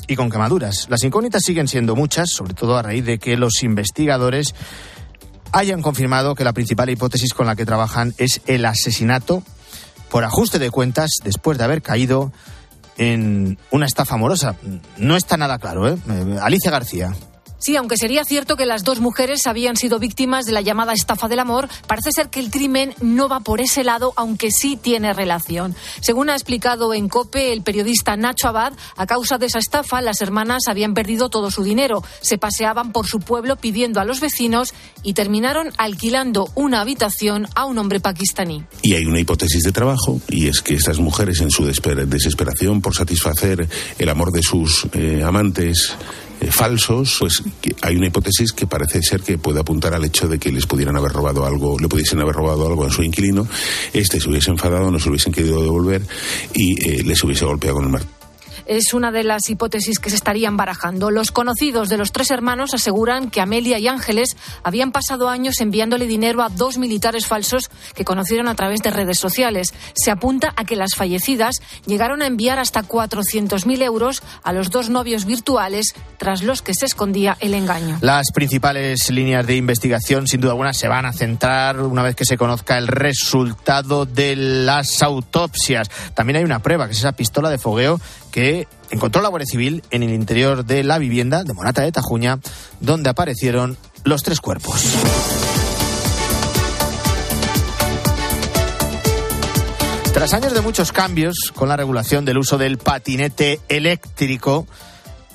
y 0.07 0.15
con 0.15 0.29
quemaduras. 0.29 0.87
Las 0.89 1.03
incógnitas 1.03 1.43
siguen 1.43 1.67
siendo 1.67 1.95
muchas, 1.95 2.29
sobre 2.31 2.53
todo 2.53 2.77
a 2.77 2.81
raíz 2.81 3.05
de 3.05 3.19
que 3.19 3.37
los 3.37 3.63
investigadores 3.63 4.53
hayan 5.51 5.81
confirmado 5.81 6.35
que 6.35 6.43
la 6.43 6.53
principal 6.53 6.89
hipótesis 6.89 7.33
con 7.33 7.47
la 7.47 7.55
que 7.55 7.65
trabajan 7.65 8.13
es 8.17 8.41
el 8.47 8.65
asesinato 8.65 9.43
por 10.09 10.23
ajuste 10.23 10.59
de 10.59 10.71
cuentas 10.71 11.11
después 11.23 11.57
de 11.57 11.63
haber 11.63 11.81
caído 11.81 12.31
en 12.97 13.57
una 13.71 13.85
estafa 13.85 14.15
amorosa. 14.15 14.55
No 14.97 15.15
está 15.15 15.37
nada 15.37 15.57
claro, 15.59 15.87
¿eh? 15.87 15.97
eh 16.09 16.39
Alicia 16.41 16.71
García. 16.71 17.13
Sí, 17.59 17.75
aunque 17.75 17.97
sería 17.97 18.23
cierto 18.23 18.55
que 18.55 18.65
las 18.65 18.83
dos 18.83 18.99
mujeres 18.99 19.47
habían 19.47 19.77
sido 19.77 19.99
víctimas 19.99 20.45
de 20.45 20.51
la 20.51 20.61
llamada 20.61 20.93
estafa 20.93 21.27
del 21.27 21.39
amor, 21.39 21.67
parece 21.87 22.11
ser 22.11 22.29
que 22.29 22.39
el 22.39 22.51
crimen 22.51 22.93
no 23.01 23.27
va 23.27 23.39
por 23.39 23.61
ese 23.61 23.83
lado, 23.83 24.13
aunque 24.15 24.51
sí 24.51 24.77
tiene 24.77 25.13
relación. 25.13 25.75
Según 26.01 26.29
ha 26.29 26.33
explicado 26.33 26.93
en 26.93 27.09
COPE 27.09 27.53
el 27.53 27.63
periodista 27.63 28.15
Nacho 28.15 28.47
Abad, 28.47 28.73
a 28.95 29.05
causa 29.07 29.37
de 29.37 29.47
esa 29.47 29.59
estafa, 29.59 30.01
las 30.01 30.21
hermanas 30.21 30.63
habían 30.67 30.93
perdido 30.93 31.29
todo 31.29 31.51
su 31.51 31.63
dinero, 31.63 32.03
se 32.21 32.37
paseaban 32.37 32.91
por 32.91 33.07
su 33.07 33.19
pueblo 33.19 33.55
pidiendo 33.55 33.99
a 33.99 34.05
los 34.05 34.19
vecinos 34.19 34.73
y 35.03 35.13
terminaron 35.13 35.71
alquilando 35.77 36.49
una 36.55 36.81
habitación 36.81 37.47
a 37.55 37.65
un 37.65 37.77
hombre 37.77 37.99
pakistaní. 37.99 38.63
Y 38.81 38.93
hay 38.93 39.05
una 39.05 39.19
hipótesis 39.19 39.63
de 39.63 39.71
trabajo, 39.71 40.21
y 40.29 40.47
es 40.47 40.61
que 40.61 40.75
estas 40.75 40.99
mujeres, 40.99 41.41
en 41.41 41.51
su 41.51 41.65
desesperación 41.65 42.81
por 42.81 42.95
satisfacer 42.95 43.67
el 43.97 44.09
amor 44.09 44.31
de 44.31 44.41
sus 44.43 44.87
eh, 44.93 45.23
amantes, 45.23 45.95
eh, 46.41 46.51
falsos, 46.51 47.17
pues 47.19 47.43
hay 47.81 47.95
una 47.95 48.07
hipótesis 48.07 48.51
que 48.51 48.67
parece 48.67 49.01
ser 49.01 49.21
que 49.21 49.37
puede 49.37 49.59
apuntar 49.59 49.93
al 49.93 50.05
hecho 50.05 50.27
de 50.27 50.39
que 50.39 50.51
les 50.51 50.65
pudieran 50.65 50.95
haber 50.95 51.11
robado 51.11 51.45
algo, 51.45 51.79
le 51.79 51.87
pudiesen 51.87 52.19
haber 52.19 52.35
robado 52.35 52.67
algo 52.67 52.85
a 52.85 52.91
su 52.91 53.03
inquilino, 53.03 53.47
este 53.93 54.19
se 54.19 54.29
hubiese 54.29 54.51
enfadado, 54.51 54.91
no 54.91 54.99
se 54.99 55.09
hubiesen 55.09 55.33
querido 55.33 55.61
devolver 55.61 56.01
y 56.53 56.73
eh, 56.87 57.03
les 57.03 57.23
hubiese 57.23 57.45
golpeado 57.45 57.75
con 57.75 57.85
el 57.85 57.91
martillo 57.91 58.16
es 58.67 58.93
una 58.93 59.11
de 59.11 59.23
las 59.23 59.49
hipótesis 59.49 59.99
que 59.99 60.09
se 60.09 60.15
estarían 60.15 60.57
barajando. 60.57 61.09
Los 61.09 61.31
conocidos 61.31 61.89
de 61.89 61.97
los 61.97 62.11
tres 62.11 62.31
hermanos 62.31 62.73
aseguran 62.73 63.29
que 63.29 63.41
Amelia 63.41 63.79
y 63.79 63.87
Ángeles 63.87 64.35
habían 64.63 64.91
pasado 64.91 65.29
años 65.29 65.59
enviándole 65.61 66.05
dinero 66.05 66.43
a 66.43 66.49
dos 66.49 66.77
militares 66.77 67.25
falsos 67.25 67.69
que 67.95 68.05
conocieron 68.05 68.47
a 68.47 68.55
través 68.55 68.81
de 68.81 68.91
redes 68.91 69.19
sociales. 69.19 69.73
Se 69.95 70.11
apunta 70.11 70.53
a 70.55 70.65
que 70.65 70.75
las 70.75 70.95
fallecidas 70.95 71.61
llegaron 71.85 72.21
a 72.21 72.27
enviar 72.27 72.59
hasta 72.59 72.83
400.000 72.83 73.81
euros 73.81 74.21
a 74.43 74.53
los 74.53 74.69
dos 74.69 74.89
novios 74.89 75.25
virtuales 75.25 75.95
tras 76.17 76.43
los 76.43 76.61
que 76.61 76.73
se 76.73 76.85
escondía 76.85 77.37
el 77.39 77.53
engaño. 77.53 77.97
Las 78.01 78.31
principales 78.33 79.09
líneas 79.09 79.47
de 79.47 79.55
investigación, 79.55 80.27
sin 80.27 80.41
duda 80.41 80.51
alguna, 80.51 80.73
se 80.73 80.87
van 80.87 81.05
a 81.05 81.13
centrar 81.13 81.79
una 81.79 82.03
vez 82.03 82.15
que 82.15 82.25
se 82.25 82.37
conozca 82.37 82.77
el 82.77 82.87
resultado 82.87 84.05
de 84.05 84.35
las 84.35 85.01
autopsias. 85.01 85.89
También 86.13 86.37
hay 86.37 86.43
una 86.43 86.59
prueba, 86.59 86.87
que 86.87 86.91
es 86.91 86.99
esa 86.99 87.13
pistola 87.13 87.49
de 87.49 87.57
fogueo 87.57 87.99
que 88.37 88.67
encontró 88.91 89.23
la 89.23 89.29
Guardia 89.29 89.47
Civil 89.47 89.83
en 89.89 90.03
el 90.03 90.13
interior 90.13 90.63
de 90.63 90.83
la 90.83 90.99
vivienda 90.99 91.43
de 91.43 91.55
Monata 91.55 91.81
de 91.81 91.91
Tajuña, 91.91 92.37
donde 92.79 93.09
aparecieron 93.09 93.75
los 94.03 94.21
tres 94.21 94.41
cuerpos. 94.41 94.79
Tras 100.13 100.35
años 100.35 100.53
de 100.53 100.61
muchos 100.61 100.91
cambios 100.91 101.51
con 101.55 101.67
la 101.67 101.77
regulación 101.77 102.25
del 102.25 102.37
uso 102.37 102.59
del 102.59 102.77
patinete 102.77 103.59
eléctrico, 103.69 104.67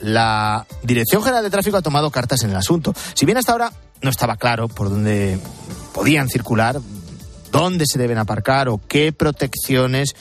la 0.01 0.65
Dirección 0.85 1.25
General 1.25 1.43
de 1.43 1.51
Tráfico 1.51 1.79
ha 1.79 1.83
tomado 1.83 2.13
cartas 2.13 2.45
en 2.45 2.51
el 2.51 2.57
asunto. 2.57 2.95
Si 3.15 3.27
bien 3.27 3.37
hasta 3.37 3.51
ahora 3.51 3.73
no 4.01 4.11
estaba 4.11 4.37
claro 4.37 4.69
por 4.69 4.91
dónde 4.91 5.41
podían 5.93 6.29
circular, 6.29 6.81
dónde 7.51 7.85
se 7.85 7.99
deben 7.99 8.19
aparcar 8.19 8.69
o 8.69 8.81
qué 8.87 9.13
protecciones 9.13 10.15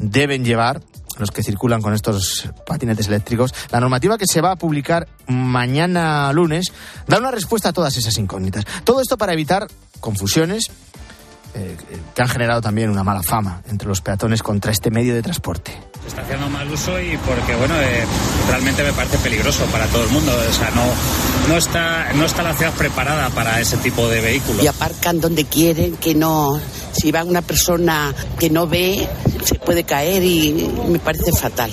deben 0.00 0.44
llevar, 0.44 0.82
los 1.18 1.30
que 1.30 1.42
circulan 1.42 1.82
con 1.82 1.94
estos 1.94 2.48
patinetes 2.66 3.08
eléctricos. 3.08 3.54
La 3.70 3.80
normativa 3.80 4.18
que 4.18 4.26
se 4.26 4.40
va 4.40 4.52
a 4.52 4.56
publicar 4.56 5.08
mañana 5.26 6.32
lunes 6.32 6.72
da 7.06 7.18
una 7.18 7.30
respuesta 7.30 7.70
a 7.70 7.72
todas 7.72 7.96
esas 7.96 8.16
incógnitas. 8.18 8.64
Todo 8.84 9.00
esto 9.00 9.16
para 9.16 9.32
evitar 9.32 9.66
confusiones 10.00 10.70
eh, 11.54 11.76
que 12.14 12.22
han 12.22 12.28
generado 12.28 12.60
también 12.60 12.90
una 12.90 13.02
mala 13.02 13.22
fama 13.22 13.62
entre 13.68 13.88
los 13.88 14.00
peatones 14.00 14.42
contra 14.42 14.72
este 14.72 14.90
medio 14.90 15.14
de 15.14 15.22
transporte. 15.22 15.72
Se 16.06 16.10
está 16.10 16.22
haciendo 16.22 16.48
mal 16.48 16.70
uso 16.70 17.00
y 17.00 17.16
porque, 17.16 17.56
bueno, 17.56 17.74
eh, 17.80 18.04
realmente 18.48 18.84
me 18.84 18.92
parece 18.92 19.18
peligroso 19.18 19.64
para 19.66 19.86
todo 19.86 20.04
el 20.04 20.10
mundo. 20.10 20.32
O 20.48 20.52
sea, 20.52 20.70
no, 20.70 20.84
no, 21.48 21.56
está, 21.56 22.12
no 22.12 22.24
está 22.24 22.44
la 22.44 22.54
ciudad 22.54 22.72
preparada 22.74 23.28
para 23.30 23.60
ese 23.60 23.76
tipo 23.78 24.08
de 24.08 24.20
vehículos. 24.20 24.62
Y 24.62 24.68
aparcan 24.68 25.20
donde 25.20 25.46
quieren, 25.46 25.96
que 25.96 26.14
no, 26.14 26.60
si 26.92 27.10
va 27.10 27.24
una 27.24 27.42
persona 27.42 28.14
que 28.38 28.50
no 28.50 28.68
ve, 28.68 29.08
se 29.44 29.56
puede 29.56 29.82
caer 29.82 30.22
y 30.22 30.70
me 30.88 31.00
parece 31.00 31.32
fatal. 31.32 31.72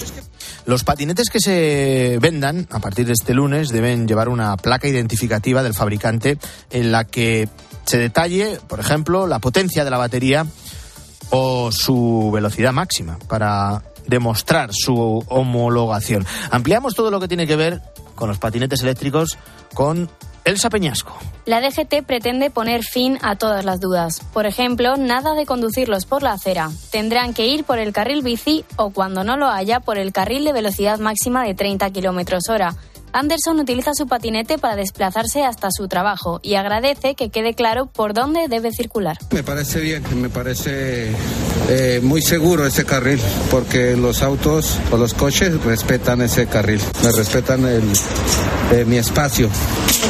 Los 0.65 0.84
patinetes 0.84 1.30
que 1.30 1.39
se 1.39 2.17
vendan 2.19 2.67
a 2.72 2.80
partir 2.80 3.06
de 3.06 3.13
este 3.13 3.36
lunes 3.36 3.69
deben 3.69 4.08
llevar 4.08 4.30
una 4.30 4.58
placa 4.58 4.88
identificativa 4.88 5.62
del 5.62 5.76
fabricante 5.76 6.39
en 6.72 6.91
la 6.91 7.04
que 7.04 7.50
se 7.86 8.00
detalle, 8.00 8.60
por 8.67 8.80
ejemplo, 8.80 9.28
la 9.28 9.38
potencia 9.38 9.84
de 9.84 9.91
la 9.91 9.98
batería 10.00 10.48
o 11.30 11.72
su 11.72 12.32
velocidad 12.34 12.72
máxima 12.72 13.19
para 13.28 13.84
demostrar 14.08 14.70
su 14.74 15.24
homologación. 15.28 16.26
Ampliamos 16.52 16.96
todo 16.96 17.12
lo 17.12 17.20
que 17.20 17.28
tiene 17.28 17.48
que 17.48 17.56
ver 17.56 17.82
con 18.16 18.30
los 18.30 18.39
patinetes 18.39 18.82
eléctricos 18.82 19.38
con 19.74 20.10
Elsa 20.46 20.70
Peñasco. 20.70 21.18
La 21.46 21.62
DGT 21.62 22.06
pretende 22.06 22.50
poner 22.50 22.84
fin 22.84 23.18
a 23.22 23.36
todas 23.36 23.66
las 23.66 23.80
dudas. 23.80 24.22
Por 24.34 24.46
ejemplo, 24.46 24.96
nada 24.98 25.36
de 25.36 25.46
conducirlos 25.46 26.06
por 26.06 26.24
la 26.24 26.34
acera. 26.34 26.70
Tendrán 26.92 27.34
que 27.34 27.48
ir 27.48 27.63
por 27.63 27.80
el 27.80 27.94
carril 27.94 28.24
bici 28.24 28.66
o, 28.76 28.92
cuando 28.92 29.24
no 29.24 29.38
lo 29.38 29.48
haya, 29.48 29.80
por 29.80 29.98
el 29.98 30.12
carril 30.12 30.44
de 30.46 30.54
velocidad 30.54 31.00
máxima 31.00 31.44
de 31.44 31.54
30 31.54 31.89
kilómetros 31.92 32.50
hora. 32.50 32.76
Anderson 33.13 33.60
utiliza 33.60 33.91
su 33.93 34.08
patinete 34.08 34.58
para 34.58 34.76
desplazarse 34.76 35.43
hasta 35.43 35.69
su 35.71 35.88
trabajo 35.88 36.39
y 36.41 36.56
agradece 36.56 37.13
que 37.13 37.30
quede 37.30 37.54
claro 37.54 37.86
por 37.86 38.13
dónde 38.15 38.47
debe 38.47 38.71
circular. 38.71 39.17
Me 39.32 39.43
parece 39.43 39.80
bien, 39.82 40.04
me 40.19 40.30
parece 40.30 41.12
eh, 41.69 41.99
muy 42.02 42.23
seguro 42.23 42.65
ese 42.65 42.86
carril 42.86 43.21
porque 43.52 43.95
los 43.95 44.23
autos 44.23 44.80
o 44.91 44.97
los 44.97 45.13
coches 45.13 45.63
respetan 45.63 46.21
ese 46.21 46.47
carril, 46.47 46.82
me 47.04 47.12
respetan 47.12 47.65
el, 47.67 47.84
eh, 48.71 48.84
mi 48.86 48.97
espacio, 48.97 49.47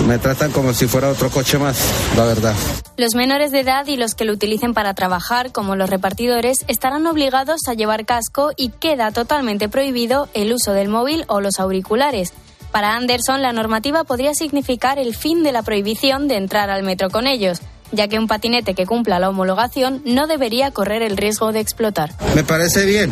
me 0.08 0.18
tratan 0.18 0.52
como 0.52 0.74
si 0.74 0.88
fuera 0.88 1.10
otro 1.10 1.30
coche 1.30 1.58
más, 1.58 1.78
la 2.16 2.24
verdad. 2.24 2.56
Los 2.96 3.16
menores 3.16 3.52
de 3.52 3.60
edad 3.60 3.86
y 3.88 3.98
los 3.98 4.16
que 4.16 4.24
lo 4.24 4.32
utilicen 4.32 4.74
para 4.74 4.94
trabajar, 4.94 5.52
como 5.52 5.76
los 5.76 5.90
repartidores, 5.90 6.64
estarán 6.70 7.06
obligados 7.06 7.62
a 7.68 7.74
llevar 7.74 8.06
casco 8.06 8.52
y 8.56 8.70
queda 8.70 9.12
totalmente 9.12 9.68
prohibido 9.68 10.30
el 10.34 10.54
uso 10.54 10.72
del 10.72 10.88
móvil 10.88 11.26
o 11.28 11.42
los 11.42 11.60
auriculares. 11.60 12.32
Para 12.74 12.96
Anderson, 12.96 13.44
la 13.44 13.54
normativa 13.54 14.04
podría 14.04 14.34
significar 14.34 14.98
el 14.98 15.16
fin 15.16 15.44
de 15.44 15.52
la 15.52 15.62
prohibición 15.62 16.28
de 16.28 16.38
entrar 16.38 16.72
al 16.72 16.82
metro 16.82 17.12
con 17.12 17.28
ellos, 17.28 17.62
ya 17.92 18.08
que 18.08 18.18
un 18.18 18.28
patinete 18.28 18.74
que 18.74 18.88
cumpla 18.88 19.20
la 19.20 19.30
homologación 19.30 20.02
no 20.06 20.26
debería 20.26 20.72
correr 20.72 21.04
el 21.04 21.16
riesgo 21.16 21.52
de 21.52 21.60
explotar. 21.60 22.10
Me 22.34 22.44
parece 22.44 22.88
bien 22.88 23.12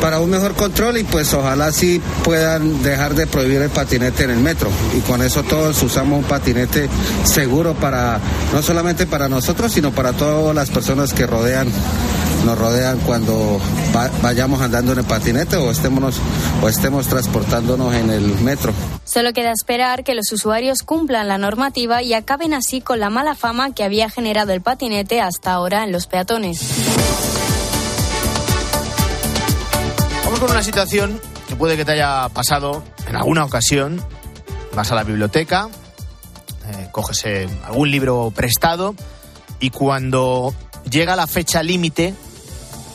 para 0.00 0.18
un 0.18 0.28
mejor 0.28 0.54
control 0.54 0.98
y 0.98 1.04
pues 1.04 1.32
ojalá 1.34 1.70
sí 1.70 2.02
puedan 2.24 2.82
dejar 2.82 3.14
de 3.14 3.28
prohibir 3.28 3.62
el 3.62 3.70
patinete 3.70 4.24
en 4.24 4.30
el 4.30 4.40
metro 4.40 4.70
y 4.96 5.00
con 5.02 5.22
eso 5.22 5.44
todos 5.44 5.80
usamos 5.84 6.18
un 6.18 6.24
patinete 6.24 6.88
seguro 7.22 7.74
para 7.74 8.20
no 8.52 8.60
solamente 8.60 9.06
para 9.06 9.28
nosotros 9.28 9.72
sino 9.72 9.92
para 9.92 10.12
todas 10.14 10.54
las 10.54 10.68
personas 10.70 11.12
que 11.14 11.26
rodean 11.26 11.68
nos 12.46 12.56
rodean 12.56 12.98
cuando 13.00 13.60
vayamos 14.22 14.60
andando 14.62 14.92
en 14.92 15.00
el 15.00 15.04
patinete 15.04 15.56
o 15.56 15.72
estemos, 15.72 16.20
o 16.62 16.68
estemos 16.68 17.08
transportándonos 17.08 17.92
en 17.92 18.08
el 18.10 18.22
metro. 18.38 18.72
Solo 19.04 19.32
queda 19.32 19.50
esperar 19.50 20.04
que 20.04 20.14
los 20.14 20.30
usuarios 20.32 20.84
cumplan 20.84 21.26
la 21.26 21.38
normativa 21.38 22.02
y 22.02 22.14
acaben 22.14 22.54
así 22.54 22.80
con 22.80 23.00
la 23.00 23.10
mala 23.10 23.34
fama 23.34 23.74
que 23.74 23.82
había 23.82 24.08
generado 24.08 24.52
el 24.52 24.60
patinete 24.60 25.20
hasta 25.20 25.52
ahora 25.52 25.82
en 25.82 25.90
los 25.90 26.06
peatones. 26.06 26.60
Vamos 30.24 30.38
con 30.38 30.50
una 30.50 30.62
situación 30.62 31.20
que 31.48 31.56
puede 31.56 31.76
que 31.76 31.84
te 31.84 31.92
haya 31.92 32.28
pasado 32.28 32.84
en 33.08 33.16
alguna 33.16 33.44
ocasión. 33.44 34.00
Vas 34.72 34.92
a 34.92 34.94
la 34.94 35.02
biblioteca, 35.02 35.68
eh, 36.68 36.88
coges 36.92 37.24
eh, 37.24 37.48
algún 37.64 37.90
libro 37.90 38.32
prestado 38.34 38.94
y 39.58 39.70
cuando 39.70 40.54
llega 40.88 41.16
la 41.16 41.26
fecha 41.26 41.64
límite 41.64 42.14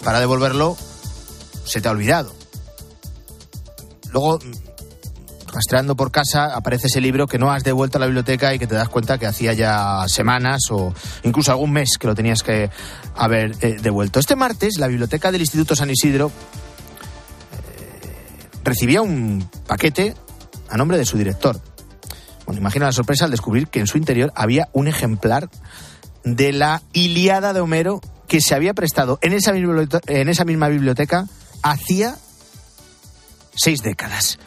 para 0.04 0.20
devolverlo, 0.20 0.78
se 1.66 1.82
te 1.82 1.88
ha 1.88 1.92
olvidado. 1.92 2.34
Luego, 4.12 4.40
rastreando 5.52 5.96
por 5.96 6.12
casa, 6.12 6.56
aparece 6.56 6.88
ese 6.88 7.02
libro 7.02 7.28
que 7.28 7.38
no 7.38 7.52
has 7.52 7.64
devuelto 7.64 7.98
a 7.98 8.02
la 8.02 8.08
biblioteca 8.08 8.54
y 8.54 8.60
que 8.60 8.68
te 8.68 8.76
das 8.76 8.90
cuenta 8.90 9.18
que 9.18 9.28
hacía 9.28 9.54
ya 9.54 10.04
semanas 10.08 10.62
o 10.72 10.94
incluso 11.24 11.52
algún 11.52 11.72
mes 11.72 11.98
que 12.00 12.08
lo 12.08 12.16
tenías 12.16 12.44
que 12.44 12.70
haber 13.16 13.56
eh, 13.62 13.78
devuelto. 13.82 14.20
Este 14.20 14.36
martes, 14.36 14.78
la 14.78 14.88
biblioteca 14.88 15.32
del 15.32 15.42
Instituto 15.42 15.76
San 15.76 15.90
Isidro 15.90 16.32
eh, 17.52 18.40
recibía 18.64 19.02
un 19.02 19.48
paquete 19.68 20.16
a 20.70 20.78
nombre 20.78 20.98
de 20.98 21.06
su 21.06 21.18
director. 21.18 21.60
Bueno, 22.46 22.60
imagina 22.60 22.86
la 22.86 22.92
sorpresa 22.92 23.26
al 23.26 23.32
descubrir 23.32 23.68
que 23.68 23.80
en 23.80 23.88
su 23.88 23.98
interior 23.98 24.34
había 24.36 24.70
un 24.74 24.88
ejemplar 24.88 25.50
de 26.24 26.54
la 26.54 26.82
Iliada 26.94 27.54
de 27.54 27.62
Homero 27.62 28.02
que 28.32 28.40
se 28.40 28.56
había 28.56 28.74
prestado 28.74 29.20
en 29.22 29.34
esa 29.34 29.52
misma, 30.46 30.70
biblioteca 30.70 31.28
hacía 31.64 32.16
seis 33.54 33.84
décadas. 33.84 34.40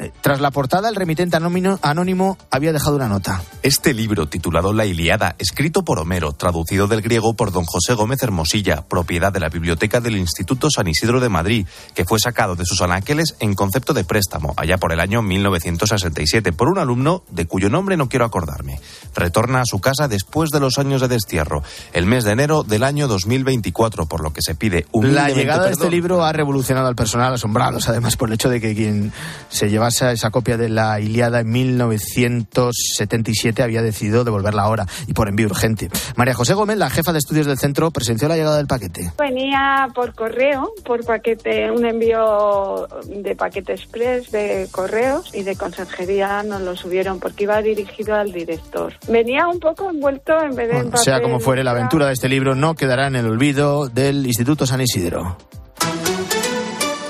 Eh, 0.00 0.12
tras 0.22 0.40
la 0.40 0.50
portada, 0.50 0.88
el 0.88 0.96
remitente 0.96 1.36
anónimo, 1.36 2.38
había 2.50 2.72
dejado 2.72 2.96
una 2.96 3.08
nota. 3.08 3.42
Este 3.62 3.92
libro, 3.92 4.28
titulado 4.28 4.72
La 4.72 4.86
Iliada, 4.86 5.36
escrito 5.38 5.84
por 5.84 5.98
Homero, 5.98 6.32
traducido 6.32 6.88
del 6.88 7.02
griego 7.02 7.34
por 7.34 7.52
don 7.52 7.64
José 7.64 7.92
Gómez 7.92 8.22
Hermosilla, 8.22 8.82
propiedad 8.88 9.30
de 9.30 9.40
la 9.40 9.50
Biblioteca 9.50 10.00
del 10.00 10.16
Instituto 10.16 10.70
San 10.70 10.88
Isidro 10.88 11.20
de 11.20 11.28
Madrid, 11.28 11.66
que 11.94 12.06
fue 12.06 12.18
sacado 12.18 12.56
de 12.56 12.64
sus 12.64 12.80
anaqueles 12.80 13.36
en 13.40 13.54
concepto 13.54 13.92
de 13.92 14.04
préstamo, 14.04 14.54
allá 14.56 14.78
por 14.78 14.92
el 14.92 15.00
año 15.00 15.20
1967, 15.20 16.52
por 16.52 16.68
un 16.68 16.78
alumno 16.78 17.22
de 17.30 17.46
cuyo 17.46 17.68
nombre 17.68 17.98
no 17.98 18.08
quiero 18.08 18.24
acordarme. 18.24 18.80
Retorna 19.14 19.60
a 19.60 19.66
su 19.66 19.80
casa 19.80 20.08
después 20.08 20.48
de 20.48 20.60
los 20.60 20.78
años 20.78 21.02
de 21.02 21.08
destierro, 21.08 21.62
el 21.92 22.06
mes 22.06 22.24
de 22.24 22.32
enero 22.32 22.62
del 22.62 22.84
año 22.84 23.06
2024, 23.06 24.06
por 24.06 24.22
lo 24.22 24.32
que 24.32 24.40
se 24.40 24.54
pide 24.54 24.86
un 24.92 25.14
La 25.14 25.28
llegada 25.28 25.66
de 25.66 25.72
este 25.72 25.90
libro 25.90 26.24
ha 26.24 26.32
revolucionado 26.32 26.88
al 26.88 26.96
personal, 26.96 27.34
asombrados 27.34 27.88
además 27.90 28.16
por 28.16 28.30
el 28.30 28.36
hecho 28.36 28.48
de 28.48 28.62
que 28.62 28.74
quien 28.74 29.12
se 29.50 29.68
lleva 29.68 29.89
esa 29.90 30.30
copia 30.30 30.56
de 30.56 30.68
la 30.68 31.00
Iliada 31.00 31.40
en 31.40 31.50
1977 31.50 33.62
había 33.62 33.82
decidido 33.82 34.24
devolverla 34.24 34.62
ahora 34.62 34.86
y 35.06 35.12
por 35.12 35.28
envío 35.28 35.46
urgente. 35.46 35.90
María 36.16 36.34
José 36.34 36.54
Gómez, 36.54 36.78
la 36.78 36.90
jefa 36.90 37.12
de 37.12 37.18
estudios 37.18 37.46
del 37.46 37.58
centro, 37.58 37.90
presenció 37.90 38.28
la 38.28 38.36
llegada 38.36 38.56
del 38.56 38.66
paquete. 38.66 39.12
Venía 39.18 39.88
por 39.94 40.14
correo, 40.14 40.72
por 40.84 41.04
paquete, 41.04 41.70
un 41.70 41.84
envío 41.84 42.86
de 43.06 43.36
paquete 43.36 43.72
express 43.72 44.30
de 44.30 44.68
correos 44.70 45.34
y 45.34 45.42
de 45.42 45.56
conserjería 45.56 46.42
nos 46.42 46.62
lo 46.62 46.76
subieron 46.76 47.20
porque 47.20 47.44
iba 47.44 47.60
dirigido 47.62 48.14
al 48.14 48.32
director. 48.32 48.94
Venía 49.08 49.46
un 49.46 49.60
poco 49.60 49.90
envuelto 49.90 50.32
en 50.42 50.54
vez 50.54 50.92
de 50.92 50.98
Sea 50.98 51.20
como 51.20 51.40
fuere, 51.40 51.64
la 51.64 51.72
aventura 51.72 52.06
de 52.06 52.12
este 52.12 52.28
libro 52.28 52.54
no 52.54 52.74
quedará 52.74 53.06
en 53.06 53.16
el 53.16 53.26
olvido 53.26 53.88
del 53.88 54.26
Instituto 54.26 54.66
San 54.66 54.80
Isidro. 54.80 55.36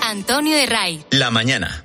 Antonio 0.03 0.57
de 0.57 0.67
Ray. 0.67 1.05
La 1.11 1.31
mañana. 1.31 1.85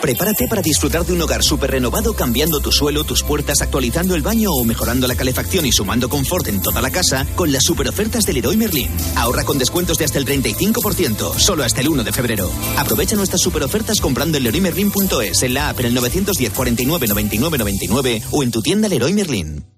Prepárate 0.00 0.46
para 0.48 0.62
disfrutar 0.62 1.04
de 1.04 1.12
un 1.12 1.22
hogar 1.22 1.42
súper 1.42 1.72
renovado 1.72 2.14
cambiando 2.14 2.60
tu 2.60 2.70
suelo, 2.70 3.04
tus 3.04 3.24
puertas, 3.24 3.60
actualizando 3.62 4.14
el 4.14 4.22
baño 4.22 4.50
o 4.52 4.64
mejorando 4.64 5.08
la 5.08 5.16
calefacción 5.16 5.66
y 5.66 5.72
sumando 5.72 6.08
confort 6.08 6.46
en 6.48 6.62
toda 6.62 6.80
la 6.80 6.90
casa 6.90 7.26
con 7.34 7.50
las 7.50 7.64
super 7.64 7.88
ofertas 7.88 8.24
del 8.24 8.36
Leroy 8.36 8.56
Merlin. 8.56 8.90
Ahorra 9.16 9.44
con 9.44 9.58
descuentos 9.58 9.98
de 9.98 10.04
hasta 10.04 10.18
el 10.18 10.26
35%, 10.26 11.38
solo 11.38 11.64
hasta 11.64 11.80
el 11.80 11.88
1 11.88 12.04
de 12.04 12.12
febrero. 12.12 12.50
Aprovecha 12.76 13.16
nuestras 13.16 13.40
super 13.40 13.62
ofertas 13.64 14.00
comprando 14.00 14.38
en 14.38 14.44
leroymerlin.es, 14.44 15.42
en 15.42 15.54
la 15.54 15.70
app 15.70 15.80
en 15.80 15.86
el 15.86 15.94
910 15.94 16.52
49 16.52 17.06
99 17.08 17.58
99 17.58 18.22
o 18.30 18.42
en 18.42 18.50
tu 18.50 18.62
tienda 18.62 18.88
Leroy 18.88 19.12
Merlin. 19.12 19.77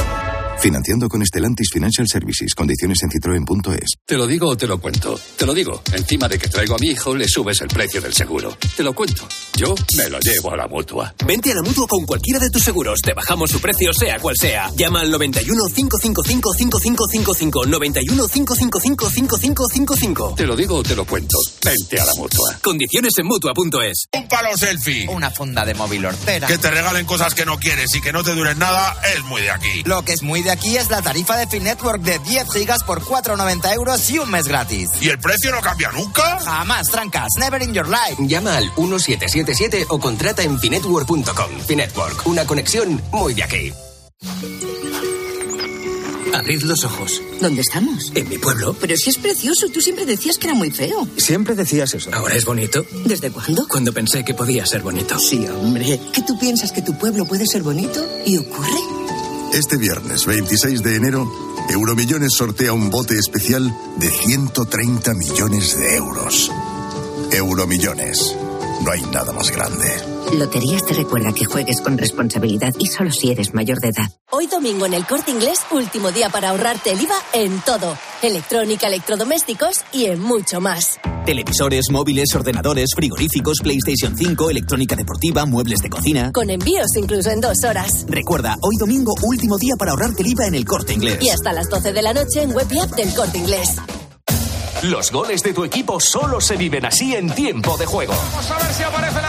Financiando 0.61 1.09
con 1.09 1.23
Estelantis 1.23 1.69
Financial 1.73 2.07
Services. 2.07 2.53
Condiciones 2.53 3.01
en 3.01 3.09
citroen.es. 3.09 3.95
Te 4.05 4.15
lo 4.15 4.27
digo 4.27 4.47
o 4.47 4.55
te 4.55 4.67
lo 4.67 4.79
cuento. 4.79 5.19
Te 5.35 5.47
lo 5.47 5.55
digo. 5.55 5.81
Encima 5.91 6.27
de 6.27 6.37
que 6.37 6.47
traigo 6.49 6.75
a 6.75 6.77
mi 6.77 6.89
hijo, 6.89 7.15
le 7.15 7.27
subes 7.27 7.61
el 7.61 7.67
precio 7.67 7.99
del 7.99 8.13
seguro. 8.13 8.55
Te 8.77 8.83
lo 8.83 8.93
cuento. 8.93 9.27
Yo 9.57 9.73
me 9.97 10.07
lo 10.07 10.19
llevo 10.19 10.53
a 10.53 10.57
la 10.57 10.67
mutua. 10.67 11.15
Vente 11.25 11.51
a 11.51 11.55
la 11.55 11.63
mutua 11.63 11.87
con 11.87 12.05
cualquiera 12.05 12.39
de 12.39 12.51
tus 12.51 12.63
seguros. 12.63 13.01
Te 13.01 13.15
bajamos 13.15 13.49
su 13.49 13.59
precio, 13.59 13.91
sea 13.91 14.19
cual 14.19 14.35
sea. 14.37 14.69
Llama 14.75 15.01
al 15.01 15.09
91 15.09 15.63
555 15.73 16.53
5555. 16.53 17.65
91 17.65 18.27
555 18.27 19.09
5555. 19.09 20.35
Te 20.37 20.45
lo 20.45 20.55
digo 20.55 20.75
o 20.75 20.83
te 20.83 20.95
lo 20.95 21.05
cuento. 21.05 21.37
Vente 21.65 21.99
a 21.99 22.05
la 22.05 22.13
mutua. 22.13 22.59
Condiciones 22.61 23.13
en 23.17 23.25
mutua.es. 23.25 24.05
Un 24.13 24.27
palo 24.27 24.55
selfie. 24.55 25.07
Una 25.09 25.31
funda 25.31 25.65
de 25.65 25.73
móvil 25.73 26.05
hortera. 26.05 26.45
Que 26.45 26.59
te 26.59 26.69
regalen 26.69 27.07
cosas 27.07 27.33
que 27.33 27.45
no 27.45 27.57
quieres 27.57 27.95
y 27.95 28.01
que 28.01 28.13
no 28.13 28.23
te 28.23 28.35
duren 28.35 28.59
nada 28.59 28.95
es 29.15 29.23
muy 29.23 29.41
de 29.41 29.49
aquí. 29.49 29.81
Lo 29.85 30.05
que 30.05 30.13
es 30.13 30.21
muy 30.21 30.43
de 30.43 30.50
aquí 30.51 30.77
es 30.77 30.89
la 30.89 31.01
tarifa 31.01 31.37
de 31.37 31.47
Finetwork 31.47 32.01
de 32.01 32.19
10 32.19 32.51
gigas 32.51 32.83
por 32.83 33.01
4,90 33.01 33.73
euros 33.73 34.09
y 34.09 34.19
un 34.19 34.29
mes 34.29 34.47
gratis. 34.47 34.89
¿Y 35.01 35.09
el 35.09 35.19
precio 35.19 35.51
no 35.51 35.61
cambia 35.61 35.91
nunca? 35.91 36.39
Jamás, 36.39 36.87
trancas. 36.91 37.29
Never 37.39 37.61
in 37.61 37.73
your 37.73 37.87
life. 37.87 38.15
Llama 38.19 38.57
al 38.57 38.65
1777 38.77 39.85
o 39.89 39.99
contrata 39.99 40.43
en 40.43 40.59
finetwork.com. 40.59 41.59
Finetwork, 41.65 42.27
una 42.27 42.45
conexión 42.45 43.01
muy 43.11 43.33
de 43.33 43.43
aquí. 43.43 43.73
Abrid 46.33 46.61
los 46.63 46.83
ojos. 46.85 47.21
¿Dónde 47.41 47.61
estamos? 47.61 48.11
En 48.15 48.29
mi 48.29 48.37
pueblo. 48.37 48.75
Pero 48.79 48.95
si 48.95 49.09
es 49.09 49.17
precioso, 49.17 49.67
tú 49.67 49.81
siempre 49.81 50.05
decías 50.05 50.37
que 50.37 50.47
era 50.47 50.55
muy 50.55 50.71
feo. 50.71 51.07
Siempre 51.17 51.55
decías 51.55 51.93
eso. 51.93 52.09
Ahora 52.13 52.35
es 52.35 52.45
bonito. 52.45 52.85
¿Desde 53.05 53.31
cuándo? 53.31 53.67
Cuando 53.67 53.93
pensé 53.93 54.23
que 54.23 54.33
podía 54.33 54.65
ser 54.65 54.81
bonito. 54.81 55.19
Sí, 55.19 55.45
hombre. 55.47 55.99
¿Que 56.13 56.21
tú 56.21 56.39
piensas 56.39 56.71
que 56.71 56.81
tu 56.81 56.97
pueblo 56.97 57.25
puede 57.25 57.45
ser 57.45 57.63
bonito? 57.63 58.05
¿Y 58.25 58.37
ocurre? 58.37 59.10
Este 59.53 59.75
viernes 59.75 60.25
26 60.25 60.81
de 60.81 60.95
enero, 60.95 61.29
Euromillones 61.69 62.33
sortea 62.33 62.71
un 62.71 62.89
bote 62.89 63.19
especial 63.19 63.75
de 63.97 64.09
130 64.09 65.13
millones 65.13 65.77
de 65.77 65.97
euros. 65.97 66.49
Euromillones. 67.31 68.35
No 68.85 68.91
hay 68.91 69.01
nada 69.11 69.33
más 69.33 69.51
grande. 69.51 69.85
Loterías 70.37 70.85
te 70.85 70.93
recuerda 70.93 71.33
que 71.33 71.43
juegues 71.43 71.81
con 71.81 71.97
responsabilidad 71.97 72.73
y 72.79 72.87
solo 72.87 73.11
si 73.11 73.29
eres 73.29 73.53
mayor 73.53 73.81
de 73.81 73.89
edad. 73.89 74.09
Hoy 74.31 74.47
domingo 74.47 74.85
en 74.85 74.93
el 74.93 75.05
Corte 75.05 75.31
Inglés, 75.31 75.59
último 75.71 76.13
día 76.13 76.29
para 76.29 76.49
ahorrarte 76.49 76.91
el 76.91 77.01
IVA 77.01 77.15
en 77.33 77.59
todo. 77.59 77.97
Electrónica, 78.21 78.87
electrodomésticos 78.87 79.81
y 79.91 80.05
en 80.05 80.21
mucho 80.21 80.61
más. 80.61 80.97
Televisores, 81.25 81.85
móviles, 81.91 82.33
ordenadores, 82.35 82.89
frigoríficos, 82.95 83.59
PlayStation 83.61 84.17
5, 84.17 84.49
electrónica 84.49 84.95
deportiva, 84.95 85.45
muebles 85.45 85.79
de 85.79 85.89
cocina. 85.89 86.31
Con 86.31 86.49
envíos 86.49 86.87
incluso 86.97 87.29
en 87.29 87.41
dos 87.41 87.63
horas. 87.63 88.05
Recuerda, 88.07 88.57
hoy 88.61 88.75
domingo, 88.77 89.13
último 89.21 89.57
día 89.57 89.75
para 89.77 89.91
ahorrarte 89.91 90.23
el 90.23 90.29
IVA 90.29 90.47
en 90.47 90.55
el 90.55 90.65
Corte 90.65 90.93
Inglés. 90.93 91.19
Y 91.21 91.29
hasta 91.29 91.53
las 91.53 91.69
12 91.69 91.93
de 91.93 92.01
la 92.01 92.13
noche 92.13 92.41
en 92.41 92.51
web 92.51 92.67
y 92.71 92.79
app 92.79 92.91
del 92.91 93.13
Corte 93.13 93.37
Inglés. 93.37 93.77
Los 94.83 95.11
goles 95.11 95.43
de 95.43 95.53
tu 95.53 95.63
equipo 95.63 95.99
solo 95.99 96.41
se 96.41 96.57
viven 96.57 96.87
así 96.87 97.13
en 97.13 97.29
tiempo 97.29 97.77
de 97.77 97.85
juego. 97.85 98.13
Vamos 98.13 98.49
a 98.49 98.57
ver 98.57 98.73
si 98.73 98.81
aparece 98.81 99.19
el 99.19 99.25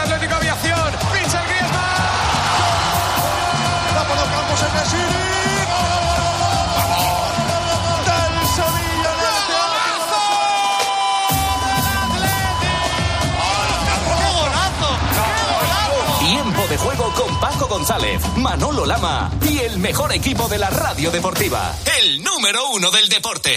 Paco 17.43 17.67
González, 17.67 18.21
Manolo 18.37 18.85
Lama 18.85 19.29
y 19.41 19.57
el 19.57 19.77
mejor 19.77 20.13
equipo 20.13 20.47
de 20.47 20.57
la 20.57 20.69
radio 20.69 21.11
deportiva. 21.11 21.75
El 21.99 22.23
número 22.23 22.69
uno 22.73 22.89
del 22.89 23.09
deporte. 23.09 23.51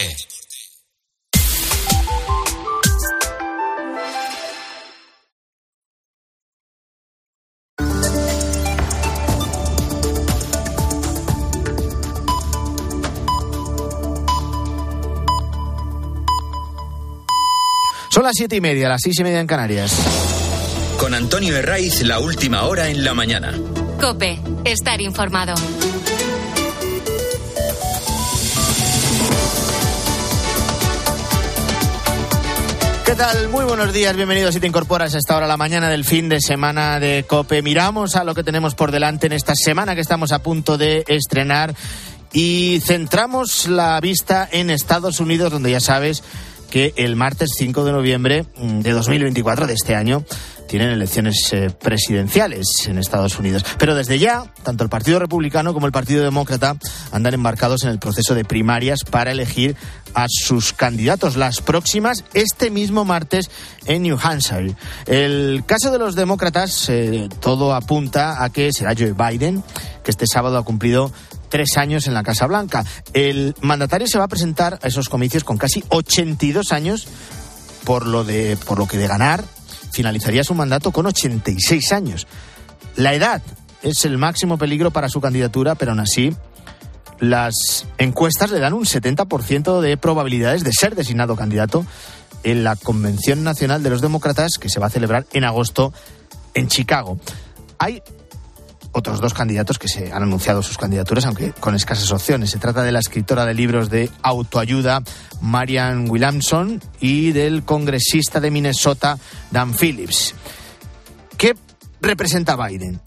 Son 18.09 18.23
las 18.23 18.33
siete 18.35 18.57
y 18.57 18.59
media, 18.61 18.89
las 18.89 18.99
seis 19.01 19.17
y 19.17 19.23
media 19.23 19.39
en 19.39 19.47
Canarias. 19.47 19.95
Con 20.97 21.13
Antonio 21.13 21.55
Herraiz, 21.55 22.01
la 22.01 22.19
última 22.19 22.63
hora 22.63 22.89
en 22.89 23.05
la 23.05 23.13
mañana. 23.13 23.53
Cope, 23.99 24.39
estar 24.63 25.01
informado. 25.01 25.55
¿Qué 33.05 33.15
tal? 33.15 33.49
Muy 33.49 33.65
buenos 33.65 33.93
días, 33.93 34.15
bienvenidos 34.15 34.53
si 34.53 34.59
te 34.59 34.67
incorporas 34.67 35.15
a 35.15 35.17
esta 35.17 35.35
hora, 35.35 35.47
la 35.47 35.57
mañana 35.57 35.89
del 35.89 36.05
fin 36.05 36.29
de 36.29 36.39
semana 36.41 36.99
de 36.99 37.25
COPE. 37.27 37.61
Miramos 37.63 38.15
a 38.15 38.23
lo 38.23 38.35
que 38.35 38.43
tenemos 38.43 38.75
por 38.75 38.91
delante 38.91 39.27
en 39.27 39.33
esta 39.33 39.55
semana 39.55 39.95
que 39.95 40.01
estamos 40.01 40.31
a 40.31 40.43
punto 40.43 40.77
de 40.77 41.03
estrenar 41.07 41.73
y 42.33 42.79
centramos 42.83 43.67
la 43.67 43.99
vista 43.99 44.47
en 44.51 44.69
Estados 44.69 45.19
Unidos, 45.19 45.51
donde 45.51 45.71
ya 45.71 45.79
sabes 45.79 46.23
que 46.69 46.93
el 46.97 47.15
martes 47.15 47.51
5 47.57 47.85
de 47.85 47.91
noviembre 47.91 48.45
de 48.57 48.91
2024 48.91 49.67
de 49.67 49.73
este 49.73 49.95
año 49.95 50.23
tienen 50.67 50.89
elecciones 50.89 51.35
eh, 51.53 51.69
presidenciales 51.69 52.67
en 52.87 52.97
Estados 52.97 53.39
Unidos. 53.39 53.65
Pero 53.79 53.95
desde 53.95 54.19
ya, 54.19 54.43
tanto 54.63 54.83
el 54.83 54.89
Partido 54.89 55.19
Republicano 55.19 55.73
como 55.73 55.85
el 55.85 55.91
Partido 55.91 56.23
Demócrata 56.23 56.75
andan 57.11 57.33
embarcados 57.33 57.83
en 57.83 57.89
el 57.89 57.99
proceso 57.99 58.35
de 58.35 58.45
primarias 58.45 59.03
para 59.09 59.31
elegir 59.31 59.75
a 60.13 60.25
sus 60.29 60.73
candidatos, 60.73 61.35
las 61.35 61.61
próximas 61.61 62.25
este 62.33 62.69
mismo 62.69 63.05
martes 63.05 63.49
en 63.85 64.03
New 64.03 64.17
Hampshire. 64.21 64.75
El 65.05 65.63
caso 65.65 65.91
de 65.91 65.99
los 65.99 66.15
demócratas, 66.15 66.89
eh, 66.89 67.29
todo 67.39 67.73
apunta 67.73 68.43
a 68.43 68.49
que 68.49 68.73
será 68.73 68.93
Joe 68.97 69.13
Biden, 69.13 69.63
que 70.03 70.11
este 70.11 70.27
sábado 70.27 70.57
ha 70.57 70.63
cumplido 70.63 71.11
tres 71.49 71.77
años 71.77 72.07
en 72.07 72.13
la 72.13 72.23
Casa 72.23 72.47
Blanca. 72.47 72.85
El 73.13 73.55
mandatario 73.61 74.07
se 74.07 74.17
va 74.17 74.25
a 74.25 74.29
presentar 74.29 74.79
a 74.81 74.87
esos 74.87 75.09
comicios 75.09 75.43
con 75.43 75.57
casi 75.57 75.83
82 75.89 76.71
años 76.71 77.07
por 77.83 78.05
lo 78.05 78.23
de 78.23 78.57
por 78.65 78.77
lo 78.77 78.87
que 78.87 78.97
de 78.97 79.07
ganar 79.07 79.43
finalizaría 79.91 80.43
su 80.43 80.53
mandato 80.53 80.91
con 80.91 81.05
86 81.05 81.91
años. 81.93 82.27
La 82.95 83.13
edad 83.13 83.41
es 83.81 84.05
el 84.05 84.17
máximo 84.17 84.57
peligro 84.57 84.91
para 84.91 85.09
su 85.09 85.21
candidatura, 85.21 85.75
pero 85.75 85.91
aún 85.91 85.99
así 85.99 86.35
las 87.19 87.85
encuestas 87.97 88.51
le 88.51 88.59
dan 88.59 88.73
un 88.73 88.85
70% 88.85 89.81
de 89.81 89.97
probabilidades 89.97 90.63
de 90.63 90.71
ser 90.71 90.95
designado 90.95 91.35
candidato 91.35 91.85
en 92.43 92.63
la 92.63 92.75
Convención 92.75 93.43
Nacional 93.43 93.83
de 93.83 93.89
los 93.89 94.01
Demócratas 94.01 94.57
que 94.59 94.69
se 94.69 94.79
va 94.79 94.87
a 94.87 94.91
celebrar 94.91 95.25
en 95.33 95.43
agosto 95.43 95.93
en 96.53 96.67
Chicago. 96.67 97.19
Hay 97.79 98.01
otros 98.97 99.21
dos 99.21 99.33
candidatos 99.33 99.77
que 99.77 99.87
se 99.87 100.11
han 100.11 100.23
anunciado 100.23 100.63
sus 100.63 100.77
candidaturas, 100.77 101.25
aunque 101.25 101.51
con 101.51 101.75
escasas 101.75 102.11
opciones. 102.11 102.49
Se 102.49 102.57
trata 102.57 102.83
de 102.83 102.91
la 102.91 102.99
escritora 102.99 103.45
de 103.45 103.53
libros 103.53 103.89
de 103.89 104.09
autoayuda, 104.23 105.03
Marian 105.39 106.09
Williamson, 106.09 106.81
y 106.99 107.31
del 107.31 107.63
congresista 107.63 108.39
de 108.39 108.51
Minnesota, 108.51 109.17
Dan 109.51 109.73
Phillips. 109.73 110.33
¿Qué 111.37 111.55
representa 112.01 112.55
Biden? 112.55 112.99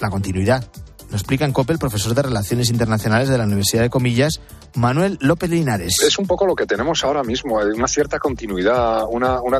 La 0.00 0.10
continuidad. 0.10 0.66
Lo 1.08 1.16
explica 1.16 1.44
en 1.44 1.52
COPE 1.52 1.74
el 1.74 1.78
profesor 1.78 2.14
de 2.14 2.22
Relaciones 2.22 2.70
Internacionales 2.70 3.28
de 3.28 3.38
la 3.38 3.44
Universidad 3.44 3.82
de 3.82 3.90
Comillas, 3.90 4.40
Manuel 4.74 5.18
López 5.20 5.50
Linares. 5.50 5.94
Es 6.06 6.18
un 6.18 6.26
poco 6.26 6.46
lo 6.46 6.54
que 6.54 6.66
tenemos 6.66 7.04
ahora 7.04 7.22
mismo, 7.22 7.58
una 7.58 7.88
cierta 7.88 8.18
continuidad, 8.18 9.04
una, 9.08 9.40
una, 9.40 9.58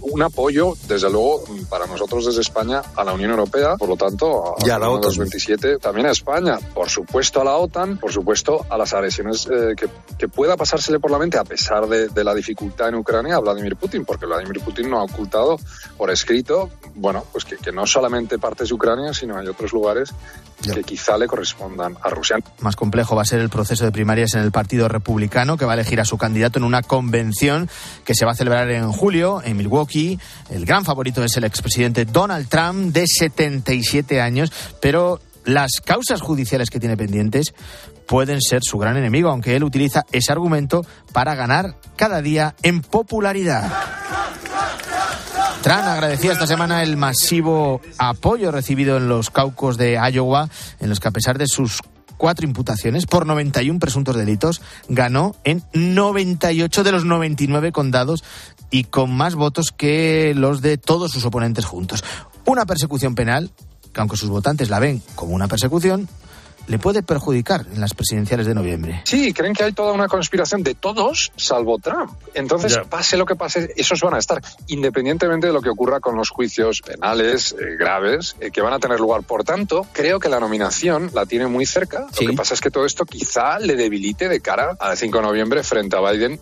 un 0.00 0.22
apoyo, 0.22 0.74
desde 0.88 1.10
luego, 1.10 1.44
para 1.68 1.86
nosotros 1.86 2.26
desde 2.26 2.40
España 2.40 2.82
a 2.94 3.04
la 3.04 3.12
Unión 3.12 3.30
Europea, 3.30 3.76
por 3.76 3.88
lo 3.88 3.96
tanto, 3.96 4.56
a, 4.56 4.66
y 4.66 4.70
a 4.70 4.78
la 4.78 4.90
OTAN. 4.90 5.12
27, 5.16 5.78
también 5.78 6.06
a 6.06 6.10
España, 6.10 6.58
por 6.74 6.88
supuesto 6.88 7.40
a 7.40 7.44
la 7.44 7.56
OTAN, 7.56 7.98
por 7.98 8.12
supuesto 8.12 8.64
a 8.68 8.76
las 8.76 8.92
agresiones 8.94 9.46
eh, 9.46 9.74
que, 9.76 9.88
que, 10.18 10.28
pueda 10.28 10.56
pasársele 10.56 10.98
por 10.98 11.10
la 11.10 11.18
mente, 11.18 11.38
a 11.38 11.44
pesar 11.44 11.86
de, 11.86 12.08
de, 12.08 12.24
la 12.24 12.34
dificultad 12.34 12.88
en 12.88 12.96
Ucrania, 12.96 13.36
a 13.36 13.40
Vladimir 13.40 13.76
Putin, 13.76 14.04
porque 14.04 14.26
Vladimir 14.26 14.60
Putin 14.60 14.90
no 14.90 15.00
ha 15.00 15.04
ocultado 15.04 15.58
por 15.96 16.10
escrito, 16.10 16.70
bueno, 16.94 17.24
pues 17.32 17.44
que, 17.44 17.56
que 17.56 17.72
no 17.72 17.86
solamente 17.86 18.38
partes 18.38 18.68
de 18.68 18.74
Ucrania, 18.74 19.12
sino 19.12 19.36
hay 19.38 19.46
otros 19.46 19.72
lugares 19.72 20.12
ya. 20.60 20.74
que 20.74 20.82
quizá 20.84 21.16
le 21.18 21.26
correspondan 21.26 21.96
a 22.02 22.10
Rusia. 22.10 22.38
Más 22.60 22.76
complejo 22.76 23.16
va 23.16 23.22
a 23.22 23.26
ser 23.26 23.40
el 23.40 23.48
proceso 23.48 23.84
de 23.84 23.92
primarias 23.92 24.34
en 24.34 24.40
el 24.40 24.43
Partido 24.52 24.88
Republicano, 24.88 25.56
que 25.56 25.64
va 25.64 25.72
a 25.72 25.74
elegir 25.74 26.00
a 26.00 26.04
su 26.04 26.18
candidato 26.18 26.58
en 26.58 26.64
una 26.64 26.82
convención 26.82 27.68
que 28.04 28.14
se 28.14 28.24
va 28.24 28.32
a 28.32 28.34
celebrar 28.34 28.70
en 28.70 28.90
julio 28.92 29.42
en 29.44 29.56
Milwaukee. 29.56 30.18
El 30.50 30.64
gran 30.64 30.84
favorito 30.84 31.22
es 31.24 31.36
el 31.36 31.44
expresidente 31.44 32.04
Donald 32.04 32.48
Trump, 32.48 32.92
de 32.92 33.06
77 33.06 34.20
años, 34.20 34.52
pero 34.80 35.20
las 35.44 35.80
causas 35.84 36.20
judiciales 36.20 36.70
que 36.70 36.80
tiene 36.80 36.96
pendientes 36.96 37.54
pueden 38.06 38.40
ser 38.40 38.62
su 38.62 38.78
gran 38.78 38.96
enemigo, 38.96 39.30
aunque 39.30 39.56
él 39.56 39.64
utiliza 39.64 40.04
ese 40.12 40.32
argumento 40.32 40.84
para 41.12 41.34
ganar 41.34 41.76
cada 41.96 42.22
día 42.22 42.54
en 42.62 42.82
popularidad. 42.82 43.70
Trump 45.62 45.84
agradecía 45.84 46.32
esta 46.32 46.46
semana 46.46 46.82
el 46.82 46.98
masivo 46.98 47.80
apoyo 47.96 48.50
recibido 48.50 48.98
en 48.98 49.08
los 49.08 49.30
caucos 49.30 49.78
de 49.78 49.94
Iowa, 50.12 50.50
en 50.78 50.90
los 50.90 51.00
que 51.00 51.08
a 51.08 51.10
pesar 51.10 51.38
de 51.38 51.46
sus 51.46 51.80
cuatro 52.16 52.46
imputaciones 52.46 53.06
por 53.06 53.26
91 53.26 53.78
presuntos 53.78 54.16
delitos, 54.16 54.62
ganó 54.88 55.34
en 55.44 55.62
98 55.72 56.84
de 56.84 56.92
los 56.92 57.04
99 57.04 57.72
condados 57.72 58.24
y 58.70 58.84
con 58.84 59.14
más 59.14 59.34
votos 59.34 59.72
que 59.76 60.32
los 60.34 60.60
de 60.62 60.78
todos 60.78 61.12
sus 61.12 61.24
oponentes 61.24 61.64
juntos. 61.64 62.04
Una 62.44 62.66
persecución 62.66 63.14
penal 63.14 63.50
que 63.92 64.00
aunque 64.00 64.16
sus 64.16 64.28
votantes 64.28 64.68
la 64.68 64.80
ven 64.80 65.00
como 65.14 65.34
una 65.34 65.48
persecución, 65.48 66.08
le 66.66 66.78
puede 66.78 67.02
perjudicar 67.02 67.66
en 67.72 67.80
las 67.80 67.94
presidenciales 67.94 68.46
de 68.46 68.54
noviembre. 68.54 69.02
Sí, 69.04 69.32
creen 69.32 69.54
que 69.54 69.64
hay 69.64 69.72
toda 69.72 69.92
una 69.92 70.08
conspiración 70.08 70.62
de 70.62 70.74
todos 70.74 71.32
salvo 71.36 71.78
Trump. 71.78 72.12
Entonces, 72.34 72.74
yeah. 72.74 72.84
pase 72.84 73.16
lo 73.16 73.26
que 73.26 73.36
pase, 73.36 73.72
esos 73.76 74.00
van 74.00 74.14
a 74.14 74.18
estar, 74.18 74.42
independientemente 74.68 75.46
de 75.46 75.52
lo 75.52 75.60
que 75.60 75.70
ocurra 75.70 76.00
con 76.00 76.16
los 76.16 76.30
juicios 76.30 76.82
penales 76.82 77.54
eh, 77.58 77.76
graves 77.78 78.36
eh, 78.40 78.50
que 78.50 78.60
van 78.60 78.72
a 78.72 78.78
tener 78.78 79.00
lugar. 79.00 79.22
Por 79.22 79.44
tanto, 79.44 79.86
creo 79.92 80.18
que 80.18 80.28
la 80.28 80.40
nominación 80.40 81.10
la 81.14 81.26
tiene 81.26 81.46
muy 81.46 81.66
cerca. 81.66 82.06
Sí. 82.12 82.24
Lo 82.24 82.30
que 82.32 82.36
pasa 82.36 82.54
es 82.54 82.60
que 82.60 82.70
todo 82.70 82.86
esto 82.86 83.04
quizá 83.04 83.58
le 83.58 83.76
debilite 83.76 84.28
de 84.28 84.40
cara 84.40 84.76
al 84.78 84.96
5 84.96 85.18
de 85.18 85.22
noviembre 85.22 85.62
frente 85.62 85.96
a 85.96 86.00
Biden. 86.00 86.40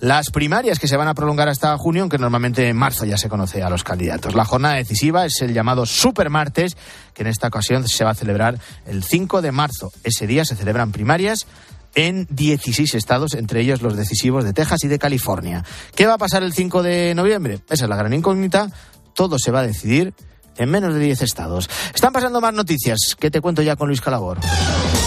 Las 0.00 0.30
primarias 0.30 0.78
que 0.78 0.88
se 0.88 0.96
van 0.96 1.08
a 1.08 1.14
prolongar 1.14 1.48
hasta 1.48 1.76
junio, 1.78 2.02
aunque 2.02 2.18
normalmente 2.18 2.68
en 2.68 2.76
marzo 2.76 3.04
ya 3.04 3.16
se 3.16 3.28
conoce 3.28 3.62
a 3.62 3.70
los 3.70 3.84
candidatos. 3.84 4.34
La 4.34 4.44
jornada 4.44 4.76
decisiva 4.76 5.26
es 5.26 5.40
el 5.42 5.52
llamado 5.52 5.86
Supermartes, 5.86 6.76
que 7.14 7.22
en 7.22 7.28
esta 7.28 7.48
ocasión 7.48 7.86
se 7.88 8.04
va 8.04 8.10
a 8.10 8.14
celebrar 8.14 8.58
el 8.86 9.02
5 9.02 9.40
de 9.40 9.52
marzo. 9.52 9.92
Ese 10.02 10.26
día 10.26 10.44
se 10.44 10.56
celebran 10.56 10.92
primarias 10.92 11.46
en 11.94 12.26
16 12.30 12.94
estados, 12.94 13.34
entre 13.34 13.60
ellos 13.60 13.80
los 13.80 13.96
decisivos 13.96 14.44
de 14.44 14.52
Texas 14.52 14.84
y 14.84 14.88
de 14.88 14.98
California. 14.98 15.64
¿Qué 15.94 16.06
va 16.06 16.14
a 16.14 16.18
pasar 16.18 16.42
el 16.42 16.52
5 16.52 16.82
de 16.82 17.14
noviembre? 17.14 17.60
Esa 17.70 17.84
es 17.84 17.88
la 17.88 17.96
gran 17.96 18.12
incógnita. 18.12 18.70
Todo 19.14 19.38
se 19.38 19.50
va 19.50 19.60
a 19.60 19.66
decidir 19.66 20.12
en 20.56 20.70
menos 20.70 20.94
de 20.94 21.00
10 21.00 21.22
estados. 21.22 21.70
Están 21.94 22.12
pasando 22.12 22.40
más 22.40 22.54
noticias 22.54 23.16
que 23.18 23.30
te 23.30 23.40
cuento 23.40 23.62
ya 23.62 23.76
con 23.76 23.88
Luis 23.88 24.00
Calabor. 24.00 24.38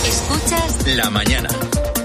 Escuchas 0.06 0.88
la 0.96 1.10
mañana. 1.10 1.50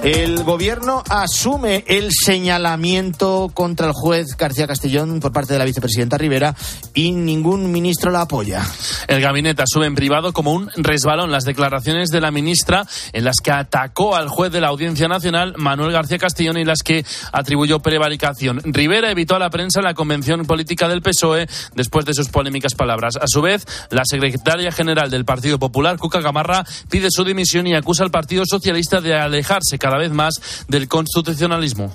El 0.02 0.42
gobierno 0.42 1.04
asume 1.08 1.84
el 1.86 2.10
señalamiento 2.10 3.52
contra 3.54 3.86
el 3.86 3.92
juez 3.92 4.36
García 4.36 4.66
Castellón 4.66 5.20
por 5.20 5.32
parte 5.32 5.52
de 5.52 5.60
la 5.60 5.64
vicepresidenta 5.64 6.18
Rivera 6.18 6.56
y 6.92 7.12
ningún 7.12 7.70
ministro 7.70 8.10
la 8.10 8.22
apoya. 8.22 8.66
El 9.06 9.20
gabinete 9.20 9.62
asume 9.62 9.86
en 9.86 9.94
privado 9.94 10.32
como 10.32 10.54
un 10.54 10.70
resbalón 10.74 11.30
las 11.30 11.44
declaraciones 11.44 12.08
de 12.08 12.20
la 12.20 12.32
ministra 12.32 12.84
en 13.12 13.22
las 13.22 13.36
que 13.36 13.52
atacó 13.52 14.16
al 14.16 14.28
juez 14.28 14.50
de 14.50 14.60
la 14.60 14.68
Audiencia 14.68 15.06
Nacional, 15.06 15.54
Manuel 15.56 15.92
García 15.92 16.18
Castellón, 16.18 16.58
y 16.58 16.64
las 16.64 16.82
que 16.82 17.06
atribuyó 17.30 17.78
prevaricación. 17.78 18.60
Rivera 18.64 19.08
evitó 19.08 19.36
a 19.36 19.38
la 19.38 19.50
prensa 19.50 19.78
en 19.78 19.84
la 19.84 19.94
convención 19.94 20.44
política 20.46 20.88
del 20.88 21.02
PSOE 21.02 21.46
después 21.76 22.04
de 22.06 22.14
sus 22.14 22.28
polémicas 22.28 22.74
palabras. 22.74 23.14
A 23.18 23.28
su 23.28 23.40
vez, 23.40 23.64
la 23.90 24.02
secretaria 24.04 24.72
general 24.72 25.10
del 25.10 25.24
Partido 25.24 25.60
Popular, 25.60 25.96
Cuca 25.96 26.20
Gamarra, 26.20 26.64
pide 26.90 27.06
su 27.08 27.24
dimisión 27.24 27.68
y 27.68 27.76
acusa 27.76 28.02
al 28.02 28.10
Partido 28.10 28.42
Socialista 28.44 29.00
de 29.00 29.14
alejarse 29.14 29.78
cada 29.78 29.91
vez 29.98 30.12
más 30.12 30.34
del 30.68 30.88
constitucionalismo. 30.88 31.92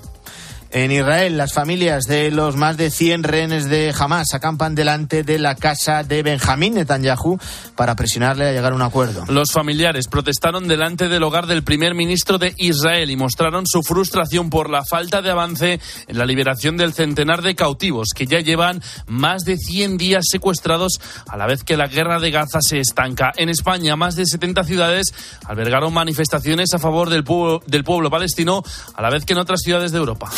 En 0.71 0.91
Israel, 0.91 1.37
las 1.37 1.53
familias 1.53 2.05
de 2.05 2.29
los 2.29 2.57
más 2.57 2.75
de 2.75 2.91
100 2.91 3.23
rehenes 3.23 3.69
de 3.69 3.93
Hamas 3.97 4.33
acampan 4.33 4.75
delante 4.75 5.23
de 5.23 5.39
la 5.39 5.55
casa 5.55 6.03
de 6.03 6.23
Benjamín 6.23 6.73
Netanyahu 6.73 7.39
para 7.75 7.95
presionarle 7.95 8.47
a 8.47 8.51
llegar 8.51 8.73
a 8.73 8.75
un 8.75 8.81
acuerdo. 8.81 9.23
Los 9.29 9.51
familiares 9.51 10.07
protestaron 10.07 10.67
delante 10.67 11.07
del 11.07 11.23
hogar 11.23 11.47
del 11.47 11.63
primer 11.63 11.95
ministro 11.95 12.37
de 12.37 12.53
Israel 12.57 13.09
y 13.09 13.15
mostraron 13.15 13.65
su 13.65 13.81
frustración 13.81 14.49
por 14.49 14.69
la 14.69 14.83
falta 14.83 15.21
de 15.21 15.31
avance 15.31 15.79
en 16.07 16.17
la 16.17 16.25
liberación 16.25 16.75
del 16.75 16.93
centenar 16.93 17.41
de 17.41 17.55
cautivos 17.55 18.09
que 18.13 18.27
ya 18.27 18.39
llevan 18.39 18.81
más 19.07 19.43
de 19.43 19.57
100 19.57 19.97
días 19.97 20.25
secuestrados 20.29 20.99
a 21.27 21.37
la 21.37 21.47
vez 21.47 21.63
que 21.63 21.77
la 21.77 21.87
guerra 21.87 22.19
de 22.19 22.31
Gaza 22.31 22.59
se 22.61 22.79
estanca. 22.79 23.31
En 23.37 23.49
España, 23.49 23.95
más 23.95 24.15
de 24.15 24.25
70 24.25 24.63
ciudades 24.65 25.13
albergaron 25.45 25.93
manifestaciones 25.93 26.73
a 26.73 26.79
favor 26.79 27.09
del 27.09 27.23
pueblo, 27.23 27.61
del 27.67 27.83
pueblo 27.85 28.09
palestino 28.09 28.63
a 28.95 29.01
la 29.01 29.09
vez 29.09 29.23
que 29.23 29.33
en 29.33 29.39
otras 29.39 29.61
ciudades 29.61 29.91
de 29.91 29.97
Europa. 29.99 30.29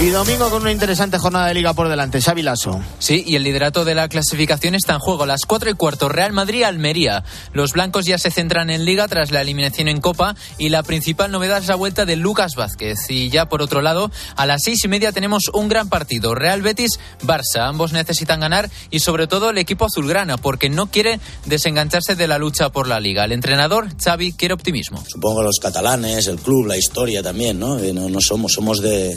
Y 0.00 0.08
domingo 0.08 0.48
con 0.48 0.62
una 0.62 0.72
interesante 0.72 1.18
jornada 1.18 1.48
de 1.48 1.52
liga 1.52 1.74
por 1.74 1.90
delante. 1.90 2.22
Xavi 2.22 2.40
Lasso. 2.40 2.80
Sí, 2.98 3.22
y 3.26 3.36
el 3.36 3.42
liderato 3.42 3.84
de 3.84 3.94
la 3.94 4.08
clasificación 4.08 4.74
está 4.74 4.94
en 4.94 4.98
juego. 4.98 5.26
Las 5.26 5.44
4 5.44 5.68
y 5.68 5.74
cuarto, 5.74 6.08
Real 6.08 6.32
Madrid-Almería. 6.32 7.22
Los 7.52 7.74
blancos 7.74 8.06
ya 8.06 8.16
se 8.16 8.30
centran 8.30 8.70
en 8.70 8.86
liga 8.86 9.06
tras 9.08 9.30
la 9.30 9.42
eliminación 9.42 9.88
en 9.88 10.00
Copa 10.00 10.36
y 10.56 10.70
la 10.70 10.82
principal 10.82 11.30
novedad 11.30 11.58
es 11.58 11.68
la 11.68 11.74
vuelta 11.74 12.06
de 12.06 12.16
Lucas 12.16 12.54
Vázquez. 12.54 12.98
Y 13.10 13.28
ya 13.28 13.50
por 13.50 13.60
otro 13.60 13.82
lado, 13.82 14.10
a 14.36 14.46
las 14.46 14.62
seis 14.64 14.82
y 14.82 14.88
media 14.88 15.12
tenemos 15.12 15.50
un 15.52 15.68
gran 15.68 15.90
partido. 15.90 16.34
Real 16.34 16.62
Betis-Barça. 16.62 17.68
Ambos 17.68 17.92
necesitan 17.92 18.40
ganar 18.40 18.70
y 18.90 19.00
sobre 19.00 19.26
todo 19.26 19.50
el 19.50 19.58
equipo 19.58 19.84
azulgrana 19.84 20.38
porque 20.38 20.70
no 20.70 20.86
quiere 20.86 21.20
desengancharse 21.44 22.14
de 22.14 22.26
la 22.26 22.38
lucha 22.38 22.70
por 22.70 22.88
la 22.88 23.00
liga. 23.00 23.26
El 23.26 23.32
entrenador, 23.32 23.88
Xavi, 24.02 24.32
quiere 24.32 24.54
optimismo. 24.54 25.04
Supongo 25.06 25.42
los 25.42 25.58
catalanes, 25.60 26.26
el 26.26 26.38
club, 26.38 26.68
la 26.68 26.78
historia 26.78 27.22
también, 27.22 27.60
¿no? 27.60 27.76
No, 27.76 28.08
no 28.08 28.20
somos, 28.22 28.54
somos 28.54 28.80
de... 28.80 29.14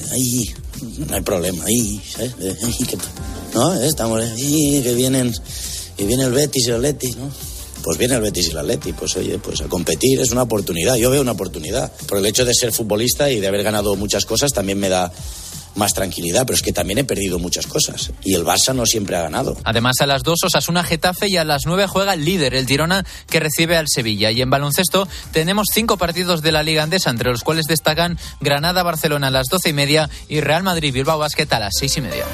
No 1.07 1.15
hay 1.15 1.21
problema. 1.21 1.65
Ahí, 1.65 2.01
¿eh? 2.19 2.31
que, 2.87 2.97
¿no? 3.53 3.73
Estamos 3.81 4.21
ahí, 4.21 4.81
que 4.83 4.93
vienen, 4.93 5.33
que 5.97 6.05
viene 6.05 6.23
el 6.23 6.31
Betis 6.31 6.67
y 6.67 6.69
el 6.69 6.75
Atleti, 6.75 7.11
¿no? 7.11 7.31
Pues 7.83 7.97
viene 7.97 8.15
el 8.15 8.21
Betis 8.21 8.47
y 8.47 8.51
el 8.51 8.57
Atleti, 8.57 8.93
pues 8.93 9.15
oye, 9.17 9.37
pues 9.39 9.61
a 9.61 9.65
competir 9.65 10.19
es 10.19 10.31
una 10.31 10.43
oportunidad. 10.43 10.95
Yo 10.95 11.09
veo 11.09 11.21
una 11.21 11.33
oportunidad. 11.33 11.91
Por 12.07 12.17
el 12.17 12.25
hecho 12.25 12.45
de 12.45 12.53
ser 12.53 12.71
futbolista 12.71 13.29
y 13.29 13.39
de 13.39 13.47
haber 13.47 13.63
ganado 13.63 13.95
muchas 13.95 14.25
cosas 14.25 14.51
también 14.53 14.79
me 14.79 14.89
da 14.89 15.11
más 15.75 15.93
tranquilidad, 15.93 16.45
pero 16.45 16.55
es 16.55 16.61
que 16.61 16.73
también 16.73 16.99
he 16.99 17.03
perdido 17.03 17.39
muchas 17.39 17.67
cosas. 17.67 18.11
Y 18.23 18.33
el 18.33 18.43
Barça 18.43 18.73
no 18.75 18.85
siempre 18.85 19.15
ha 19.15 19.21
ganado. 19.21 19.57
Además, 19.63 19.95
a 20.01 20.05
las 20.05 20.23
dos 20.23 20.43
Osasuna 20.43 20.83
Getafe 20.83 21.27
y 21.27 21.37
a 21.37 21.43
las 21.43 21.65
nueve 21.65 21.87
juega 21.87 22.13
el 22.13 22.25
líder, 22.25 22.53
el 22.53 22.67
Girona, 22.67 23.05
que 23.27 23.39
recibe 23.39 23.77
al 23.77 23.87
Sevilla. 23.87 24.31
Y 24.31 24.41
en 24.41 24.49
baloncesto 24.49 25.07
tenemos 25.31 25.67
cinco 25.73 25.97
partidos 25.97 26.41
de 26.41 26.51
la 26.51 26.63
Liga 26.63 26.83
Andesa, 26.83 27.09
entre 27.09 27.31
los 27.31 27.43
cuales 27.43 27.65
destacan 27.65 28.17
Granada-Barcelona 28.41 29.27
a 29.27 29.31
las 29.31 29.47
doce 29.47 29.69
y 29.69 29.73
media 29.73 30.09
y 30.29 30.41
Real 30.41 30.63
Madrid-Bilbao 30.63 31.19
Basket 31.19 31.47
a 31.51 31.59
las 31.59 31.73
seis 31.77 31.97
y 31.97 32.01
media. 32.01 32.25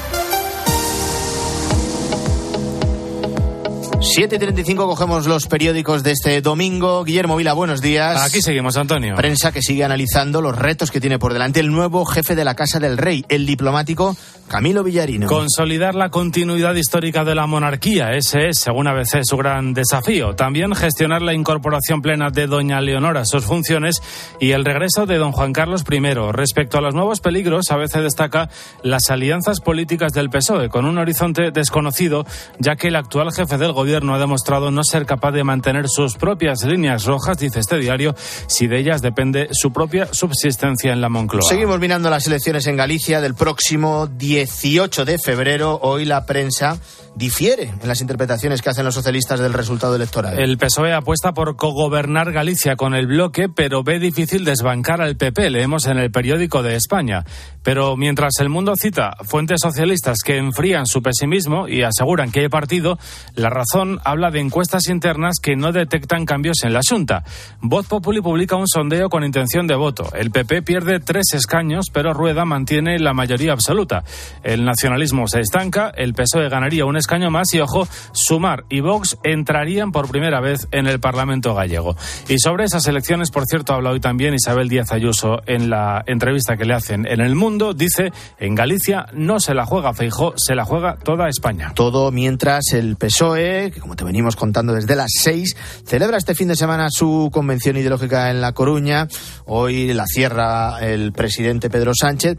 7.35 4.16 4.76
cogemos 4.76 5.28
los 5.28 5.46
periódicos 5.46 6.02
de 6.02 6.10
este 6.10 6.40
domingo. 6.42 7.04
Guillermo 7.04 7.36
Vila, 7.36 7.52
buenos 7.52 7.80
días. 7.80 8.20
Aquí 8.20 8.42
seguimos, 8.42 8.76
Antonio. 8.76 9.14
Prensa 9.14 9.52
que 9.52 9.62
sigue 9.62 9.84
analizando 9.84 10.42
los 10.42 10.58
retos 10.58 10.90
que 10.90 11.00
tiene 11.00 11.20
por 11.20 11.32
delante 11.32 11.60
el 11.60 11.70
nuevo 11.70 12.04
jefe 12.04 12.34
de 12.34 12.44
la 12.44 12.56
Casa 12.56 12.80
del 12.80 12.98
Rey, 12.98 13.24
el 13.28 13.46
diplomático 13.46 14.16
Camilo 14.48 14.82
Villarino. 14.82 15.28
Consolidar 15.28 15.94
la 15.94 16.08
continuidad 16.08 16.74
histórica 16.74 17.24
de 17.24 17.36
la 17.36 17.46
monarquía, 17.46 18.10
ese 18.14 18.48
es, 18.48 18.58
según 18.58 18.88
ABC, 18.88 19.20
su 19.22 19.36
gran 19.36 19.74
desafío. 19.74 20.34
También 20.34 20.74
gestionar 20.74 21.22
la 21.22 21.34
incorporación 21.34 22.02
plena 22.02 22.30
de 22.30 22.48
doña 22.48 22.80
Leonora 22.80 23.20
a 23.20 23.24
sus 23.26 23.44
funciones 23.44 24.02
y 24.40 24.50
el 24.50 24.64
regreso 24.64 25.06
de 25.06 25.18
don 25.18 25.30
Juan 25.30 25.52
Carlos 25.52 25.84
I. 25.88 26.00
Respecto 26.32 26.78
a 26.78 26.80
los 26.80 26.96
nuevos 26.96 27.20
peligros, 27.20 27.70
ABC 27.70 28.00
destaca 28.00 28.50
las 28.82 29.08
alianzas 29.10 29.60
políticas 29.60 30.12
del 30.12 30.30
PSOE, 30.30 30.68
con 30.68 30.84
un 30.84 30.98
horizonte 30.98 31.52
desconocido, 31.52 32.26
ya 32.58 32.74
que 32.74 32.88
el 32.88 32.96
actual 32.96 33.32
jefe 33.32 33.56
del 33.56 33.72
gobierno 33.72 33.99
ha 34.14 34.18
demostrado 34.18 34.70
no 34.70 34.82
ser 34.84 35.06
capaz 35.06 35.32
de 35.32 35.44
mantener 35.44 35.88
sus 35.88 36.14
propias 36.14 36.64
líneas 36.64 37.04
rojas, 37.04 37.38
dice 37.38 37.60
este 37.60 37.78
diario, 37.78 38.14
si 38.46 38.66
de 38.66 38.78
ellas 38.78 39.02
depende 39.02 39.48
su 39.52 39.72
propia 39.72 40.12
subsistencia 40.12 40.92
en 40.92 41.00
la 41.00 41.08
Moncloa. 41.08 41.48
Seguimos 41.48 41.78
mirando 41.78 42.10
las 42.10 42.26
elecciones 42.26 42.66
en 42.66 42.76
Galicia 42.76 43.20
del 43.20 43.34
próximo 43.34 44.06
18 44.06 45.04
de 45.04 45.18
febrero. 45.18 45.78
Hoy 45.82 46.04
la 46.04 46.26
prensa 46.26 46.78
difiere 47.16 47.64
en 47.80 47.88
las 47.88 48.00
interpretaciones 48.00 48.62
que 48.62 48.70
hacen 48.70 48.84
los 48.84 48.94
socialistas 48.94 49.40
del 49.40 49.52
resultado 49.52 49.96
electoral. 49.96 50.38
El 50.38 50.58
PSOE 50.58 50.92
apuesta 50.92 51.32
por 51.32 51.56
cogobernar 51.56 52.32
Galicia 52.32 52.76
con 52.76 52.94
el 52.94 53.06
bloque, 53.06 53.48
pero 53.48 53.82
ve 53.82 53.98
difícil 53.98 54.44
desbancar 54.44 55.00
al 55.00 55.16
PP, 55.16 55.50
leemos 55.50 55.86
en 55.86 55.98
el 55.98 56.10
periódico 56.10 56.62
de 56.62 56.76
España. 56.76 57.24
Pero 57.62 57.96
mientras 57.96 58.34
el 58.40 58.48
mundo 58.48 58.74
cita 58.76 59.16
fuentes 59.22 59.58
socialistas 59.62 60.18
que 60.24 60.38
enfrían 60.38 60.86
su 60.86 61.02
pesimismo 61.02 61.68
y 61.68 61.82
aseguran 61.82 62.30
que 62.30 62.40
hay 62.40 62.48
partido, 62.48 62.98
la 63.34 63.50
razón 63.50 64.00
habla 64.04 64.30
de 64.30 64.40
encuestas 64.40 64.88
internas 64.88 65.36
que 65.42 65.56
no 65.56 65.72
detectan 65.72 66.24
cambios 66.24 66.62
en 66.64 66.72
la 66.72 66.80
Junta. 66.88 67.24
Voz 67.60 67.86
Populi 67.86 68.20
publica 68.20 68.56
un 68.56 68.66
sondeo 68.66 69.08
con 69.08 69.24
intención 69.24 69.66
de 69.66 69.74
voto. 69.74 70.10
El 70.14 70.30
PP 70.30 70.62
pierde 70.62 71.00
tres 71.00 71.34
escaños, 71.34 71.86
pero 71.92 72.14
Rueda 72.14 72.44
mantiene 72.44 72.98
la 72.98 73.12
mayoría 73.12 73.52
absoluta. 73.52 74.04
El 74.42 74.64
nacionalismo 74.64 75.26
se 75.28 75.40
estanca, 75.40 75.92
el 75.94 76.14
PSOE 76.14 76.48
ganaría 76.48 76.86
un 76.86 76.96
escaño 77.00 77.30
más 77.30 77.52
y, 77.54 77.60
ojo, 77.60 77.86
Sumar 78.12 78.64
y 78.68 78.80
Vox 78.80 79.18
entrarían 79.24 79.92
por 79.92 80.08
primera 80.08 80.40
vez 80.40 80.68
en 80.70 80.86
el 80.86 81.00
Parlamento 81.00 81.54
gallego. 81.54 81.96
Y 82.28 82.38
sobre 82.38 82.64
esas 82.64 82.86
elecciones, 82.86 83.30
por 83.30 83.44
cierto, 83.46 83.72
habla 83.72 83.90
hoy 83.90 84.00
también 84.00 84.34
Isabel 84.34 84.68
Díaz 84.68 84.92
Ayuso 84.92 85.40
en 85.46 85.70
la 85.70 86.04
entrevista 86.06 86.56
que 86.56 86.64
le 86.64 86.74
hacen 86.74 87.06
en 87.06 87.20
El 87.20 87.34
Mundo. 87.34 87.74
Dice, 87.74 88.12
en 88.38 88.54
Galicia 88.54 89.06
no 89.12 89.40
se 89.40 89.54
la 89.54 89.66
juega 89.66 89.94
Feijó, 89.94 90.34
se 90.36 90.54
la 90.54 90.64
juega 90.64 90.96
toda 90.96 91.28
España. 91.28 91.72
Todo 91.74 92.12
mientras 92.12 92.72
el 92.72 92.96
PSOE, 92.96 93.70
que 93.72 93.80
como 93.80 93.96
te 93.96 94.04
venimos 94.04 94.36
contando 94.36 94.72
desde 94.72 94.96
las 94.96 95.10
seis, 95.20 95.56
celebra 95.84 96.18
este 96.18 96.34
fin 96.34 96.48
de 96.48 96.56
semana 96.56 96.88
su 96.90 97.30
convención 97.32 97.76
ideológica 97.76 98.30
en 98.30 98.40
La 98.40 98.52
Coruña. 98.52 99.08
Hoy 99.46 99.92
la 99.92 100.06
cierra 100.06 100.78
el 100.80 101.12
presidente 101.12 101.70
Pedro 101.70 101.92
Sánchez 101.94 102.38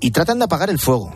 y 0.00 0.10
tratan 0.10 0.38
de 0.38 0.44
apagar 0.44 0.70
el 0.70 0.78
fuego. 0.78 1.14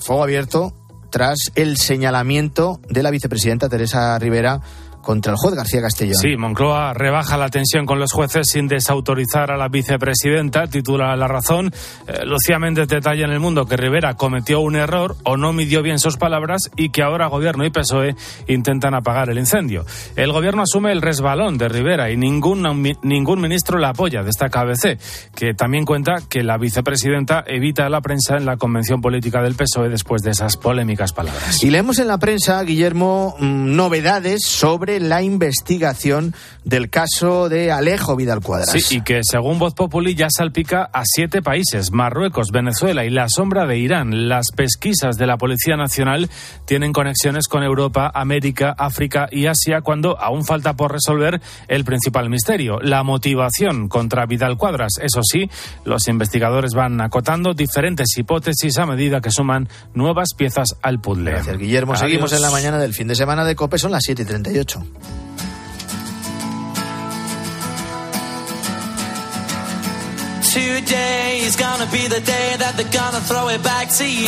Fuego 0.00 0.22
abierto 0.22 0.81
tras 1.12 1.52
el 1.54 1.76
señalamiento 1.76 2.80
de 2.88 3.02
la 3.02 3.10
vicepresidenta 3.10 3.68
Teresa 3.68 4.18
Rivera 4.18 4.62
contra 5.02 5.32
el 5.32 5.36
juez 5.36 5.54
García 5.54 5.82
Castellón. 5.82 6.14
Sí, 6.14 6.36
Moncloa 6.36 6.94
rebaja 6.94 7.36
la 7.36 7.48
tensión 7.48 7.84
con 7.84 7.98
los 7.98 8.12
jueces 8.12 8.48
sin 8.50 8.68
desautorizar 8.68 9.50
a 9.50 9.56
la 9.56 9.68
vicepresidenta, 9.68 10.66
titula 10.68 11.14
La 11.16 11.28
Razón. 11.28 11.72
Eh, 12.06 12.24
Lucía 12.24 12.58
Méndez 12.58 12.88
detalla 12.88 13.24
en 13.24 13.32
El 13.32 13.40
Mundo 13.40 13.66
que 13.66 13.76
Rivera 13.76 14.14
cometió 14.14 14.60
un 14.60 14.76
error 14.76 15.16
o 15.24 15.36
no 15.36 15.52
midió 15.52 15.82
bien 15.82 15.98
sus 15.98 16.16
palabras 16.16 16.70
y 16.76 16.90
que 16.90 17.02
ahora 17.02 17.26
Gobierno 17.26 17.64
y 17.64 17.70
PSOE 17.70 18.14
intentan 18.46 18.94
apagar 18.94 19.28
el 19.28 19.38
incendio. 19.38 19.84
El 20.16 20.32
Gobierno 20.32 20.62
asume 20.62 20.92
el 20.92 21.02
resbalón 21.02 21.58
de 21.58 21.68
Rivera 21.68 22.10
y 22.10 22.16
ningún, 22.16 22.62
ningún 23.02 23.40
ministro 23.40 23.78
la 23.78 23.90
apoya, 23.90 24.22
destaca 24.22 24.60
ABC, 24.60 24.98
que 25.34 25.54
también 25.54 25.84
cuenta 25.84 26.22
que 26.28 26.42
la 26.42 26.58
vicepresidenta 26.58 27.44
evita 27.46 27.86
a 27.86 27.90
la 27.90 28.00
prensa 28.00 28.36
en 28.36 28.46
la 28.46 28.56
convención 28.56 29.00
política 29.00 29.42
del 29.42 29.54
PSOE 29.54 29.88
después 29.88 30.22
de 30.22 30.30
esas 30.30 30.56
polémicas 30.56 31.12
palabras. 31.12 31.62
Y 31.62 31.70
leemos 31.70 31.98
en 31.98 32.08
la 32.08 32.18
prensa, 32.18 32.62
Guillermo, 32.62 33.34
mm, 33.38 33.74
novedades 33.74 34.44
sobre 34.44 34.91
la 35.00 35.22
investigación 35.22 36.34
del 36.64 36.90
caso 36.90 37.48
de 37.48 37.72
Alejo 37.72 38.16
Vidal 38.16 38.40
Cuadras. 38.40 38.70
Sí, 38.70 38.96
y 38.96 39.00
que 39.02 39.20
según 39.22 39.58
Voz 39.58 39.74
Populi 39.74 40.14
ya 40.14 40.28
salpica 40.30 40.88
a 40.92 41.02
siete 41.04 41.42
países, 41.42 41.90
Marruecos, 41.92 42.48
Venezuela 42.52 43.04
y 43.04 43.10
la 43.10 43.28
sombra 43.28 43.66
de 43.66 43.78
Irán. 43.78 44.28
Las 44.28 44.46
pesquisas 44.54 45.16
de 45.16 45.26
la 45.26 45.36
Policía 45.36 45.76
Nacional 45.76 46.30
tienen 46.64 46.92
conexiones 46.92 47.48
con 47.48 47.62
Europa, 47.62 48.10
América, 48.14 48.74
África 48.78 49.28
y 49.30 49.46
Asia 49.46 49.80
cuando 49.80 50.18
aún 50.20 50.44
falta 50.44 50.74
por 50.74 50.92
resolver 50.92 51.40
el 51.68 51.84
principal 51.84 52.30
misterio, 52.30 52.78
la 52.80 53.02
motivación 53.02 53.88
contra 53.88 54.26
Vidal 54.26 54.56
Cuadras. 54.56 54.92
Eso 55.00 55.20
sí, 55.22 55.50
los 55.84 56.08
investigadores 56.08 56.74
van 56.74 57.00
acotando 57.00 57.54
diferentes 57.54 58.16
hipótesis 58.16 58.78
a 58.78 58.86
medida 58.86 59.20
que 59.20 59.30
suman 59.30 59.68
nuevas 59.94 60.30
piezas 60.36 60.76
al 60.82 61.00
puzzle. 61.00 61.30
Gracias, 61.30 61.58
Guillermo. 61.58 61.92
Adiós. 61.92 62.00
Seguimos 62.00 62.32
en 62.32 62.42
la 62.42 62.50
mañana 62.50 62.78
del 62.78 62.94
fin 62.94 63.08
de 63.08 63.14
semana 63.14 63.44
de 63.44 63.54
COPE, 63.54 63.78
son 63.78 63.92
las 63.92 64.02
7 64.04 64.22
y 64.22 64.24
38. 64.24 64.81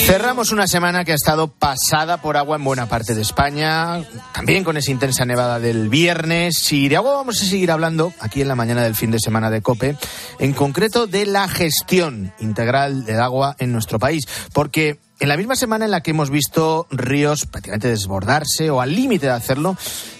Cerramos 0.06 0.52
una 0.52 0.66
semana 0.66 1.04
que 1.04 1.12
ha 1.12 1.14
estado 1.14 1.48
pasada 1.48 2.22
por 2.22 2.36
agua 2.36 2.56
en 2.56 2.64
buena 2.64 2.86
parte 2.86 3.14
de 3.14 3.20
España, 3.20 4.02
también 4.32 4.64
con 4.64 4.76
esa 4.76 4.90
intensa 4.90 5.24
nevada 5.24 5.60
del 5.60 5.88
viernes. 5.88 6.72
Y 6.72 6.88
de 6.88 6.96
agua 6.96 7.14
vamos 7.14 7.42
a 7.42 7.44
seguir 7.44 7.70
hablando 7.70 8.12
aquí 8.20 8.40
en 8.40 8.48
la 8.48 8.54
mañana 8.54 8.82
del 8.82 8.94
fin 8.94 9.10
de 9.10 9.18
semana 9.18 9.50
de 9.50 9.60
COPE, 9.60 9.96
en 10.38 10.52
concreto 10.54 11.06
de 11.06 11.26
la 11.26 11.46
gestión 11.46 12.32
integral 12.38 13.04
del 13.04 13.20
agua 13.20 13.56
en 13.58 13.72
nuestro 13.72 13.98
país. 13.98 14.26
Porque 14.52 14.98
en 15.20 15.28
la 15.28 15.36
misma 15.36 15.56
semana 15.56 15.84
en 15.84 15.90
la 15.90 16.02
que 16.02 16.10
hemos 16.10 16.30
visto 16.30 16.86
ríos 16.90 17.46
prácticamente 17.46 17.88
desbordarse 17.88 18.70
o 18.70 18.80
al 18.80 18.94
límite 18.94 19.26
de 19.26 19.32
hacerlo 19.32 19.76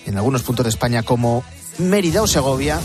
en 0.07 0.17
algunos 0.17 0.43
puntos 0.43 0.65
de 0.65 0.71
España 0.71 1.03
como 1.03 1.45
Mérida 1.79 2.23
o 2.23 2.27
Segovia, 2.27 2.81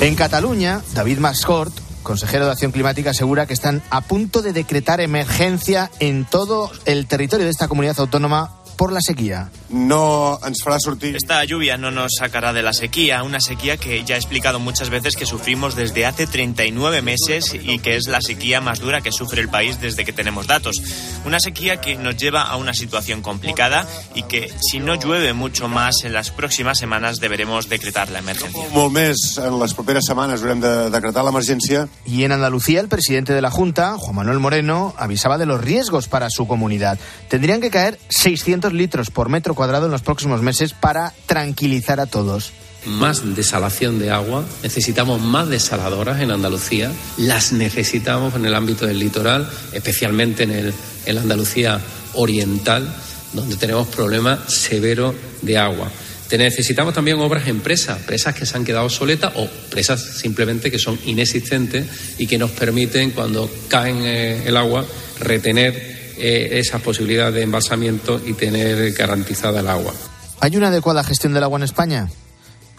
en 0.00 0.14
Cataluña, 0.14 0.80
David 0.94 1.18
Mascort 1.18 1.72
consejero 2.02 2.46
de 2.46 2.52
Acción 2.52 2.72
Climática, 2.72 3.10
asegura 3.10 3.46
que 3.46 3.52
están 3.52 3.82
a 3.90 4.00
punto 4.00 4.42
de 4.42 4.52
decretar 4.52 5.00
emergencia 5.00 5.90
en 6.00 6.24
todo 6.24 6.70
el 6.84 7.06
territorio 7.06 7.44
de 7.44 7.50
esta 7.50 7.68
comunidad 7.68 8.00
autónoma 8.00 8.59
por 8.80 8.94
la 8.94 9.02
sequía. 9.02 9.50
No 9.68 10.40
ens 10.48 10.62
farà 10.64 10.78
sortir... 10.80 11.12
Esta 11.14 11.44
lluvia 11.44 11.76
no 11.76 11.90
nos 11.90 12.14
sacará 12.18 12.54
de 12.54 12.62
la 12.62 12.72
sequía, 12.72 13.22
una 13.22 13.38
sequía 13.38 13.76
que 13.76 14.02
ya 14.04 14.14
he 14.14 14.18
explicado 14.18 14.58
muchas 14.58 14.88
veces 14.88 15.16
que 15.16 15.26
sufrimos 15.26 15.76
desde 15.76 16.06
hace 16.06 16.26
39 16.26 17.02
meses 17.02 17.52
y 17.52 17.78
que 17.80 17.96
es 17.96 18.08
la 18.08 18.22
sequía 18.22 18.62
más 18.62 18.80
dura 18.80 19.02
que 19.02 19.12
sufre 19.12 19.42
el 19.42 19.50
país 19.50 19.78
desde 19.82 20.06
que 20.06 20.14
tenemos 20.14 20.46
datos. 20.46 20.80
Una 21.26 21.40
sequía 21.40 21.78
que 21.78 21.96
nos 21.96 22.16
lleva 22.16 22.44
a 22.44 22.56
una 22.56 22.72
situación 22.72 23.20
complicada 23.20 23.86
y 24.14 24.22
que 24.22 24.50
si 24.62 24.80
no 24.80 24.94
llueve 24.94 25.34
mucho 25.34 25.68
más 25.68 25.96
en 26.04 26.14
las 26.14 26.30
próximas 26.30 26.78
semanas 26.78 27.20
deberemos 27.20 27.68
decretar 27.68 28.08
la 28.08 28.20
emergencia. 28.20 28.64
Molt 28.72 28.96
més 28.96 29.36
en 29.44 29.60
les 29.60 29.76
properes 29.76 30.08
setmanes 30.08 30.40
haurem 30.40 30.64
de 30.64 30.88
decretar 30.88 31.26
l'emergència. 31.28 31.84
Y 32.06 32.24
en 32.24 32.32
Andalucía, 32.32 32.80
el 32.80 32.88
presidente 32.88 33.34
de 33.34 33.42
la 33.42 33.50
Junta, 33.50 33.98
Juan 33.98 34.16
Manuel 34.16 34.40
Moreno, 34.40 34.94
avisaba 34.96 35.36
de 35.36 35.44
los 35.44 35.60
riesgos 35.60 36.08
para 36.08 36.30
su 36.30 36.48
comunidad. 36.48 36.98
Tendrían 37.28 37.60
que 37.60 37.68
caer 37.68 38.00
600 38.08 38.69
litros 38.72 39.10
por 39.10 39.28
metro 39.28 39.54
cuadrado 39.54 39.86
en 39.86 39.92
los 39.92 40.02
próximos 40.02 40.42
meses 40.42 40.72
para 40.72 41.12
tranquilizar 41.26 42.00
a 42.00 42.06
todos. 42.06 42.52
más 42.86 43.36
desalación 43.36 43.98
de 43.98 44.10
agua, 44.10 44.44
necesitamos 44.62 45.20
más 45.20 45.48
desaladoras 45.48 46.20
en 46.20 46.30
Andalucía, 46.30 46.90
las 47.18 47.52
necesitamos 47.52 48.34
en 48.34 48.46
el 48.46 48.54
ámbito 48.54 48.86
del 48.86 48.98
litoral, 48.98 49.48
especialmente 49.72 50.44
en, 50.44 50.50
el, 50.50 50.74
en 51.04 51.14
la 51.14 51.20
Andalucía 51.20 51.78
oriental, 52.14 52.88
donde 53.32 53.56
tenemos 53.56 53.88
problemas 53.88 54.52
severos 54.52 55.14
de 55.42 55.58
agua. 55.58 55.90
Necesitamos 56.38 56.94
también 56.94 57.18
obras 57.18 57.48
en 57.48 57.60
presas, 57.60 57.98
presas 57.98 58.34
que 58.34 58.46
se 58.46 58.56
han 58.56 58.64
quedado 58.64 58.88
soletas 58.88 59.32
o 59.34 59.48
presas 59.68 60.00
simplemente 60.00 60.70
que 60.70 60.78
son 60.78 60.98
inexistentes 61.04 61.86
y 62.18 62.26
que 62.26 62.38
nos 62.38 62.52
permiten, 62.52 63.10
cuando 63.10 63.50
caen 63.68 64.02
eh, 64.04 64.44
el 64.46 64.56
agua, 64.56 64.86
retener 65.18 65.89
eh, 66.20 66.58
esa 66.58 66.78
posibilidad 66.78 67.32
de 67.32 67.42
embalsamiento 67.42 68.20
y 68.24 68.34
tener 68.34 68.92
garantizada 68.92 69.60
el 69.60 69.68
agua. 69.68 69.92
¿Hay 70.40 70.56
una 70.56 70.68
adecuada 70.68 71.02
gestión 71.04 71.34
del 71.34 71.44
agua 71.44 71.58
en 71.58 71.64
España? 71.64 72.08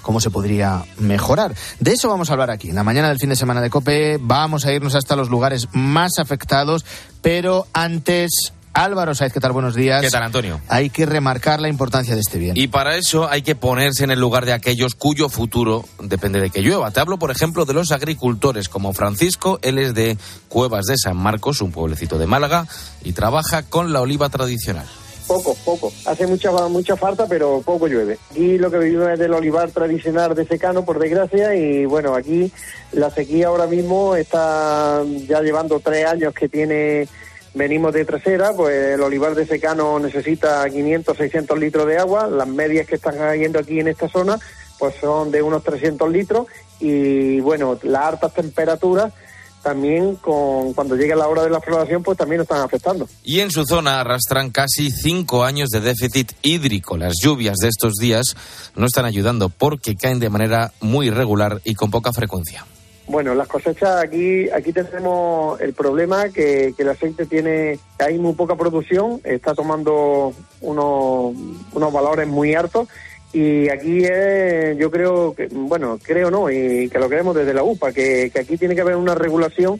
¿Cómo 0.01 0.19
se 0.19 0.31
podría 0.31 0.83
mejorar? 0.97 1.53
De 1.79 1.91
eso 1.93 2.09
vamos 2.09 2.29
a 2.29 2.33
hablar 2.33 2.49
aquí. 2.49 2.69
En 2.69 2.75
la 2.75 2.83
mañana 2.83 3.09
del 3.09 3.19
fin 3.19 3.29
de 3.29 3.35
semana 3.35 3.61
de 3.61 3.69
COPE 3.69 4.17
vamos 4.19 4.65
a 4.65 4.73
irnos 4.73 4.95
hasta 4.95 5.15
los 5.15 5.29
lugares 5.29 5.67
más 5.73 6.19
afectados, 6.19 6.85
pero 7.21 7.67
antes... 7.73 8.53
Álvaro 8.74 9.13
Saiz, 9.13 9.34
¿qué 9.34 9.39
tal? 9.39 9.51
Buenos 9.51 9.76
días. 9.76 10.01
¿Qué 10.01 10.09
tal, 10.09 10.24
Antonio? 10.24 10.61
Hay 10.67 10.89
que 10.89 11.05
remarcar 11.05 11.59
la 11.59 11.67
importancia 11.67 12.15
de 12.15 12.22
este 12.22 12.38
bien. 12.38 12.55
Y 12.55 12.67
para 12.67 12.95
eso 12.95 13.30
hay 13.30 13.41
que 13.41 13.55
ponerse 13.55 14.03
en 14.03 14.11
el 14.11 14.19
lugar 14.19 14.45
de 14.45 14.53
aquellos 14.53 14.95
cuyo 14.95 15.28
futuro 15.28 15.84
depende 15.99 16.39
de 16.39 16.49
que 16.49 16.61
llueva. 16.61 16.91
Te 16.91 16.99
hablo, 17.01 17.19
por 17.19 17.32
ejemplo, 17.32 17.65
de 17.65 17.74
los 17.74 17.91
agricultores 17.91 18.69
como 18.69 18.93
Francisco. 18.93 19.59
Él 19.61 19.78
es 19.78 19.93
de 19.93 20.17
Cuevas 20.47 20.86
de 20.86 20.97
San 20.97 21.17
Marcos, 21.17 21.61
un 21.61 21.72
pueblecito 21.72 22.17
de 22.17 22.28
Málaga, 22.28 22.65
y 23.03 23.11
trabaja 23.11 23.63
con 23.63 23.91
la 23.91 24.01
oliva 24.01 24.30
tradicional. 24.30 24.86
Poco, 25.28 25.55
poco. 25.63 25.93
Hace 26.05 26.28
mucha 26.28 26.51
mucha 26.67 26.97
falta, 26.97 27.26
pero 27.26 27.61
poco 27.61 27.88
llueve. 27.88 28.17
Aquí 28.32 28.57
lo 28.57 28.69
que 28.69 28.80
vivimos 28.80 29.09
es 29.09 29.19
del 29.19 29.34
olivar 29.34 29.72
tradicional 29.72 30.36
de 30.36 30.45
secano, 30.45 30.84
por 30.84 30.99
desgracia, 30.99 31.55
y 31.55 31.86
bueno, 31.86 32.15
aquí 32.15 32.51
la 32.91 33.09
sequía 33.09 33.47
ahora 33.47 33.67
mismo 33.67 34.15
está 34.15 35.01
ya 35.28 35.41
llevando 35.41 35.80
tres 35.80 36.05
años 36.05 36.34
que 36.34 36.49
tiene, 36.49 37.07
venimos 37.53 37.93
de 37.93 38.05
trasera, 38.05 38.53
pues 38.53 38.95
el 38.95 39.01
olivar 39.01 39.35
de 39.35 39.45
secano 39.45 39.99
necesita 39.99 40.69
500, 40.69 41.17
600 41.17 41.59
litros 41.59 41.87
de 41.87 41.97
agua, 41.97 42.27
las 42.27 42.47
medias 42.47 42.87
que 42.87 42.95
están 42.95 43.17
cayendo 43.17 43.59
aquí 43.59 43.79
en 43.79 43.87
esta 43.87 44.07
zona, 44.07 44.39
pues 44.79 44.95
son 44.99 45.31
de 45.31 45.41
unos 45.41 45.63
300 45.63 46.09
litros, 46.11 46.47
y 46.79 47.39
bueno, 47.41 47.77
las 47.83 48.05
altas 48.05 48.33
temperaturas 48.33 49.13
también 49.61 50.15
con, 50.15 50.73
cuando 50.73 50.95
llegue 50.95 51.15
la 51.15 51.27
hora 51.27 51.43
de 51.43 51.49
la 51.49 51.61
floración, 51.61 52.03
pues 52.03 52.17
también 52.17 52.39
nos 52.39 52.45
están 52.45 52.61
afectando. 52.61 53.07
Y 53.23 53.39
en 53.39 53.51
su 53.51 53.65
zona 53.65 53.99
arrastran 53.99 54.49
casi 54.49 54.89
cinco 54.89 55.43
años 55.43 55.69
de 55.69 55.81
déficit 55.81 56.31
hídrico. 56.41 56.97
Las 56.97 57.13
lluvias 57.21 57.57
de 57.57 57.67
estos 57.67 57.93
días 57.93 58.35
no 58.75 58.85
están 58.87 59.05
ayudando 59.05 59.49
porque 59.49 59.95
caen 59.95 60.19
de 60.19 60.29
manera 60.29 60.71
muy 60.81 61.07
irregular 61.07 61.61
y 61.63 61.75
con 61.75 61.91
poca 61.91 62.11
frecuencia. 62.11 62.65
Bueno, 63.07 63.35
las 63.35 63.47
cosechas 63.47 64.03
aquí 64.03 64.49
aquí 64.49 64.71
tenemos 64.71 65.59
el 65.59 65.73
problema 65.73 66.29
que, 66.29 66.73
el 66.77 66.89
aceite 66.89 67.25
tiene, 67.25 67.79
hay 67.99 68.17
muy 68.17 68.33
poca 68.33 68.55
producción, 68.55 69.19
está 69.23 69.53
tomando 69.53 70.33
unos, 70.61 71.35
unos 71.73 71.93
valores 71.93 72.27
muy 72.27 72.55
altos 72.55 72.87
y 73.33 73.69
aquí 73.69 74.03
es, 74.03 74.77
yo 74.77 74.91
creo 74.91 75.33
que, 75.33 75.47
bueno, 75.47 75.99
creo 76.01 76.29
no, 76.31 76.49
y 76.49 76.89
que 76.89 76.99
lo 76.99 77.09
creemos 77.09 77.35
desde 77.35 77.53
la 77.53 77.63
UPA, 77.63 77.91
que 77.91 78.31
aquí 78.39 78.57
tiene 78.57 78.75
que 78.75 78.81
haber 78.81 78.95
una 78.95 79.15
regulación 79.15 79.79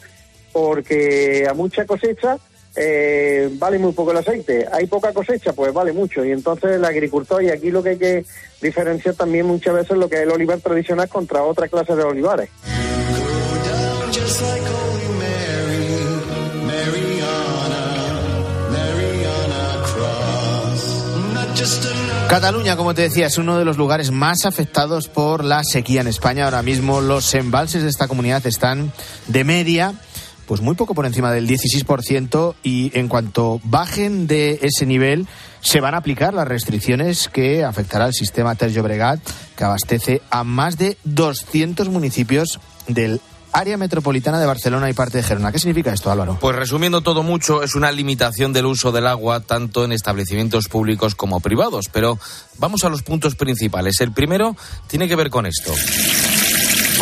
porque 0.52 1.48
a 1.50 1.54
mucha 1.54 1.86
cosecha 1.86 2.38
eh, 2.76 3.50
vale 3.54 3.80
muy 3.80 3.92
poco 3.92 4.12
el 4.12 4.18
aceite. 4.18 4.68
Hay 4.72 4.88
poca 4.88 5.14
cosecha, 5.14 5.54
pues 5.54 5.74
vale 5.74 5.94
mucho. 5.94 6.24
Y 6.24 6.32
entonces 6.32 6.72
el 6.72 6.86
agricultor, 6.86 7.44
y 7.44 7.50
aquí 7.50 7.70
lo 7.72 7.84
que 7.84 7.90
hay 7.90 7.98
que 7.98 8.26
diferenciar 8.62 9.16
también 9.16 9.46
muchas 9.46 9.74
veces 9.74 9.98
lo 9.98 10.10
que 10.10 10.16
es 10.16 10.22
el 10.22 10.32
olivar 10.32 10.60
tradicional 10.60 11.10
contra 11.10 11.44
otra 11.44 11.68
clase 11.68 11.96
de 11.96 12.04
olivares. 12.04 12.50
Cataluña, 22.32 22.78
como 22.78 22.94
te 22.94 23.02
decía, 23.02 23.28
es 23.28 23.38
uno 23.38 23.58
de 23.58 23.66
los 23.66 23.76
lugares 23.76 24.10
más 24.10 24.46
afectados 24.46 25.10
por 25.10 25.44
la 25.44 25.66
sequía 25.66 26.00
en 26.00 26.08
España. 26.08 26.46
Ahora 26.46 26.64
mismo 26.64 27.02
los 27.02 27.34
embalses 27.34 27.84
de 27.84 27.90
esta 27.90 28.08
comunidad 28.08 28.46
están 28.48 28.94
de 29.28 29.44
media, 29.44 29.94
pues 30.52 30.60
muy 30.60 30.76
poco 30.76 30.94
por 30.94 31.06
encima 31.06 31.32
del 31.32 31.48
16% 31.48 32.56
y 32.62 32.92
en 33.00 33.08
cuanto 33.08 33.62
bajen 33.64 34.28
de 34.28 34.60
ese 34.62 34.86
nivel 34.86 35.26
se 35.62 35.80
van 35.80 35.94
a 35.94 36.00
aplicar 36.00 36.34
las 36.34 36.46
restricciones 36.46 37.30
que 37.30 37.64
afectará 37.64 38.04
al 38.04 38.14
sistema 38.14 38.54
Ter 38.56 38.74
Bregat, 38.82 39.22
que 39.56 39.64
abastece 39.64 40.22
a 40.30 40.44
más 40.44 40.78
de 40.78 40.98
200 41.06 41.88
municipios 41.88 42.60
del 42.90 43.22
área 43.54 43.78
metropolitana 43.78 44.42
de 44.42 44.46
Barcelona 44.46 44.90
y 44.90 44.94
parte 44.94 45.20
de 45.20 45.24
Gerona. 45.24 45.54
¿Qué 45.54 45.60
significa 45.60 45.94
esto, 45.94 46.12
Álvaro? 46.12 46.38
Pues 46.42 46.58
resumiendo 46.58 47.00
todo 47.00 47.24
mucho, 47.24 47.64
es 47.64 47.74
una 47.74 47.90
limitación 47.94 48.52
del 48.52 48.66
uso 48.66 48.92
del 48.92 49.08
agua 49.08 49.40
tanto 49.40 49.86
en 49.86 49.94
establecimientos 49.94 50.68
públicos 50.68 51.16
como 51.16 51.40
privados. 51.40 51.86
Pero 51.94 52.20
vamos 52.58 52.84
a 52.84 52.90
los 52.90 53.04
puntos 53.04 53.36
principales. 53.36 54.02
El 54.02 54.12
primero 54.12 54.58
tiene 54.88 55.08
que 55.08 55.16
ver 55.16 55.30
con 55.30 55.46
esto. 55.46 55.72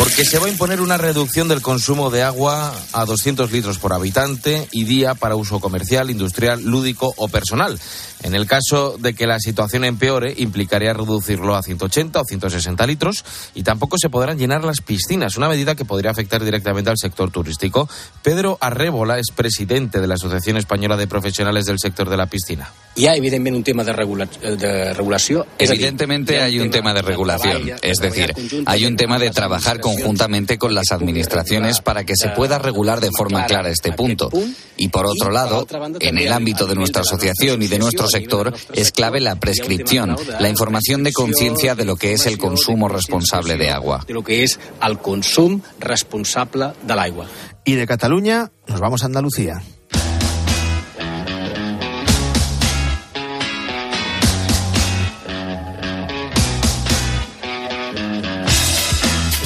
Porque 0.00 0.24
se 0.24 0.38
va 0.38 0.46
a 0.46 0.48
imponer 0.48 0.80
una 0.80 0.96
reducción 0.96 1.46
del 1.46 1.60
consumo 1.60 2.08
de 2.08 2.22
agua 2.22 2.74
a 2.94 3.04
200 3.04 3.52
litros 3.52 3.78
por 3.78 3.92
habitante 3.92 4.66
y 4.72 4.84
día 4.84 5.14
para 5.14 5.36
uso 5.36 5.60
comercial, 5.60 6.10
industrial, 6.10 6.62
lúdico 6.62 7.12
o 7.18 7.28
personal. 7.28 7.78
En 8.22 8.34
el 8.34 8.46
caso 8.46 8.96
de 8.98 9.14
que 9.14 9.26
la 9.26 9.38
situación 9.38 9.84
empeore, 9.84 10.34
implicaría 10.36 10.92
reducirlo 10.92 11.56
a 11.56 11.62
180 11.62 12.20
o 12.20 12.24
160 12.24 12.86
litros 12.86 13.24
y 13.54 13.62
tampoco 13.62 13.96
se 13.98 14.10
podrán 14.10 14.38
llenar 14.38 14.64
las 14.64 14.80
piscinas, 14.80 15.36
una 15.36 15.48
medida 15.48 15.74
que 15.74 15.84
podría 15.84 16.10
afectar 16.10 16.44
directamente 16.44 16.90
al 16.90 16.98
sector 16.98 17.30
turístico. 17.30 17.88
Pedro 18.22 18.58
Arrébola 18.60 19.18
es 19.18 19.30
presidente 19.34 20.00
de 20.00 20.06
la 20.06 20.14
Asociación 20.14 20.56
Española 20.56 20.96
de 20.96 21.06
Profesionales 21.06 21.64
del 21.64 21.78
Sector 21.78 22.10
de 22.10 22.16
la 22.16 22.26
Piscina. 22.26 22.70
Hi 22.96 23.06
ha, 23.06 23.14
evidentment, 23.14 23.56
un 23.56 23.62
tema 23.62 23.84
de, 23.84 23.92
regula 23.92 24.26
de 24.26 24.92
regulació. 24.92 25.46
Dir, 25.58 25.70
Evidentemente 25.70 26.40
hay 26.40 26.58
un 26.58 26.70
tema 26.70 26.92
de 26.92 27.02
regulación, 27.02 27.70
es 27.82 27.98
decir, 27.98 28.34
hay 28.66 28.84
un 28.84 28.96
tema 28.96 29.18
de 29.18 29.30
trabajar 29.30 29.80
conjuntamente 29.80 30.58
con 30.58 30.74
las 30.74 30.90
administraciones 30.92 31.80
para 31.80 32.04
que 32.04 32.14
se 32.16 32.28
pueda 32.30 32.58
regular 32.58 33.00
de 33.00 33.10
forma 33.16 33.46
clara 33.46 33.70
este 33.70 33.92
punto. 33.92 34.28
Y 34.76 34.88
por 34.88 35.06
otro 35.06 35.30
lado, 35.30 35.66
en 36.00 36.18
el 36.18 36.32
ámbito 36.32 36.66
de 36.66 36.74
nuestra 36.74 37.02
asociación 37.02 37.62
y 37.62 37.68
de 37.68 37.78
nuestro 37.78 38.08
sector, 38.10 38.54
es 38.74 38.92
clave 38.92 39.20
la 39.20 39.36
prescripción, 39.36 40.16
la 40.38 40.48
información 40.48 41.02
de 41.02 41.12
conciencia 41.12 41.74
de 41.74 41.84
lo 41.84 41.96
que 41.96 42.12
es 42.12 42.26
el 42.26 42.38
consumo 42.38 42.88
responsable 42.88 43.56
de 43.56 43.70
agua. 43.70 44.04
de 44.06 44.14
lo 44.14 44.22
que 44.22 44.42
és 44.42 44.58
el 44.82 44.98
consum 44.98 45.60
responsable 45.78 46.72
de 46.82 46.94
l'aigua. 46.94 47.26
Y 47.64 47.74
de 47.74 47.86
Cataluña 47.86 48.50
nos 48.66 48.80
vamos 48.80 49.02
a 49.02 49.06
Andalucía. 49.06 49.62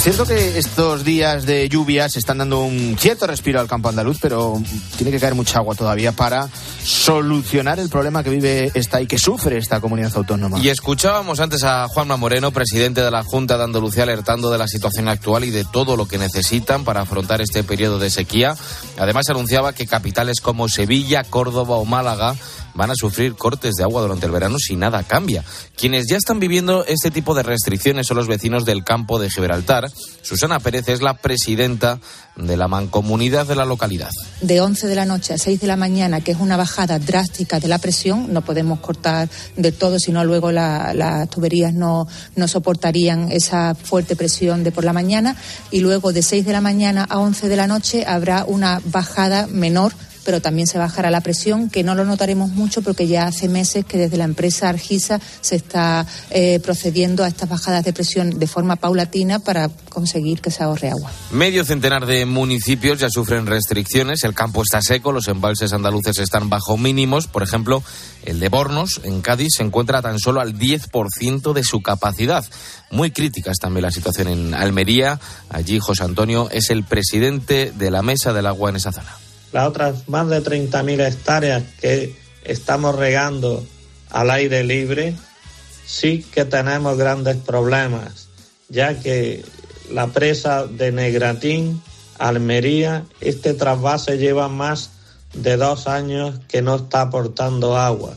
Cierto 0.05 0.27
que 0.27 0.59
estos 0.59 1.03
días 1.03 1.47
de 1.47 1.67
lluvias 1.67 2.15
están 2.17 2.37
dando 2.37 2.61
un 2.61 2.95
cierto 2.99 3.27
respiro 3.27 3.59
al 3.59 3.67
campo 3.67 3.89
andaluz, 3.89 4.19
pero 4.21 4.61
tiene 4.99 5.11
que 5.11 5.19
caer 5.19 5.35
mucha 5.35 5.61
agua 5.61 5.75
todavía 5.75 6.13
para 6.13 6.47
solucionar 6.83 7.81
el 7.81 7.89
problema 7.89 8.23
que 8.23 8.29
vive 8.29 8.71
esta 8.75 9.01
y 9.01 9.07
que 9.07 9.19
sufre 9.19 9.57
esta 9.57 9.81
comunidad 9.81 10.13
autónoma. 10.15 10.59
Y 10.59 10.69
escuchábamos 10.69 11.41
antes 11.41 11.65
a 11.65 11.89
Juanma 11.89 12.19
Moreno, 12.19 12.51
presidente 12.51 13.01
de 13.01 13.11
la 13.11 13.23
Junta 13.23 13.57
de 13.57 13.65
Andalucía, 13.65 14.03
alertando 14.03 14.51
de 14.51 14.59
la 14.59 14.69
situación 14.69 15.09
actual 15.09 15.45
y 15.45 15.51
de 15.51 15.65
todo 15.65 15.97
lo 15.97 16.07
que 16.07 16.19
necesitan 16.19 16.85
para 16.85 17.01
afrontar 17.01 17.41
este 17.41 17.65
periodo 17.65 17.99
de 17.99 18.11
sequía. 18.11 18.55
Además, 18.99 19.31
anunciaba 19.31 19.73
que 19.73 19.87
capitales 19.87 20.43
como 20.43 20.69
Sevilla, 20.69 21.25
Córdoba 21.25 21.77
o 21.77 21.87
Málaga 21.87 22.35
van 22.75 22.91
a 22.91 22.95
sufrir 22.95 23.35
cortes 23.35 23.75
de 23.77 23.83
agua 23.83 24.03
durante 24.03 24.27
el 24.27 24.33
verano 24.33 24.59
si 24.59 24.77
nada 24.77 25.03
cambia. 25.03 25.45
Quienes 25.77 26.07
ya 26.09 26.17
están 26.17 26.41
viviendo 26.41 26.85
este 26.87 27.11
tipo 27.11 27.35
de 27.35 27.43
restricciones 27.43 28.07
son 28.07 28.17
los 28.17 28.29
vecinos 28.29 28.65
del 28.65 28.85
campo 28.85 29.19
de 29.19 29.31
Gibraltar, 29.31 29.91
Susana 30.23 30.61
Pérez 30.61 30.89
es 30.89 31.03
la 31.03 31.15
presidenta 31.15 32.01
de 32.37 32.57
la 32.57 32.67
mancomunidad 32.67 33.47
de 33.47 33.55
la 33.55 33.65
localidad. 33.65 34.11
De 34.41 34.61
11 34.61 34.89
de 34.89 34.95
la 34.95 35.05
noche 35.05 35.35
a 35.35 35.39
6 35.39 35.61
de 35.61 35.67
la 35.67 35.77
mañana, 35.77 36.21
que 36.21 36.33
es 36.33 36.39
una 36.41 36.57
bajada 36.57 36.99
drástica 36.99 37.61
de 37.61 37.69
la 37.69 37.79
presión, 37.79 38.33
no 38.33 38.43
podemos 38.43 38.81
cortar 38.81 39.29
de 39.57 39.73
todo, 39.73 39.99
sino 39.99 40.25
luego 40.25 40.51
las 40.51 41.31
tuberías 41.31 41.75
no, 41.75 42.09
no 42.35 42.49
soportarían 42.49 43.31
esa 43.31 43.75
fuerte 43.75 44.17
presión 44.17 44.65
de 44.65 44.73
por 44.73 44.85
la 44.85 44.93
mañana. 44.93 45.37
Y 45.71 45.81
luego 45.81 46.13
de 46.13 46.23
6 46.23 46.45
de 46.45 46.53
la 46.53 46.61
mañana 46.61 47.05
a 47.09 47.19
11 47.19 47.49
de 47.49 47.57
la 47.57 47.67
noche 47.67 48.05
habrá 48.07 48.45
una 48.47 48.81
bajada 48.85 49.47
menor 49.47 49.93
pero 50.25 50.41
también 50.41 50.67
se 50.67 50.79
bajará 50.79 51.11
la 51.11 51.21
presión, 51.21 51.71
que 51.71 51.83
no 51.83 51.95
lo 51.95 52.05
notaremos 52.05 52.51
mucho 52.51 52.83
porque 52.83 53.07
ya 53.07 53.27
hace 53.27 53.49
meses 53.49 53.85
que 53.85 53.99
desde 53.99 54.17
la 54.17 54.25
empresa 54.25 54.69
Argisa 54.69 55.21
se 55.41 55.57
está 55.57 56.07
eh, 56.31 56.61
procediendo 56.61 57.25
a 57.25 57.29
estas 57.29 57.49
bajadas 57.49 57.85
de 57.85 57.93
presión 57.93 58.39
de 58.39 58.47
forma 58.47 58.77
paulatina 58.77 59.39
para 59.39 59.69
conseguir 59.89 60.41
que 60.41 60.51
se 60.51 60.63
ahorre 60.63 60.91
agua. 60.91 61.11
Medio 61.31 61.65
centenar 61.65 62.07
de 62.07 62.27
municipios 62.27 62.99
ya 62.99 63.09
sufren 63.11 63.47
restricciones, 63.47 64.25
el 64.25 64.35
campo 64.35 64.63
está 64.63 64.81
seco, 64.83 65.13
los 65.13 65.29
embalses 65.29 65.73
andaluces 65.73 66.19
están 66.19 66.49
bajo 66.49 66.77
mínimos, 66.77 67.27
por 67.27 67.43
ejemplo, 67.43 67.83
el 68.25 68.41
de 68.41 68.49
Bornos, 68.49 69.01
en 69.05 69.21
Cádiz, 69.21 69.55
se 69.57 69.63
encuentra 69.63 70.03
tan 70.03 70.19
solo 70.19 70.41
al 70.41 70.59
10% 70.59 71.53
de 71.53 71.63
su 71.63 71.83
capacidad. 71.83 72.45
Muy 72.91 73.11
crítica 73.11 73.51
es 73.51 73.59
también 73.59 73.83
la 73.83 73.91
situación 73.91 74.29
en 74.29 74.55
Almería. 74.55 75.21
Allí 75.51 75.79
José 75.79 76.05
Antonio 76.05 76.49
es 76.51 76.71
el 76.71 76.85
presidente 76.85 77.73
de 77.77 77.91
la 77.91 78.03
Mesa 78.03 78.33
del 78.33 78.47
Agua 78.47 78.71
en 78.71 78.77
esa 78.77 78.93
zona 78.93 79.24
las 79.55 79.69
otras 79.69 80.09
más 80.09 80.29
de 80.29 80.43
30.000 80.43 81.07
hectáreas 81.07 81.63
que 81.81 82.13
estamos 82.43 82.97
regando 82.97 83.65
al 84.11 84.33
aire 84.33 84.65
libre, 84.65 85.15
sí 85.87 86.27
que 86.35 86.45
tenemos 86.45 86.99
grandes 86.99 87.37
problemas, 87.37 88.27
ya 88.69 88.99
que 88.99 89.45
la 89.93 90.09
presa 90.09 90.67
de 90.67 90.91
Negratín, 90.91 91.81
Almería, 92.19 93.05
este 93.21 93.55
trasvase 93.55 94.19
lleva 94.19 94.49
más 94.49 94.91
de 95.35 95.57
dos 95.57 95.87
años 95.87 96.41
que 96.49 96.61
no 96.61 96.75
está 96.75 97.03
aportando 97.03 97.77
agua. 97.77 98.17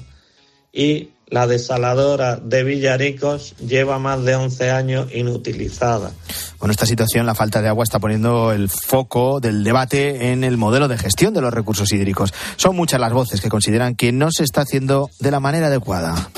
Y 0.74 1.12
la 1.30 1.46
desaladora 1.46 2.38
de 2.38 2.64
Villaricos 2.64 3.56
lleva 3.58 4.00
más 4.00 4.24
de 4.24 4.36
11 4.36 4.72
años 4.72 5.08
inutilizada. 5.14 6.12
Con 6.58 6.72
esta 6.72 6.86
situación, 6.86 7.26
la 7.26 7.36
falta 7.36 7.62
de 7.62 7.68
agua 7.68 7.84
está 7.84 8.00
poniendo 8.00 8.52
el 8.52 8.70
foco 8.70 9.40
del 9.40 9.64
debate 9.64 10.32
en 10.32 10.44
el 10.44 10.58
modelo 10.58 10.88
de 10.88 10.98
gestión 10.98 11.34
de 11.34 11.42
los 11.42 11.54
recursos 11.54 11.92
hídricos. 11.92 12.34
Son 12.56 12.76
muchas 12.76 13.00
las 13.00 13.14
voces 13.14 13.42
que 13.42 13.50
consideran 13.50 13.96
que 13.96 14.12
no 14.12 14.32
se 14.32 14.44
está 14.44 14.62
haciendo 14.62 15.10
de 15.20 15.32
la 15.32 15.40
manera 15.40 15.68
adecuada. 15.68 16.30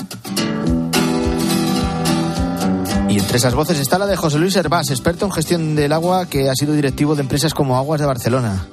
Y 3.08 3.18
entre 3.18 3.38
esas 3.38 3.54
voces 3.54 3.78
está 3.78 3.98
la 3.98 4.06
de 4.06 4.16
José 4.16 4.38
Luis 4.38 4.54
Hervás, 4.54 4.90
experto 4.90 5.24
en 5.24 5.32
gestión 5.32 5.74
del 5.74 5.92
agua 5.92 6.26
que 6.26 6.48
ha 6.48 6.54
sido 6.54 6.74
directivo 6.74 7.14
de 7.14 7.22
empresas 7.22 7.54
como 7.54 7.76
Aguas 7.76 8.00
de 8.00 8.06
Barcelona. 8.06 8.66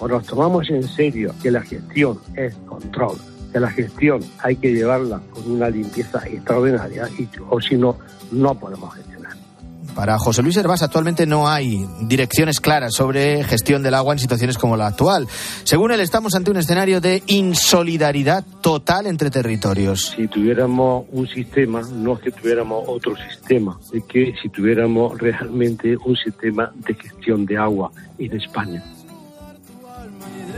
O 0.00 0.08
nos 0.08 0.26
tomamos 0.26 0.68
en 0.70 0.88
serio 0.88 1.32
que 1.40 1.50
la 1.50 1.62
gestión 1.62 2.18
es 2.36 2.54
control 2.66 3.18
que 3.54 3.60
la 3.60 3.70
gestión 3.70 4.20
hay 4.42 4.56
que 4.56 4.72
llevarla 4.72 5.20
con 5.32 5.48
una 5.48 5.70
limpieza 5.70 6.18
extraordinaria 6.26 7.08
y, 7.16 7.28
o 7.48 7.60
si 7.60 7.76
no, 7.76 7.96
no 8.32 8.52
podemos 8.58 8.92
gestionar. 8.92 9.32
Para 9.94 10.18
José 10.18 10.42
Luis 10.42 10.56
Hervás 10.56 10.82
actualmente 10.82 11.24
no 11.24 11.48
hay 11.48 11.86
direcciones 12.02 12.58
claras 12.58 12.94
sobre 12.94 13.44
gestión 13.44 13.84
del 13.84 13.94
agua 13.94 14.12
en 14.12 14.18
situaciones 14.18 14.58
como 14.58 14.76
la 14.76 14.88
actual. 14.88 15.28
Según 15.62 15.92
él, 15.92 16.00
estamos 16.00 16.34
ante 16.34 16.50
un 16.50 16.56
escenario 16.56 17.00
de 17.00 17.22
insolidaridad 17.28 18.44
total 18.60 19.06
entre 19.06 19.30
territorios. 19.30 20.14
Si 20.16 20.26
tuviéramos 20.26 21.04
un 21.12 21.28
sistema, 21.28 21.80
no 21.92 22.14
es 22.14 22.20
que 22.22 22.32
tuviéramos 22.32 22.82
otro 22.88 23.14
sistema, 23.14 23.78
es 23.92 24.02
que 24.02 24.34
si 24.42 24.48
tuviéramos 24.48 25.16
realmente 25.16 25.96
un 26.04 26.16
sistema 26.16 26.72
de 26.74 26.94
gestión 26.94 27.46
de 27.46 27.56
agua 27.56 27.92
en 28.18 28.36
España 28.36 28.82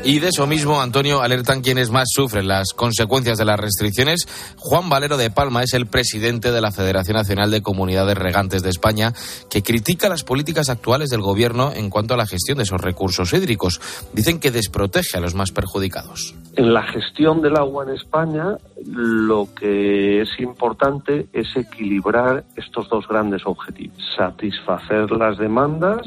y 0.07 0.21
de 0.21 0.29
eso 0.29 0.47
mismo, 0.47 0.81
Antonio, 0.81 1.21
alertan 1.21 1.63
quienes 1.63 1.91
más 1.91 2.07
sufren 2.15 2.47
las 2.47 2.73
consecuencias 2.75 3.39
de 3.39 3.45
las 3.45 3.59
restricciones. 3.59 4.29
Juan 4.57 4.89
Valero 4.89 5.17
de 5.17 5.31
Palma 5.31 5.65
es 5.65 5.75
el 5.75 5.87
presidente 5.87 6.53
de 6.53 6.61
la 6.61 6.71
Federación 6.71 7.17
Nacional 7.17 7.51
de 7.51 7.61
Comunidades 7.61 8.17
Regantes 8.17 8.63
de 8.63 8.71
España, 8.71 9.13
que 9.51 9.65
critica 9.65 10.09
las 10.09 10.23
políticas 10.23 10.71
actuales 10.71 11.11
del 11.11 11.23
Gobierno 11.23 11.73
en 11.75 11.91
cuanto 11.91 12.15
a 12.15 12.17
la 12.17 12.27
gestión 12.27 12.59
de 12.59 12.63
esos 12.63 12.81
recursos 12.81 13.33
hídricos. 13.33 13.81
Dicen 14.13 14.39
que 14.39 14.53
desprotege 14.53 15.19
a 15.19 15.21
los 15.21 15.35
más 15.35 15.51
perjudicados. 15.51 16.37
En 16.55 16.73
la 16.73 16.85
gestión 16.85 17.43
del 17.43 17.57
agua 17.57 17.83
en 17.83 17.97
España, 17.97 18.59
lo 18.87 19.49
que 19.59 20.23
es 20.23 20.29
importante 20.39 21.27
es 21.33 21.49
equilibrar 21.57 22.45
estos 22.55 22.89
dos 22.89 23.09
grandes 23.09 23.43
objetivos. 23.45 23.99
Satisfacer 24.17 25.11
las 25.11 25.37
demandas 25.37 26.07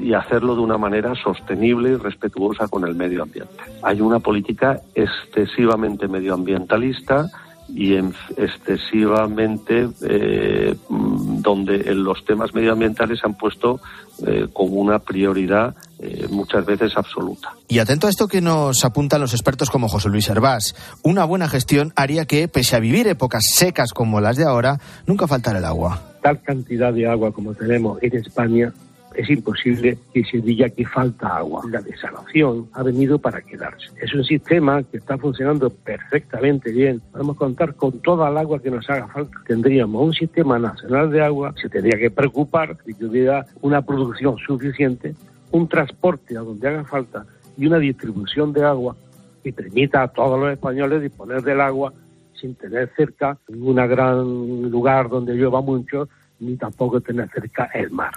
y 0.00 0.14
hacerlo 0.14 0.54
de 0.54 0.62
una 0.62 0.78
manera 0.78 1.14
sostenible 1.14 1.90
y 1.90 1.96
respetuosa 1.96 2.68
con 2.68 2.86
el 2.86 2.94
medio 2.94 3.22
ambiente. 3.22 3.54
Hay 3.82 4.00
una 4.00 4.18
política 4.18 4.80
excesivamente 4.94 6.08
medioambientalista 6.08 7.30
y 7.68 7.94
excesivamente 7.94 9.88
eh, 10.02 10.76
donde 10.88 11.94
los 11.94 12.24
temas 12.24 12.54
medioambientales 12.54 13.20
se 13.20 13.26
han 13.26 13.34
puesto 13.34 13.80
eh, 14.26 14.48
como 14.52 14.74
una 14.74 14.98
prioridad 14.98 15.74
eh, 15.98 16.26
muchas 16.30 16.64
veces 16.66 16.92
absoluta. 16.96 17.52
Y 17.68 17.78
atento 17.78 18.06
a 18.06 18.10
esto 18.10 18.28
que 18.28 18.40
nos 18.40 18.84
apuntan 18.84 19.20
los 19.20 19.32
expertos 19.32 19.70
como 19.70 19.88
José 19.88 20.08
Luis 20.08 20.28
Hervás, 20.28 20.74
una 21.02 21.24
buena 21.24 21.48
gestión 21.48 21.92
haría 21.96 22.26
que, 22.26 22.48
pese 22.48 22.76
a 22.76 22.80
vivir 22.80 23.08
épocas 23.08 23.42
secas 23.54 23.92
como 23.92 24.20
las 24.20 24.36
de 24.36 24.44
ahora, 24.44 24.78
nunca 25.06 25.26
faltara 25.26 25.58
el 25.58 25.64
agua. 25.64 26.00
Tal 26.22 26.40
cantidad 26.42 26.92
de 26.92 27.08
agua 27.08 27.32
como 27.32 27.54
tenemos 27.54 28.02
en 28.02 28.16
España 28.16 28.72
es 29.14 29.30
imposible 29.30 29.98
que 30.12 30.24
se 30.24 30.38
diga 30.38 30.68
que 30.68 30.84
falta 30.84 31.36
agua. 31.36 31.62
La 31.70 31.80
desalación 31.80 32.68
ha 32.72 32.82
venido 32.82 33.18
para 33.18 33.40
quedarse. 33.40 33.88
Es 34.00 34.14
un 34.14 34.24
sistema 34.24 34.82
que 34.82 34.98
está 34.98 35.16
funcionando 35.18 35.70
perfectamente 35.70 36.72
bien. 36.72 37.00
Podemos 37.12 37.36
contar 37.36 37.74
con 37.74 38.00
toda 38.00 38.28
el 38.28 38.38
agua 38.38 38.60
que 38.60 38.70
nos 38.70 38.88
haga 38.90 39.08
falta. 39.08 39.36
Tendríamos 39.46 40.02
un 40.02 40.12
sistema 40.12 40.58
nacional 40.58 41.10
de 41.10 41.22
agua, 41.22 41.54
se 41.60 41.68
tendría 41.68 41.98
que 41.98 42.10
preocupar 42.10 42.76
de 42.84 42.94
que 42.94 43.04
hubiera 43.04 43.46
una 43.62 43.82
producción 43.82 44.36
suficiente, 44.38 45.14
un 45.50 45.68
transporte 45.68 46.36
a 46.36 46.40
donde 46.40 46.68
haga 46.68 46.84
falta 46.84 47.24
y 47.56 47.66
una 47.66 47.78
distribución 47.78 48.52
de 48.52 48.64
agua 48.64 48.96
que 49.42 49.52
permita 49.52 50.02
a 50.02 50.08
todos 50.08 50.40
los 50.40 50.52
españoles 50.52 51.02
disponer 51.02 51.42
del 51.42 51.60
agua 51.60 51.92
sin 52.40 52.54
tener 52.54 52.90
cerca 52.96 53.38
ningún 53.48 53.76
gran 53.76 54.70
lugar 54.70 55.08
donde 55.08 55.34
llueva 55.34 55.60
mucho 55.60 56.08
ni 56.44 56.56
tampoco 56.56 57.00
tener 57.00 57.28
cerca 57.30 57.68
el 57.74 57.90
mar. 57.90 58.12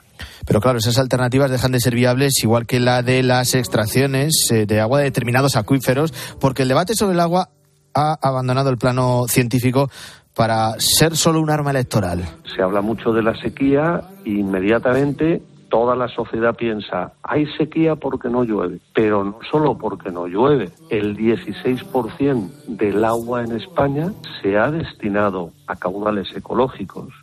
Pero 0.45 0.61
claro, 0.61 0.78
esas 0.78 0.97
alternativas 0.97 1.51
dejan 1.51 1.71
de 1.71 1.80
ser 1.80 1.95
viables, 1.95 2.43
igual 2.43 2.65
que 2.65 2.80
la 2.80 3.01
de 3.01 3.23
las 3.23 3.53
extracciones 3.55 4.49
eh, 4.51 4.65
de 4.65 4.80
agua 4.80 4.99
de 4.99 5.05
determinados 5.05 5.55
acuíferos, 5.55 6.13
porque 6.39 6.63
el 6.63 6.69
debate 6.69 6.95
sobre 6.95 7.13
el 7.13 7.19
agua 7.19 7.49
ha 7.93 8.17
abandonado 8.21 8.69
el 8.69 8.78
plano 8.78 9.25
científico 9.28 9.89
para 10.36 10.80
ser 10.80 11.15
solo 11.15 11.41
un 11.41 11.49
arma 11.49 11.71
electoral. 11.71 12.23
Se 12.55 12.61
habla 12.61 12.82
mucho 12.82 13.11
de 13.11 13.23
la 13.23 13.36
sequía 13.41 14.01
e 14.23 14.30
inmediatamente 14.32 15.41
toda 15.69 15.95
la 15.95 16.07
sociedad 16.07 16.55
piensa, 16.55 17.13
hay 17.23 17.45
sequía 17.57 17.95
porque 17.95 18.30
no 18.30 18.43
llueve, 18.43 18.80
pero 18.93 19.23
no 19.23 19.39
solo 19.49 19.78
porque 19.78 20.11
no 20.11 20.28
llueve. 20.28 20.69
El 20.89 21.17
16% 21.17 22.49
del 22.67 23.03
agua 23.03 23.43
en 23.43 23.53
España 23.53 24.11
se 24.41 24.57
ha 24.57 24.71
destinado 24.71 25.51
a 25.67 25.75
caudales 25.75 26.28
ecológicos 26.36 27.13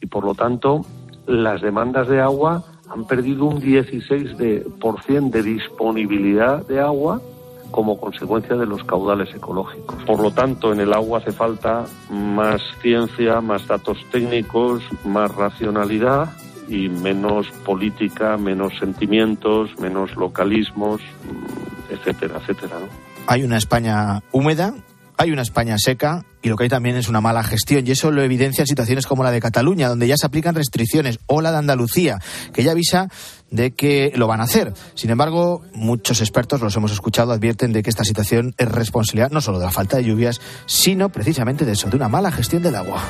y 0.00 0.06
por 0.06 0.24
lo 0.24 0.34
tanto 0.34 0.84
las 1.26 1.60
demandas 1.60 2.08
de 2.08 2.20
agua 2.20 2.64
han 2.88 3.04
perdido 3.04 3.46
un 3.46 3.60
16% 3.60 4.36
de, 4.36 5.30
de 5.30 5.42
disponibilidad 5.42 6.66
de 6.66 6.80
agua 6.80 7.20
como 7.70 7.98
consecuencia 7.98 8.56
de 8.56 8.66
los 8.66 8.84
caudales 8.84 9.34
ecológicos. 9.34 10.02
Por 10.04 10.20
lo 10.20 10.30
tanto, 10.30 10.72
en 10.72 10.80
el 10.80 10.92
agua 10.92 11.18
hace 11.18 11.32
falta 11.32 11.84
más 12.10 12.62
ciencia, 12.80 13.40
más 13.40 13.66
datos 13.66 13.98
técnicos, 14.12 14.82
más 15.04 15.34
racionalidad 15.34 16.30
y 16.68 16.88
menos 16.88 17.48
política, 17.64 18.36
menos 18.36 18.72
sentimientos, 18.78 19.70
menos 19.80 20.14
localismos, 20.16 21.00
etcétera, 21.90 22.38
etcétera. 22.40 22.76
Hay 23.26 23.42
una 23.42 23.56
España 23.56 24.22
húmeda 24.32 24.74
hay 25.16 25.30
una 25.30 25.42
España 25.42 25.76
seca 25.78 26.24
y 26.42 26.48
lo 26.48 26.56
que 26.56 26.64
hay 26.64 26.68
también 26.68 26.96
es 26.96 27.08
una 27.08 27.20
mala 27.20 27.42
gestión. 27.42 27.86
Y 27.86 27.90
eso 27.90 28.10
lo 28.10 28.22
evidencian 28.22 28.66
situaciones 28.66 29.06
como 29.06 29.24
la 29.24 29.30
de 29.30 29.40
Cataluña, 29.40 29.88
donde 29.88 30.06
ya 30.06 30.16
se 30.16 30.26
aplican 30.26 30.54
restricciones, 30.54 31.18
o 31.26 31.40
la 31.40 31.50
de 31.50 31.58
Andalucía, 31.58 32.18
que 32.52 32.62
ya 32.62 32.72
avisa 32.72 33.08
de 33.50 33.72
que 33.72 34.12
lo 34.14 34.26
van 34.26 34.40
a 34.40 34.44
hacer. 34.44 34.72
Sin 34.94 35.10
embargo, 35.10 35.62
muchos 35.72 36.20
expertos, 36.20 36.60
los 36.60 36.76
hemos 36.76 36.92
escuchado, 36.92 37.32
advierten 37.32 37.72
de 37.72 37.82
que 37.82 37.90
esta 37.90 38.04
situación 38.04 38.54
es 38.58 38.68
responsabilidad 38.68 39.30
no 39.30 39.40
solo 39.40 39.58
de 39.58 39.66
la 39.66 39.72
falta 39.72 39.96
de 39.96 40.04
lluvias, 40.04 40.40
sino 40.66 41.08
precisamente 41.08 41.64
de 41.64 41.72
eso, 41.72 41.88
de 41.88 41.96
una 41.96 42.08
mala 42.08 42.30
gestión 42.30 42.62
del 42.62 42.76
agua. 42.76 43.02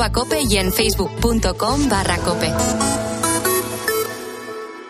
Arroba 0.00 0.12
cope 0.12 0.40
y 0.48 0.56
en 0.56 0.72
facebook.com 0.72 1.88
barra 1.88 2.16
cope. 2.18 2.50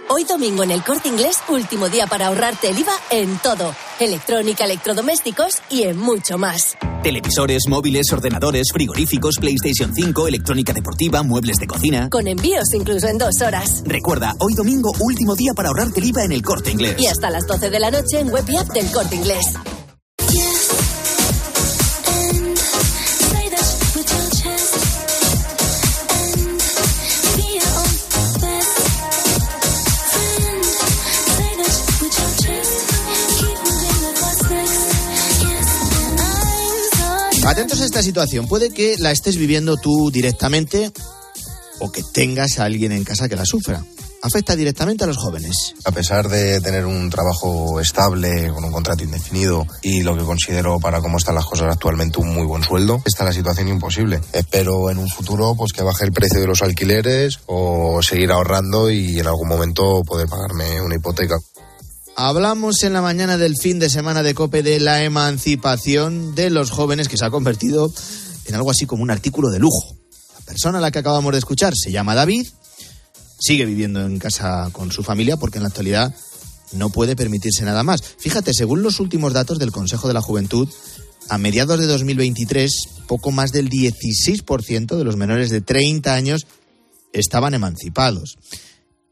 Hoy 0.09 0.25
domingo 0.25 0.63
en 0.63 0.71
el 0.71 0.83
corte 0.83 1.09
inglés, 1.09 1.39
último 1.49 1.89
día 1.89 2.07
para 2.07 2.29
ahorrarte 2.29 2.69
el 2.69 2.79
IVA 2.79 2.93
en 3.11 3.39
todo. 3.39 3.75
Electrónica, 4.01 4.65
electrodomésticos 4.65 5.63
y 5.71 5.85
en 5.85 5.99
mucho 5.99 6.37
más. 6.37 6.77
Televisores, 7.03 7.63
móviles, 7.69 8.13
ordenadores, 8.13 8.69
frigoríficos, 8.73 9.37
PlayStation 9.41 9.95
5, 9.95 10.29
electrónica 10.29 10.73
deportiva, 10.73 11.23
muebles 11.23 11.57
de 11.57 11.67
cocina. 11.67 12.09
Con 12.11 12.27
envíos 12.27 12.73
incluso 12.75 13.09
en 13.09 13.19
dos 13.19 13.41
horas. 13.41 13.83
Recuerda, 13.87 14.35
hoy 14.39 14.55
domingo, 14.55 14.93
último 15.01 15.35
día 15.35 15.53
para 15.55 15.71
ahorrarte 15.71 16.01
el 16.01 16.07
IVA 16.07 16.25
en 16.25 16.33
el 16.33 16.43
corte 16.43 16.71
inglés. 16.71 16.97
Y 16.99 17.07
hasta 17.07 17.31
las 17.31 17.47
12 17.47 17.71
de 17.71 17.81
la 17.81 17.91
noche 17.91 18.21
en 18.21 18.31
web 18.31 18.45
y 18.49 18.57
app 18.57 18.69
del 18.69 18.91
corte 18.93 19.17
inglés. 19.17 19.47
Atentos 37.61 37.83
esta 37.83 38.03
situación. 38.03 38.49
Puede 38.49 38.71
que 38.71 38.97
la 38.97 39.11
estés 39.11 39.37
viviendo 39.37 39.77
tú 39.77 40.11
directamente 40.11 40.91
o 41.79 41.93
que 41.93 42.03
tengas 42.03 42.59
a 42.59 42.65
alguien 42.65 42.91
en 42.91 43.05
casa 43.05 43.29
que 43.29 43.37
la 43.37 43.45
sufra. 43.45 43.85
Afecta 44.23 44.57
directamente 44.57 45.05
a 45.05 45.07
los 45.07 45.19
jóvenes. 45.19 45.75
A 45.85 45.93
pesar 45.93 46.31
de 46.31 46.63
tener 46.63 46.87
un 46.87 47.11
trabajo 47.11 47.79
estable, 47.79 48.51
con 48.55 48.65
un 48.65 48.73
contrato 48.73 49.05
indefinido 49.05 49.67
y 49.83 50.03
lo 50.03 50.17
que 50.17 50.25
considero 50.25 50.81
para 50.81 51.03
cómo 51.03 51.19
están 51.19 51.35
las 51.35 51.45
cosas 51.45 51.69
actualmente 51.71 52.19
un 52.19 52.33
muy 52.33 52.47
buen 52.47 52.63
sueldo, 52.63 53.03
está 53.05 53.27
la 53.27 53.33
situación 53.35 53.69
imposible. 53.69 54.23
Espero 54.33 54.89
en 54.89 54.97
un 54.97 55.11
futuro 55.11 55.55
pues 55.55 55.75
que 55.75 55.83
baje 55.83 56.07
el 56.07 56.13
precio 56.13 56.41
de 56.41 56.47
los 56.47 56.63
alquileres 56.63 57.41
o 57.45 58.01
seguir 58.03 58.33
ahorrando 58.33 58.91
y 58.91 59.21
en 59.21 59.27
algún 59.27 59.49
momento 59.49 60.03
poder 60.03 60.29
pagarme 60.29 60.81
una 60.81 60.95
hipoteca. 60.95 61.37
Hablamos 62.17 62.83
en 62.83 62.93
la 62.93 63.01
mañana 63.01 63.39
del 63.39 63.55
fin 63.57 63.79
de 63.79 63.89
semana 63.89 64.23
de 64.23 64.35
COPE 64.35 64.63
de 64.63 64.81
la 64.81 65.03
emancipación 65.05 66.35
de 66.35 66.51
los 66.51 66.71
jóvenes 66.71 67.09
que 67.09 67.17
se 67.17 67.25
ha 67.25 67.31
convertido 67.31 67.93
en 68.47 68.55
algo 68.55 68.71
así 68.71 68.85
como 68.87 69.03
un 69.03 69.11
artículo 69.11 69.49
de 69.51 69.59
lujo. 69.59 69.97
La 70.39 70.45
persona 70.45 70.79
a 70.79 70.81
la 70.81 70.91
que 70.91 70.99
acabamos 70.99 71.33
de 71.33 71.39
escuchar 71.39 71.75
se 71.75 71.93
llama 71.93 72.15
David, 72.15 72.47
sigue 73.39 73.65
viviendo 73.65 74.05
en 74.05 74.19
casa 74.19 74.69
con 74.73 74.93
su 74.93 75.03
familia 75.03 75.37
porque 75.37 75.59
en 75.59 75.63
la 75.63 75.69
actualidad 75.69 76.15
no 76.73 76.91
puede 76.91 77.17
permitirse 77.17 77.65
nada 77.65 77.83
más. 77.83 78.03
Fíjate, 78.19 78.55
según 78.55 78.83
los 78.83 79.01
últimos 79.01 79.33
datos 79.33 79.59
del 79.59 79.73
Consejo 79.73 80.09
de 80.09 80.15
la 80.15 80.21
Juventud, 80.21 80.69
a 81.29 81.39
mediados 81.39 81.79
de 81.79 81.87
2023, 81.87 82.89
poco 83.07 83.31
más 83.31 83.53
del 83.53 83.71
16% 83.71 84.97
de 84.97 85.05
los 85.05 85.17
menores 85.17 85.51
de 85.51 85.61
30 85.61 86.13
años 86.13 86.47
estaban 87.13 87.55
emancipados. 87.55 88.37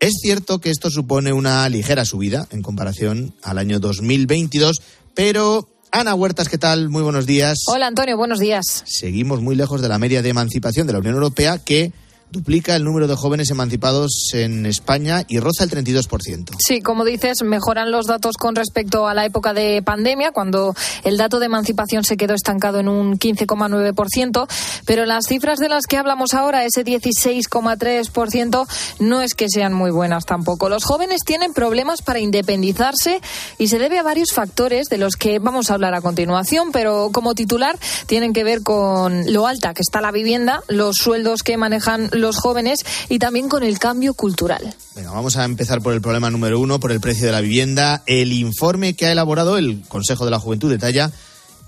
Es 0.01 0.19
cierto 0.23 0.61
que 0.61 0.71
esto 0.71 0.91
supone 0.91 1.33
una 1.33 1.69
ligera 1.69 2.05
subida 2.05 2.47
en 2.53 2.63
comparación 2.63 3.35
al 3.43 3.59
año 3.59 3.81
2022, 3.81 4.81
pero 5.13 5.69
Ana 5.91 6.15
Huertas, 6.15 6.49
¿qué 6.49 6.57
tal? 6.57 6.89
Muy 6.89 7.03
buenos 7.03 7.27
días. 7.27 7.59
Hola 7.67 7.89
Antonio, 7.89 8.17
buenos 8.17 8.39
días. 8.39 8.85
Seguimos 8.87 9.41
muy 9.41 9.57
lejos 9.57 9.83
de 9.83 9.89
la 9.89 9.99
media 9.99 10.23
de 10.23 10.29
emancipación 10.29 10.87
de 10.87 10.93
la 10.93 11.01
Unión 11.01 11.15
Europea 11.15 11.59
que 11.59 11.91
duplica 12.31 12.77
el 12.77 12.85
número 12.85 13.07
de 13.07 13.17
jóvenes 13.17 13.51
emancipados 13.51 14.31
en 14.35 14.67
España 14.67 15.25
y 15.29 15.41
roza 15.41 15.65
el 15.65 15.71
32%. 15.71 16.57
Sí, 16.59 16.81
como 16.81 17.05
dices, 17.05 17.43
mejoran 17.43 17.91
los 17.91 18.07
datos 18.07 18.37
con 18.37 18.55
respecto 18.55 19.09
a 19.09 19.15
la 19.15 19.25
época 19.25 19.55
de 19.55 19.83
pandemia, 19.83 20.33
cuando 20.33 20.75
el 21.05 21.17
dato 21.17 21.39
de 21.39 21.47
emancipación 21.47 22.05
se 22.05 22.17
quedó 22.17 22.35
estancado 22.35 22.81
en 22.81 22.89
un 22.89 23.19
15,9%, 23.19 24.47
pero 24.85 25.07
las 25.07 25.27
cifras 25.27 25.59
de 25.59 25.69
las 25.69 25.87
que 25.87 25.97
hablamos 25.97 26.35
ahora, 26.35 26.65
ese 26.65 26.85
16,3%, 26.85 28.67
no 29.01 29.23
es 29.23 29.35
que 29.35 29.47
sean 29.49 29.73
muy 29.73 29.91
buenas 29.91 30.25
tampoco. 30.25 30.69
Los 30.69 30.85
jóvenes 30.85 31.21
tienen 31.25 31.53
problemas 31.55 32.03
para 32.03 32.21
independizarse 32.21 33.21
y 33.59 33.69
se 33.69 33.79
debe 33.79 33.99
a 33.99 34.03
varios 34.03 34.33
factores 34.33 34.89
de 34.89 34.99
los 34.99 35.17
que 35.17 35.39
vamos 35.39 35.71
a 35.71 35.75
hablar 35.75 35.95
a 35.95 36.03
continuación, 36.03 36.73
pero 36.73 37.11
como 37.13 37.35
titular 37.35 37.79
tienen 38.07 38.33
que 38.33 38.45
ver 38.45 38.63
con 38.63 39.33
lo 39.33 39.47
alta 39.47 39.75
que 39.75 39.83
está 39.83 40.01
la 40.01 40.13
vivienda, 40.13 40.63
los 40.69 40.97
sueldos 40.97 41.43
que 41.43 41.57
manejan 41.57 42.11
los 42.21 42.37
jóvenes 42.37 42.81
y 43.09 43.19
también 43.19 43.49
con 43.49 43.63
el 43.63 43.79
cambio 43.79 44.15
cultural. 44.15 44.75
Venga, 44.95 45.11
vamos 45.11 45.37
a 45.37 45.45
empezar 45.45 45.81
por 45.83 45.95
el 45.95 46.01
problema 46.01 46.31
número 46.31 46.61
uno, 46.61 46.81
por 46.81 46.93
el 46.93 47.01
precio 47.01 47.27
de 47.27 47.33
la 47.33 47.41
vivienda. 47.41 48.03
El 48.07 48.33
informe 48.33 48.95
que 48.95 49.07
ha 49.07 49.13
elaborado 49.13 49.59
el 49.59 49.83
Consejo 49.89 50.25
de 50.25 50.31
la 50.31 50.39
Juventud 50.39 50.71
detalla 50.71 51.11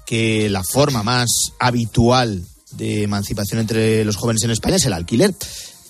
que 0.06 0.50
la 0.50 0.64
forma 0.64 1.02
más 1.02 1.28
habitual 1.58 2.44
de 2.72 3.04
emancipación 3.04 3.60
entre 3.60 4.04
los 4.04 4.16
jóvenes 4.16 4.42
en 4.42 4.50
España 4.50 4.76
es 4.76 4.84
el 4.86 4.92
alquiler. 4.92 5.34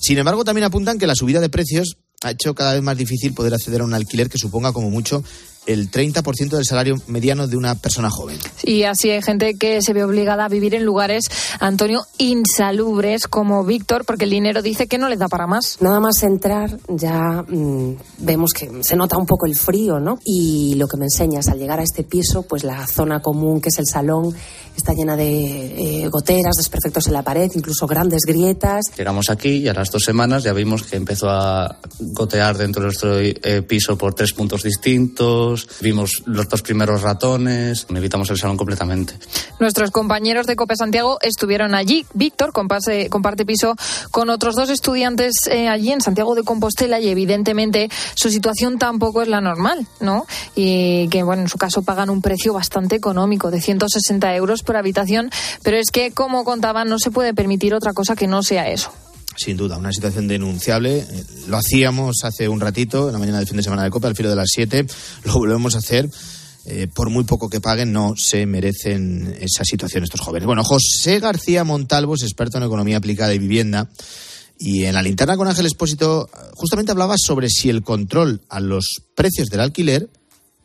Sin 0.01 0.19
embargo, 0.19 0.45
también 0.45 0.65
apuntan 0.65 0.99
que 0.99 1.07
la 1.07 1.15
subida 1.15 1.41
de 1.41 1.49
precios 1.49 1.97
ha 2.23 2.31
hecho 2.33 2.55
cada 2.55 2.75
vez 2.75 2.83
más 2.83 2.97
difícil 2.97 3.33
poder 3.33 3.55
acceder 3.55 3.81
a 3.81 3.85
un 3.85 3.95
alquiler 3.95 4.29
que 4.29 4.39
suponga 4.39 4.73
como 4.73 4.91
mucho 4.91 5.25
el 5.73 5.91
30% 5.91 6.51
del 6.51 6.65
salario 6.65 6.97
mediano 7.07 7.47
de 7.47 7.57
una 7.57 7.75
persona 7.75 8.11
joven. 8.11 8.39
Y 8.63 8.85
así 8.85 9.11
hay 9.11 9.23
gente 9.23 9.55
que 9.55 9.83
se 9.83 9.93
ve 9.93 10.05
obligada 10.05 10.45
a 10.45 10.49
vivir 10.49 10.75
en 10.75 10.85
lugares, 10.85 11.25
Antonio, 11.59 12.07
insalubres 12.19 13.27
como 13.27 13.65
Víctor, 13.65 14.05
porque 14.05 14.25
el 14.25 14.31
dinero 14.31 14.63
dice 14.63 14.87
que 14.87 14.99
no 14.99 15.09
les 15.09 15.19
da 15.19 15.29
para 15.29 15.47
más. 15.47 15.79
Nada 15.81 16.01
más 16.01 16.23
entrar 16.23 16.79
ya 16.89 17.45
mmm, 17.47 17.95
vemos 18.19 18.53
que 18.53 18.71
se 18.83 18.97
nota 18.97 19.17
un 19.17 19.27
poco 19.27 19.47
el 19.47 19.57
frío, 19.57 20.01
¿no? 20.01 20.19
Y 20.25 20.75
lo 20.77 20.89
que 20.89 20.97
me 20.97 21.07
enseñas 21.07 21.49
al 21.49 21.59
llegar 21.59 21.81
a 21.81 21.83
este 21.83 22.05
piso, 22.05 22.43
pues 22.43 22.65
la 22.65 22.87
zona 22.87 23.21
común 23.21 23.61
que 23.61 23.69
es 23.69 23.79
el 23.79 23.87
salón 23.87 24.35
está 24.77 24.95
llena 24.95 25.17
de 25.17 26.05
eh, 26.05 26.09
goteras, 26.09 26.57
desperfectos 26.57 27.07
en 27.07 27.13
la 27.13 27.23
pared, 27.23 27.51
incluso 27.55 27.87
grandes 27.87 28.23
grietas. 28.27 28.85
Llegamos 28.97 29.31
aquí 29.31 29.57
y 29.57 29.69
a 29.69 29.75
las 29.75 29.91
dos 29.91 30.03
semanas 30.05 30.43
ya 30.43 30.53
vimos 30.53 30.83
que 30.85 30.97
empezó 30.97 31.29
a 31.29 31.79
gotear 31.99 32.57
dentro 32.57 32.83
de 32.83 32.87
nuestro 32.87 33.19
eh, 33.21 33.63
piso 33.63 33.97
por 33.99 34.15
tres 34.15 34.33
puntos 34.33 34.63
distintos, 34.63 35.60
vimos 35.81 36.23
los 36.27 36.49
dos 36.49 36.63
primeros 36.63 37.03
ratones, 37.03 37.87
evitamos 37.89 38.31
el 38.31 38.39
salón 38.39 38.57
completamente. 38.57 39.15
Nuestros 39.59 39.91
compañeros 39.91 40.47
de 40.47 40.57
Cope 40.57 40.77
Santiago 40.77 41.19
estuvieron 41.23 41.75
allí. 41.75 42.07
Víctor 42.15 42.53
comparte, 42.53 43.09
comparte 43.09 43.45
piso 43.45 43.77
con 44.11 44.31
otros 44.31 44.57
dos 44.57 44.71
estudiantes 44.71 45.33
eh, 45.51 45.69
allí 45.69 45.93
en 45.93 46.01
Santiago 46.01 46.35
de 46.35 46.43
Compostela 46.43 47.01
y 47.01 47.09
evidentemente 47.09 47.89
su 48.15 48.31
situación 48.31 48.79
tampoco 48.79 49.23
es 49.23 49.29
la 49.29 49.41
normal, 49.41 49.87
¿no? 50.01 50.27
Y 50.55 51.09
que, 51.09 51.23
bueno, 51.23 51.43
en 51.43 51.49
su 51.49 51.59
caso 51.59 51.83
pagan 51.83 52.11
un 52.11 52.23
precio 52.23 52.53
bastante 52.53 52.97
económico 52.97 53.51
de 53.51 53.61
160 53.61 54.35
euros 54.35 54.63
por 54.63 54.77
habitación, 54.77 55.31
pero 55.63 55.77
es 55.77 55.91
que, 55.91 56.13
como 56.13 56.45
contaban, 56.45 56.89
no 56.89 56.99
se 56.99 57.11
puede 57.11 57.35
permitir 57.35 57.75
otra 57.75 57.93
cosa 57.93 58.17
que 58.17 58.27
no 58.27 58.43
sea 58.43 58.69
eso. 58.69 58.93
Sin 59.37 59.57
duda, 59.57 59.79
una 59.79 59.93
situación 59.93 60.29
denunciable. 60.29 61.07
Lo 61.49 61.57
hacíamos 61.57 62.25
hace 62.25 62.49
un 62.49 62.61
ratito, 62.61 63.07
en 63.07 63.13
la 63.13 63.19
mañana 63.19 63.39
del 63.39 63.47
fin 63.47 63.57
de 63.57 63.63
semana 63.63 63.85
de 63.85 63.91
Copa, 63.91 64.09
al 64.09 64.17
filo 64.17 64.29
de 64.29 64.37
las 64.37 64.51
7. 64.53 64.87
Lo 65.25 65.35
volvemos 65.35 65.75
a 65.75 65.79
hacer. 65.79 66.11
Eh, 66.67 66.89
por 66.93 67.09
muy 67.09 67.25
poco 67.25 67.49
que 67.49 67.61
paguen, 67.61 67.93
no 67.93 68.15
se 68.17 68.45
merecen 68.45 69.35
esa 69.41 69.65
situación 69.65 70.05
estos 70.05 70.21
jóvenes. 70.21 70.47
Bueno, 70.47 70.63
José 70.63 71.19
García 71.19 71.65
Montalvos, 71.65 72.23
experto 72.23 72.59
en 72.59 72.65
economía 72.65 72.99
aplicada 72.99 73.33
y 73.33 73.39
vivienda, 73.39 73.89
y 74.59 74.85
en 74.85 74.93
la 74.93 75.03
linterna 75.03 75.39
con 75.39 75.49
Ángel 75.49 75.65
Expósito, 75.65 76.29
justamente 76.55 76.93
hablaba 76.93 77.15
sobre 77.19 77.49
si 77.49 77.71
el 77.71 77.83
control 77.83 78.43
a 78.51 78.61
los 78.61 79.03
precios 79.15 79.49
del 79.49 79.61
alquiler 79.61 80.11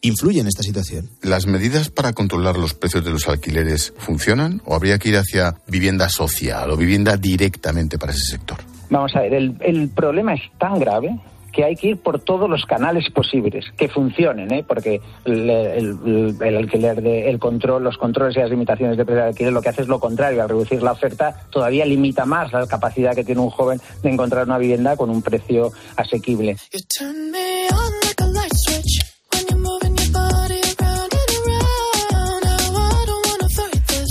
influye 0.08 0.40
en 0.40 0.48
esta 0.48 0.64
situación. 0.64 1.10
¿Las 1.22 1.48
medidas 1.48 1.90
para 1.90 2.14
controlar 2.14 2.58
los 2.58 2.74
precios 2.74 3.04
de 3.04 3.12
los 3.12 3.28
alquileres 3.28 3.94
funcionan 3.98 4.62
o 4.66 4.76
habría 4.76 4.98
que 5.00 5.10
ir 5.10 5.18
hacia 5.18 5.56
vivienda 5.68 6.10
social 6.10 6.70
o 6.72 6.78
vivienda 6.78 7.18
directamente 7.18 7.98
para 7.98 8.12
ese 8.12 8.26
sector? 8.26 8.58
Vamos 8.90 9.16
a 9.16 9.22
ver, 9.22 9.34
el, 9.34 9.56
el 9.62 9.90
problema 9.90 10.34
es 10.34 10.42
tan 10.60 10.80
grave 10.80 11.20
que 11.56 11.64
hay 11.64 11.76
que 11.76 11.88
ir 11.88 11.98
por 11.98 12.20
todos 12.20 12.50
los 12.50 12.66
canales 12.66 13.10
posibles 13.10 13.66
que 13.78 13.88
funcionen, 13.88 14.54
¿eh? 14.54 14.66
porque 14.68 15.00
el, 15.24 15.50
el, 15.50 16.36
el 16.42 16.58
alquiler, 16.58 17.02
de, 17.02 17.30
el 17.30 17.40
control, 17.40 17.82
los 17.82 17.98
controles 17.98 18.36
y 18.36 18.42
las 18.42 18.50
limitaciones 18.50 18.98
de 18.98 19.06
precio 19.06 19.24
de 19.24 19.30
alquiler 19.30 19.54
lo 19.54 19.62
que 19.62 19.70
hace 19.70 19.84
es 19.84 19.88
lo 19.88 20.00
contrario, 20.00 20.44
al 20.44 20.50
reducir 20.50 20.84
la 20.84 20.92
oferta 20.92 21.48
todavía 21.50 21.86
limita 21.86 22.26
más 22.26 22.52
la 22.52 22.68
capacidad 22.68 23.16
que 23.16 23.24
tiene 23.24 23.40
un 23.40 23.50
joven 23.50 23.80
de 24.04 24.10
encontrar 24.10 24.46
una 24.46 24.58
vivienda 24.58 24.98
con 24.98 25.10
un 25.10 25.22
precio 25.22 25.72
asequible. 25.96 26.58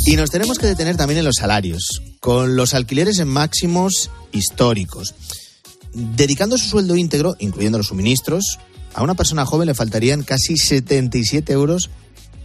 Y 0.06 0.16
nos 0.16 0.30
tenemos 0.30 0.58
que 0.58 0.66
detener 0.66 0.96
también 0.96 1.18
en 1.18 1.24
los 1.24 1.36
salarios, 1.36 2.02
con 2.20 2.56
los 2.56 2.74
alquileres 2.74 3.18
en 3.20 3.28
máximos 3.28 4.10
históricos. 4.32 5.14
Dedicando 5.94 6.58
su 6.58 6.68
sueldo 6.68 6.96
íntegro, 6.96 7.36
incluyendo 7.38 7.78
los 7.78 7.86
suministros, 7.86 8.58
a 8.92 9.02
una 9.02 9.14
persona 9.14 9.46
joven 9.46 9.66
le 9.66 9.74
faltarían 9.74 10.22
casi 10.22 10.58
77 10.58 11.52
euros 11.52 11.88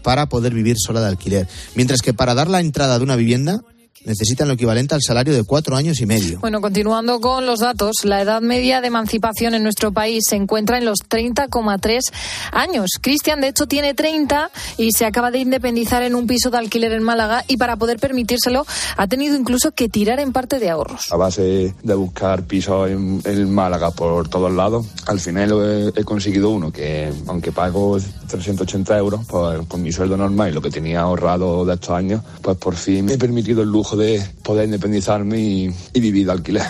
para 0.03 0.29
poder 0.29 0.53
vivir 0.53 0.77
sola 0.79 1.01
de 1.01 1.07
alquiler. 1.07 1.47
Mientras 1.75 2.01
que 2.01 2.13
para 2.13 2.33
dar 2.33 2.49
la 2.49 2.61
entrada 2.61 2.97
de 2.97 3.03
una 3.03 3.17
vivienda 3.17 3.61
necesitan 4.05 4.47
lo 4.47 4.53
equivalente 4.53 4.95
al 4.95 5.01
salario 5.01 5.33
de 5.33 5.43
cuatro 5.43 5.75
años 5.75 5.99
y 6.01 6.05
medio. 6.05 6.39
Bueno, 6.39 6.61
continuando 6.61 7.19
con 7.19 7.45
los 7.45 7.59
datos, 7.59 7.97
la 8.03 8.21
edad 8.21 8.41
media 8.41 8.81
de 8.81 8.87
emancipación 8.87 9.53
en 9.53 9.63
nuestro 9.63 9.91
país 9.91 10.23
se 10.27 10.35
encuentra 10.35 10.77
en 10.77 10.85
los 10.85 10.99
30,3 11.07 11.99
años. 12.51 12.91
Cristian, 13.01 13.41
de 13.41 13.49
hecho, 13.49 13.67
tiene 13.67 13.93
30 13.93 14.51
y 14.77 14.91
se 14.91 15.05
acaba 15.05 15.31
de 15.31 15.39
independizar 15.39 16.03
en 16.03 16.15
un 16.15 16.27
piso 16.27 16.49
de 16.49 16.57
alquiler 16.57 16.93
en 16.93 17.03
Málaga 17.03 17.43
y 17.47 17.57
para 17.57 17.77
poder 17.77 17.99
permitírselo 17.99 18.65
ha 18.97 19.07
tenido 19.07 19.35
incluso 19.35 19.71
que 19.71 19.89
tirar 19.89 20.19
en 20.19 20.31
parte 20.31 20.59
de 20.59 20.69
ahorros. 20.69 21.11
A 21.11 21.17
base 21.17 21.73
de 21.81 21.93
buscar 21.93 22.43
pisos 22.43 22.89
en, 22.89 23.21
en 23.25 23.53
Málaga 23.53 23.91
por 23.91 24.27
todos 24.29 24.51
lados, 24.51 24.85
al 25.07 25.19
final 25.19 25.93
he, 25.95 25.99
he, 25.99 26.03
conseguido 26.03 26.49
uno 26.49 26.71
que, 26.71 27.11
aunque 27.27 27.51
pago 27.51 27.97
380 28.27 28.97
euros 28.97 29.25
por, 29.25 29.65
por 29.65 29.79
mi 29.79 29.91
sueldo 29.91 30.17
normal 30.17 30.49
y 30.49 30.53
lo 30.53 30.61
que 30.61 30.69
tenía 30.69 31.01
ahorrado 31.01 31.65
de 31.65 31.73
estos 31.73 31.91
años, 31.91 32.21
pues 32.41 32.57
por 32.57 32.75
fin 32.75 33.05
me 33.05 33.13
he 33.13 33.17
permitido 33.17 33.61
el 33.61 33.69
lujo 33.69 33.88
de 33.95 34.23
poder 34.43 34.65
independizarme 34.65 35.39
y, 35.39 35.75
y 35.93 35.99
vivir 35.99 36.29
alquiler. 36.29 36.67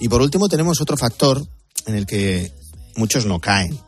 Y 0.00 0.08
por 0.08 0.22
último 0.22 0.48
tenemos 0.48 0.80
otro 0.80 0.96
factor 0.96 1.44
en 1.86 1.94
el 1.94 2.06
que 2.06 2.52
muchos 2.96 3.26
no 3.26 3.40
caen. 3.40 3.78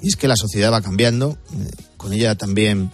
Y 0.00 0.08
es 0.08 0.16
que 0.16 0.28
la 0.28 0.36
sociedad 0.36 0.72
va 0.72 0.80
cambiando, 0.80 1.38
eh, 1.52 1.70
con 1.96 2.12
ella 2.12 2.36
también 2.36 2.90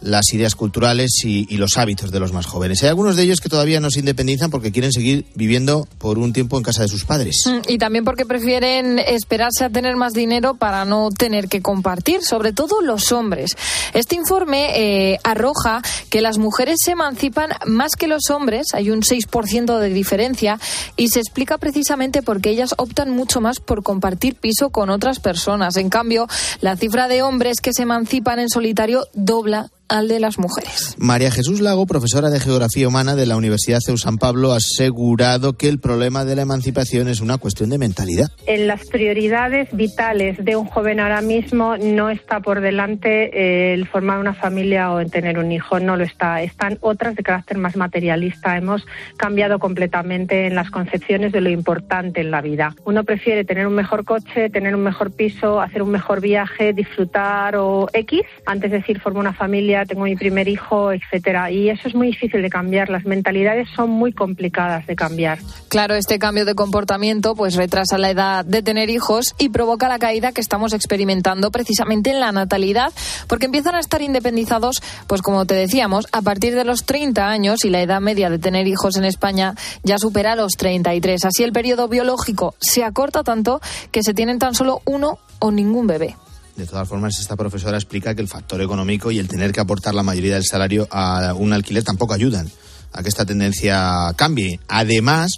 las 0.00 0.32
ideas 0.32 0.54
culturales 0.54 1.10
y, 1.24 1.56
los 1.56 1.78
hábitos 1.78 2.10
de 2.10 2.20
los 2.20 2.32
más 2.32 2.44
jóvenes. 2.44 2.82
Hay 2.82 2.90
algunos 2.90 3.16
de 3.16 3.22
ellos 3.22 3.40
que 3.40 3.48
todavía 3.48 3.80
no 3.80 3.90
se 3.90 4.00
independizan 4.00 4.50
porque 4.50 4.72
quieren 4.72 4.92
seguir 4.92 5.24
viviendo 5.34 5.88
por 5.98 6.18
un 6.18 6.34
tiempo 6.34 6.58
en 6.58 6.62
casa 6.62 6.82
de 6.82 6.88
sus 6.88 7.04
padres. 7.06 7.44
Y 7.66 7.78
también 7.78 8.04
porque 8.04 8.26
prefieren 8.26 8.98
esperarse 8.98 9.64
a 9.64 9.70
tener 9.70 9.96
más 9.96 10.12
dinero 10.12 10.54
para 10.54 10.84
no 10.84 11.08
tener 11.10 11.48
que 11.48 11.62
compartir, 11.62 12.22
sobre 12.22 12.52
todo 12.52 12.82
los 12.82 13.10
hombres. 13.10 13.56
Este 13.94 14.16
informe 14.16 15.12
eh, 15.12 15.18
arroja 15.24 15.80
que 16.10 16.20
las 16.20 16.36
mujeres 16.36 16.76
se 16.84 16.90
emancipan 16.90 17.50
más 17.64 17.96
que 17.96 18.06
los 18.06 18.28
hombres, 18.30 18.74
hay 18.74 18.90
un 18.90 19.00
6% 19.00 19.78
de 19.78 19.88
diferencia, 19.88 20.60
y 20.96 21.08
se 21.08 21.20
explica 21.20 21.58
precisamente 21.58 22.22
porque 22.22 22.50
ellas 22.50 22.74
optan 22.76 23.10
mucho 23.10 23.40
más 23.40 23.60
por 23.60 23.82
compartir 23.82 24.34
piso 24.34 24.70
con 24.70 24.90
otras 24.90 25.20
personas. 25.20 25.76
En 25.76 25.88
cambio, 25.88 26.26
la 26.60 26.76
cifra 26.76 27.08
de 27.08 27.22
hombres 27.22 27.60
que 27.60 27.72
se 27.72 27.82
emancipan 27.82 28.38
en 28.38 28.48
solitario 28.48 29.06
dobla 29.14 29.70
al 29.88 30.08
de 30.08 30.20
las 30.20 30.38
mujeres. 30.38 30.96
María 30.98 31.30
Jesús 31.30 31.60
Lago, 31.60 31.86
profesora 31.86 32.30
de 32.30 32.40
Geografía 32.40 32.88
Humana 32.88 33.14
de 33.14 33.26
la 33.26 33.36
Universidad 33.36 33.78
CEU 33.84 33.96
San 33.96 34.18
Pablo, 34.18 34.52
ha 34.52 34.56
asegurado 34.56 35.54
que 35.54 35.68
el 35.68 35.78
problema 35.78 36.24
de 36.24 36.36
la 36.36 36.42
emancipación 36.42 37.08
es 37.08 37.20
una 37.20 37.38
cuestión 37.38 37.70
de 37.70 37.78
mentalidad. 37.78 38.28
En 38.46 38.66
las 38.66 38.86
prioridades 38.86 39.68
vitales 39.72 40.44
de 40.44 40.56
un 40.56 40.66
joven 40.66 41.00
ahora 41.00 41.20
mismo 41.20 41.76
no 41.76 42.10
está 42.10 42.40
por 42.40 42.60
delante 42.60 43.30
eh, 43.32 43.74
el 43.74 43.86
formar 43.86 44.18
una 44.18 44.34
familia 44.34 44.90
o 44.92 45.00
en 45.00 45.10
tener 45.10 45.38
un 45.38 45.52
hijo, 45.52 45.78
no 45.80 45.96
lo 45.96 46.04
está. 46.04 46.42
Están 46.42 46.78
otras 46.80 47.14
de 47.16 47.22
carácter 47.22 47.58
más 47.58 47.76
materialista. 47.76 48.56
Hemos 48.56 48.86
cambiado 49.16 49.58
completamente 49.58 50.46
en 50.46 50.54
las 50.54 50.70
concepciones 50.70 51.32
de 51.32 51.40
lo 51.40 51.50
importante 51.50 52.20
en 52.20 52.30
la 52.30 52.40
vida. 52.40 52.74
Uno 52.84 53.04
prefiere 53.04 53.44
tener 53.44 53.66
un 53.66 53.74
mejor 53.74 54.04
coche, 54.04 54.50
tener 54.50 54.74
un 54.74 54.82
mejor 54.82 55.12
piso, 55.12 55.60
hacer 55.60 55.82
un 55.82 55.90
mejor 55.90 56.20
viaje, 56.20 56.72
disfrutar 56.72 57.56
o 57.56 57.88
X, 57.92 58.22
antes 58.46 58.70
de 58.70 58.78
decir 58.78 59.00
formo 59.00 59.20
una 59.20 59.32
familia 59.32 59.75
tengo 59.84 60.04
mi 60.04 60.16
primer 60.16 60.48
hijo, 60.48 60.92
etcétera. 60.92 61.50
Y 61.50 61.68
eso 61.70 61.88
es 61.88 61.94
muy 61.94 62.08
difícil 62.08 62.42
de 62.42 62.48
cambiar. 62.48 62.88
Las 62.88 63.04
mentalidades 63.04 63.68
son 63.74 63.90
muy 63.90 64.12
complicadas 64.12 64.86
de 64.86 64.96
cambiar. 64.96 65.38
Claro, 65.68 65.94
este 65.94 66.18
cambio 66.18 66.44
de 66.44 66.54
comportamiento 66.54 67.34
pues 67.34 67.54
retrasa 67.54 67.98
la 67.98 68.10
edad 68.10 68.44
de 68.44 68.62
tener 68.62 68.90
hijos 68.90 69.34
y 69.38 69.48
provoca 69.48 69.88
la 69.88 69.98
caída 69.98 70.32
que 70.32 70.40
estamos 70.40 70.72
experimentando 70.72 71.50
precisamente 71.50 72.10
en 72.10 72.20
la 72.20 72.32
natalidad, 72.32 72.92
porque 73.28 73.46
empiezan 73.46 73.74
a 73.74 73.80
estar 73.80 74.02
independizados, 74.02 74.82
pues 75.06 75.22
como 75.22 75.44
te 75.46 75.54
decíamos, 75.54 76.06
a 76.12 76.22
partir 76.22 76.54
de 76.54 76.64
los 76.64 76.84
30 76.84 77.28
años 77.28 77.64
y 77.64 77.70
la 77.70 77.82
edad 77.82 78.00
media 78.00 78.30
de 78.30 78.38
tener 78.38 78.66
hijos 78.66 78.96
en 78.96 79.04
España 79.04 79.54
ya 79.82 79.98
supera 79.98 80.36
los 80.36 80.52
33. 80.52 81.24
Así 81.24 81.42
el 81.42 81.52
periodo 81.52 81.88
biológico 81.88 82.54
se 82.60 82.84
acorta 82.84 83.22
tanto 83.22 83.60
que 83.90 84.02
se 84.02 84.14
tienen 84.14 84.38
tan 84.38 84.54
solo 84.54 84.80
uno 84.84 85.18
o 85.38 85.50
ningún 85.50 85.86
bebé. 85.86 86.16
De 86.56 86.66
todas 86.66 86.88
formas, 86.88 87.18
esta 87.20 87.36
profesora 87.36 87.76
explica 87.76 88.14
que 88.14 88.22
el 88.22 88.28
factor 88.28 88.62
económico 88.62 89.10
y 89.10 89.18
el 89.18 89.28
tener 89.28 89.52
que 89.52 89.60
aportar 89.60 89.94
la 89.94 90.02
mayoría 90.02 90.34
del 90.34 90.44
salario 90.44 90.88
a 90.90 91.34
un 91.34 91.52
alquiler 91.52 91.84
tampoco 91.84 92.14
ayudan 92.14 92.50
a 92.92 93.02
que 93.02 93.08
esta 93.10 93.26
tendencia 93.26 94.12
cambie. 94.16 94.58
Además, 94.66 95.32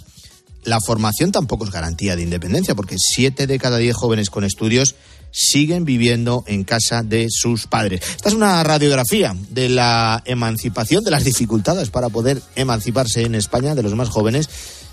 la 0.63 0.79
formación 0.79 1.31
tampoco 1.31 1.65
es 1.65 1.71
garantía 1.71 2.15
de 2.15 2.21
independencia, 2.21 2.75
porque 2.75 2.95
siete 2.97 3.47
de 3.47 3.59
cada 3.59 3.77
diez 3.77 3.95
jóvenes 3.95 4.29
con 4.29 4.43
estudios 4.43 4.95
siguen 5.31 5.85
viviendo 5.85 6.43
en 6.47 6.63
casa 6.63 7.03
de 7.03 7.27
sus 7.29 7.67
padres. 7.67 8.01
Esta 8.15 8.29
es 8.29 8.35
una 8.35 8.63
radiografía 8.63 9.35
de 9.49 9.69
la 9.69 10.23
emancipación, 10.25 11.03
de 11.03 11.11
las 11.11 11.23
dificultades 11.23 11.89
para 11.89 12.09
poder 12.09 12.41
emanciparse 12.55 13.23
en 13.23 13.35
España 13.35 13.75
de 13.75 13.83
los 13.83 13.95
más 13.95 14.09
jóvenes 14.09 14.49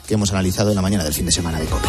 que 0.06 0.14
hemos 0.14 0.32
analizado 0.32 0.70
en 0.70 0.76
la 0.76 0.82
mañana 0.82 1.04
del 1.04 1.14
fin 1.14 1.26
de 1.26 1.32
semana 1.32 1.58
de 1.58 1.66
COPE. 1.66 1.88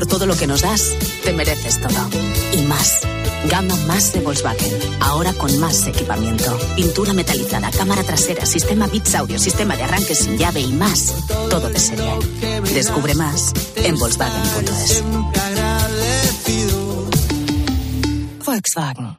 Por 0.00 0.06
todo 0.06 0.24
lo 0.24 0.34
que 0.34 0.46
nos 0.46 0.62
das, 0.62 0.96
te 1.24 1.34
mereces 1.34 1.78
todo. 1.78 2.08
Y 2.54 2.62
más. 2.62 3.00
Gama 3.50 3.76
más 3.86 4.14
de 4.14 4.20
Volkswagen. 4.20 4.72
Ahora 4.98 5.34
con 5.34 5.58
más 5.58 5.86
equipamiento. 5.86 6.58
Pintura 6.74 7.12
metalizada, 7.12 7.70
cámara 7.70 8.02
trasera, 8.02 8.46
sistema 8.46 8.86
Bits 8.86 9.14
Audio, 9.14 9.38
sistema 9.38 9.76
de 9.76 9.82
arranque 9.82 10.14
sin 10.14 10.38
llave 10.38 10.60
y 10.60 10.72
más. 10.72 11.14
Todo 11.50 11.68
de 11.68 11.78
serie. 11.78 12.18
Descubre 12.72 13.14
más 13.14 13.52
en 13.76 13.98
Volkswagen.es. 13.98 15.04
Volkswagen. 18.46 19.18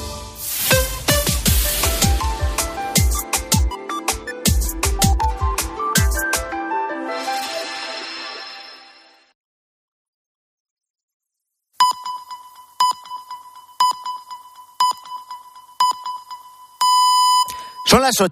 Las 18.11 18.19
8. 18.19 18.29